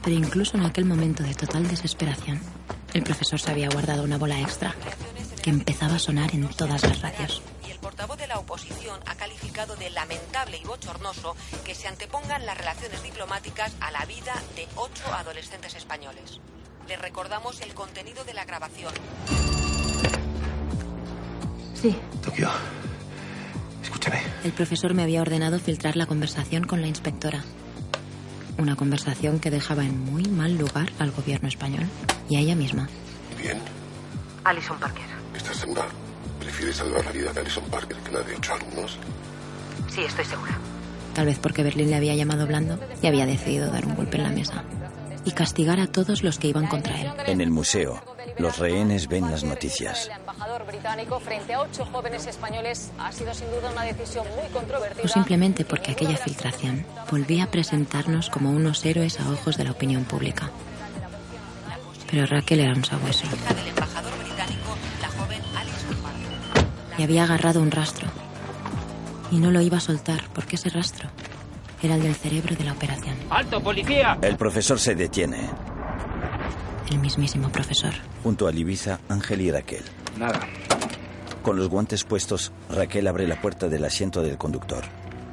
Pero 0.03 0.15
incluso 0.15 0.57
en 0.57 0.65
aquel 0.65 0.85
momento 0.85 1.23
de 1.23 1.33
total 1.33 1.67
desesperación, 1.67 2.39
el 2.93 3.03
profesor 3.03 3.39
se 3.39 3.51
había 3.51 3.69
guardado 3.69 4.03
una 4.03 4.17
bola 4.17 4.39
extra 4.39 4.73
que 5.43 5.49
empezaba 5.49 5.95
a 5.95 5.99
sonar 5.99 6.33
en 6.33 6.47
todas 6.47 6.83
las 6.83 7.01
radios. 7.01 7.41
Portavoz 7.88 8.17
de 8.17 8.27
la 8.27 8.38
oposición 8.38 8.99
ha 9.05 9.15
calificado 9.15 9.77
de 9.77 9.89
lamentable 9.89 10.57
y 10.61 10.67
bochornoso 10.67 11.38
que 11.63 11.73
se 11.73 11.88
antepongan 11.88 12.45
las 12.45 12.57
relaciones 12.57 13.01
diplomáticas 13.01 13.77
a 13.79 13.91
la 13.91 14.03
vida 14.03 14.33
de 14.57 14.67
ocho 14.75 15.13
adolescentes 15.13 15.73
españoles. 15.73 16.41
Les 16.89 16.99
recordamos 16.99 17.61
el 17.61 17.73
contenido 17.73 18.25
de 18.25 18.33
la 18.33 18.43
grabación. 18.43 18.93
Sí. 21.75 21.95
Tokio. 22.21 22.49
Escúchame. 23.81 24.21
El 24.43 24.51
profesor 24.51 24.93
me 24.93 25.03
había 25.03 25.21
ordenado 25.21 25.57
filtrar 25.57 25.95
la 25.95 26.07
conversación 26.07 26.65
con 26.65 26.81
la 26.81 26.88
inspectora. 26.88 27.45
Una 28.57 28.75
conversación 28.75 29.39
que 29.39 29.49
dejaba 29.49 29.85
en 29.85 29.97
muy 29.97 30.25
mal 30.25 30.57
lugar 30.57 30.91
al 30.99 31.11
gobierno 31.11 31.47
español 31.47 31.88
y 32.27 32.35
a 32.35 32.39
ella 32.41 32.55
misma. 32.57 32.89
Bien, 33.41 33.61
Alison 34.43 34.77
Parker. 34.77 35.05
¿estás 35.33 35.55
segura? 35.55 35.88
¿Prefieres 36.47 36.77
salvar 36.77 37.03
la 37.03 37.11
vida 37.11 37.33
de 37.33 37.41
Alison 37.41 37.65
Parker 37.65 37.97
que 37.97 38.09
la 38.09 38.21
de 38.21 38.33
ocho 38.33 38.53
alumnos? 38.53 38.97
Sí, 39.89 39.99
estoy 39.99 40.23
segura. 40.23 40.57
Tal 41.13 41.25
vez 41.25 41.39
porque 41.39 41.61
Berlín 41.61 41.89
le 41.89 41.97
había 41.97 42.15
llamado 42.15 42.47
blando 42.47 42.79
y 43.01 43.07
había 43.07 43.25
decidido 43.25 43.69
dar 43.69 43.85
un 43.85 43.95
golpe 43.95 44.15
en 44.15 44.23
la 44.23 44.29
mesa 44.29 44.63
y 45.25 45.31
castigar 45.31 45.81
a 45.81 45.87
todos 45.87 46.23
los 46.23 46.39
que 46.39 46.47
iban 46.47 46.67
contra 46.67 47.01
él. 47.01 47.11
En 47.25 47.41
el 47.41 47.51
museo, 47.51 48.01
los 48.37 48.59
rehenes 48.59 49.09
ven 49.09 49.29
las 49.29 49.43
noticias. 49.43 50.05
El 50.07 50.21
embajador 50.21 50.65
británico 50.65 51.19
frente 51.19 51.53
a 51.53 51.59
ocho 51.63 51.85
jóvenes 51.91 52.25
españoles 52.27 52.91
ha 52.97 53.11
sido 53.11 53.33
sin 53.33 53.49
duda 53.49 53.69
una 53.69 53.83
decisión 53.83 54.25
muy 54.41 54.49
controvertida. 54.53 55.03
O 55.03 55.07
simplemente 55.09 55.65
porque 55.65 55.91
aquella 55.91 56.15
filtración 56.15 56.85
volvía 57.11 57.43
a 57.43 57.51
presentarnos 57.51 58.29
como 58.29 58.51
unos 58.51 58.85
héroes 58.85 59.19
a 59.19 59.29
ojos 59.29 59.57
de 59.57 59.65
la 59.65 59.71
opinión 59.71 60.05
pública. 60.05 60.49
Pero 62.09 62.25
Raquel 62.25 62.61
era 62.61 62.73
un 62.73 62.85
sabueso. 62.85 63.27
Y 66.97 67.03
había 67.03 67.23
agarrado 67.23 67.61
un 67.61 67.71
rastro. 67.71 68.07
Y 69.31 69.37
no 69.39 69.51
lo 69.51 69.61
iba 69.61 69.77
a 69.77 69.81
soltar 69.81 70.23
porque 70.33 70.55
ese 70.55 70.69
rastro 70.69 71.09
era 71.81 71.95
el 71.95 72.01
del 72.01 72.15
cerebro 72.15 72.55
de 72.55 72.63
la 72.63 72.73
operación. 72.73 73.15
¡Alto, 73.29 73.61
policía! 73.61 74.17
El 74.21 74.37
profesor 74.37 74.79
se 74.79 74.95
detiene. 74.95 75.49
El 76.89 76.99
mismísimo 76.99 77.49
profesor. 77.49 77.93
Junto 78.23 78.47
a 78.47 78.51
Ibiza, 78.51 78.99
Ángel 79.09 79.41
y 79.41 79.51
Raquel. 79.51 79.83
Nada. 80.17 80.39
Con 81.43 81.57
los 81.57 81.69
guantes 81.69 82.03
puestos, 82.03 82.51
Raquel 82.69 83.07
abre 83.07 83.27
la 83.27 83.41
puerta 83.41 83.69
del 83.69 83.85
asiento 83.85 84.21
del 84.21 84.37
conductor. 84.37 84.83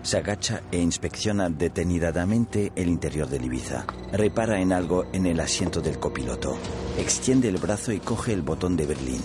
Se 0.03 0.19
agacha 0.19 0.61
e 0.71 0.79
inspecciona 0.79 1.49
detenidamente 1.49 2.73
el 2.77 2.89
interior 2.89 3.27
del 3.27 3.47
Ibiza. 3.47 3.87
Repara 4.13 4.61
en 4.61 4.73
algo 4.73 5.07
en 5.13 5.25
el 5.27 5.41
asiento 5.41 5.81
del 5.81 5.99
copiloto. 5.99 6.59
Extiende 6.99 7.49
el 7.49 7.57
brazo 7.57 7.91
y 7.91 8.01
coge 8.01 8.33
el 8.33 8.43
botón 8.43 8.77
de 8.77 8.87
Berlín. 8.87 9.23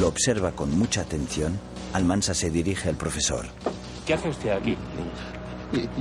Lo 0.00 0.08
observa 0.08 0.52
con 0.52 0.76
mucha 0.78 1.00
atención. 1.02 1.58
Almansa 1.92 2.34
se 2.34 2.50
dirige 2.50 2.88
al 2.88 2.96
profesor. 2.96 3.46
¿Qué 4.06 4.14
hace 4.14 4.28
usted 4.28 4.50
aquí? 4.50 4.76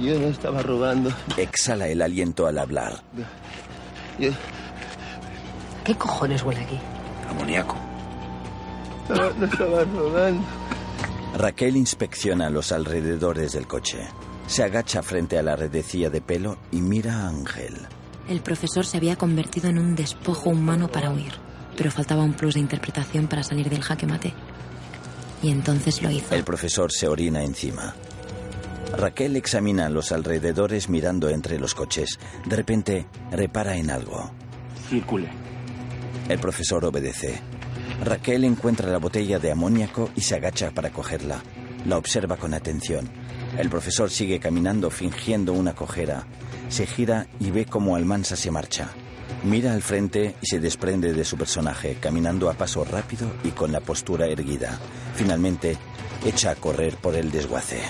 Yo 0.02 0.20
no 0.20 0.28
estaba 0.28 0.62
robando. 0.62 1.12
Exhala 1.38 1.88
el 1.88 2.02
aliento 2.02 2.48
al 2.48 2.58
hablar. 2.58 3.02
Yo 4.20 4.30
¿Qué 5.84 5.96
cojones 5.96 6.44
huele 6.44 6.62
aquí? 6.62 6.80
Amoníaco. 7.30 7.76
no, 9.10 9.30
no 9.32 9.46
estaba 9.46 9.84
robando. 9.84 10.42
Raquel 11.38 11.78
inspecciona 11.78 12.50
los 12.50 12.72
alrededores 12.72 13.54
del 13.54 13.68
coche. 13.68 14.00
Se 14.48 14.64
agacha 14.64 15.02
frente 15.04 15.38
a 15.38 15.44
la 15.44 15.56
redecilla 15.56 16.10
de 16.10 16.22
pelo 16.22 16.58
y 16.72 16.82
mira 16.82 17.22
a 17.24 17.28
Ángel. 17.30 17.76
El 18.30 18.42
profesor 18.42 18.86
se 18.86 18.98
había 18.98 19.16
convertido 19.18 19.70
en 19.70 19.78
un 19.78 19.96
despojo 19.96 20.50
humano 20.50 20.90
para 20.90 21.12
huir, 21.12 21.34
pero 21.78 21.92
faltaba 21.92 22.24
un 22.24 22.34
plus 22.34 22.56
de 22.56 22.60
interpretación 22.60 23.28
para 23.28 23.44
salir 23.44 23.70
del 23.70 23.82
jaque 23.82 24.08
mate. 24.08 24.34
Y 25.42 25.52
entonces 25.52 26.02
lo 26.02 26.10
hizo. 26.10 26.34
El 26.34 26.44
profesor 26.44 26.92
se 26.92 27.08
orina 27.08 27.44
encima. 27.44 27.96
Raquel 28.98 29.36
examina 29.36 29.88
los 29.90 30.12
alrededores 30.12 30.90
mirando 30.90 31.30
entre 31.30 31.60
los 31.60 31.76
coches. 31.76 32.20
De 32.46 32.56
repente, 32.56 33.06
repara 33.32 33.78
en 33.78 33.92
algo. 33.92 34.32
Circule. 34.90 35.30
El 36.28 36.40
profesor 36.40 36.84
obedece. 36.86 37.40
Raquel 38.04 38.44
encuentra 38.44 38.90
la 38.90 38.98
botella 38.98 39.40
de 39.40 39.52
amoníaco 39.52 40.10
y 40.16 40.22
se 40.22 40.36
agacha 40.36 40.72
para 40.72 40.92
cogerla. 40.92 41.44
La 41.86 41.98
observa 41.98 42.38
con 42.38 42.54
atención. 42.54 43.10
El 43.58 43.70
profesor 43.70 44.10
sigue 44.10 44.40
caminando 44.40 44.90
fingiendo 44.90 45.54
una 45.54 45.74
cojera. 45.74 46.26
Se 46.70 46.86
gira 46.86 47.28
y 47.40 47.52
ve 47.52 47.66
cómo 47.66 47.96
Almansa 47.96 48.36
se 48.36 48.52
marcha. 48.52 48.90
Mira 49.44 49.74
al 49.74 49.82
frente 49.82 50.36
y 50.42 50.46
se 50.46 50.60
desprende 50.60 51.14
de 51.14 51.24
su 51.24 51.38
personaje, 51.38 51.98
caminando 52.00 52.50
a 52.50 52.54
paso 52.54 52.84
rápido 52.84 53.32
y 53.44 53.52
con 53.52 53.72
la 53.72 53.80
postura 53.80 54.28
erguida. 54.28 54.80
Finalmente, 55.16 55.78
echa 56.26 56.52
a 56.52 56.56
correr 56.56 56.96
por 56.98 57.16
el 57.16 57.32
desguace. 57.32 57.82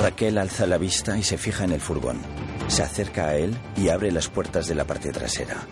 Raquel 0.00 0.38
alza 0.38 0.66
la 0.66 0.78
vista 0.78 1.18
y 1.18 1.22
se 1.22 1.38
fija 1.38 1.64
en 1.64 1.72
el 1.72 1.80
furgón. 1.80 2.20
Se 2.68 2.82
acerca 2.82 3.28
a 3.28 3.36
él 3.36 3.56
y 3.76 3.88
abre 3.88 4.12
las 4.12 4.28
puertas 4.28 4.68
de 4.68 4.74
la 4.74 4.84
parte 4.84 5.10
trasera. 5.10 5.66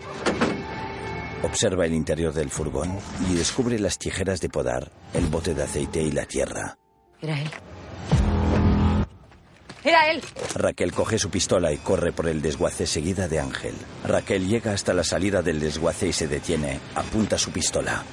Observa 1.43 1.85
el 1.85 1.93
interior 1.93 2.33
del 2.33 2.49
furgón 2.49 2.97
y 3.29 3.35
descubre 3.35 3.79
las 3.79 3.97
tijeras 3.97 4.41
de 4.41 4.49
podar, 4.49 4.91
el 5.13 5.27
bote 5.27 5.53
de 5.53 5.63
aceite 5.63 6.01
y 6.01 6.11
la 6.11 6.25
tierra. 6.25 6.77
Era 7.21 7.39
él. 7.39 7.49
Era 9.83 10.11
él. 10.11 10.21
Raquel 10.55 10.91
coge 10.91 11.17
su 11.19 11.29
pistola 11.29 11.71
y 11.71 11.77
corre 11.77 12.11
por 12.11 12.27
el 12.27 12.41
desguace 12.41 12.85
seguida 12.87 13.27
de 13.27 13.39
Ángel. 13.39 13.75
Raquel 14.05 14.47
llega 14.47 14.73
hasta 14.73 14.93
la 14.93 15.03
salida 15.03 15.41
del 15.41 15.59
desguace 15.59 16.07
y 16.07 16.13
se 16.13 16.27
detiene. 16.27 16.79
Apunta 16.95 17.37
su 17.37 17.51
pistola. 17.51 18.03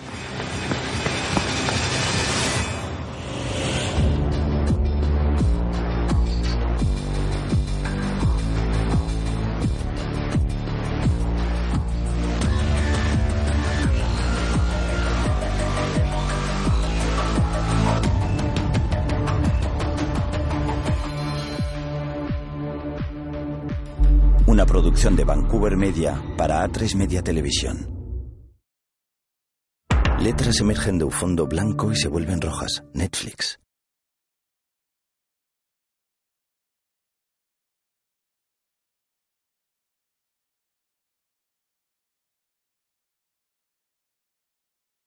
De 25.12 25.22
Vancouver 25.22 25.76
Media 25.76 26.18
para 26.38 26.66
A3 26.66 26.96
Media 26.96 27.20
Televisión. 27.22 27.76
Letras 30.18 30.60
emergen 30.60 30.96
de 30.96 31.04
un 31.04 31.10
fondo 31.10 31.46
blanco 31.46 31.92
y 31.92 31.96
se 31.96 32.08
vuelven 32.08 32.40
rojas. 32.40 32.82
Netflix. 32.94 33.58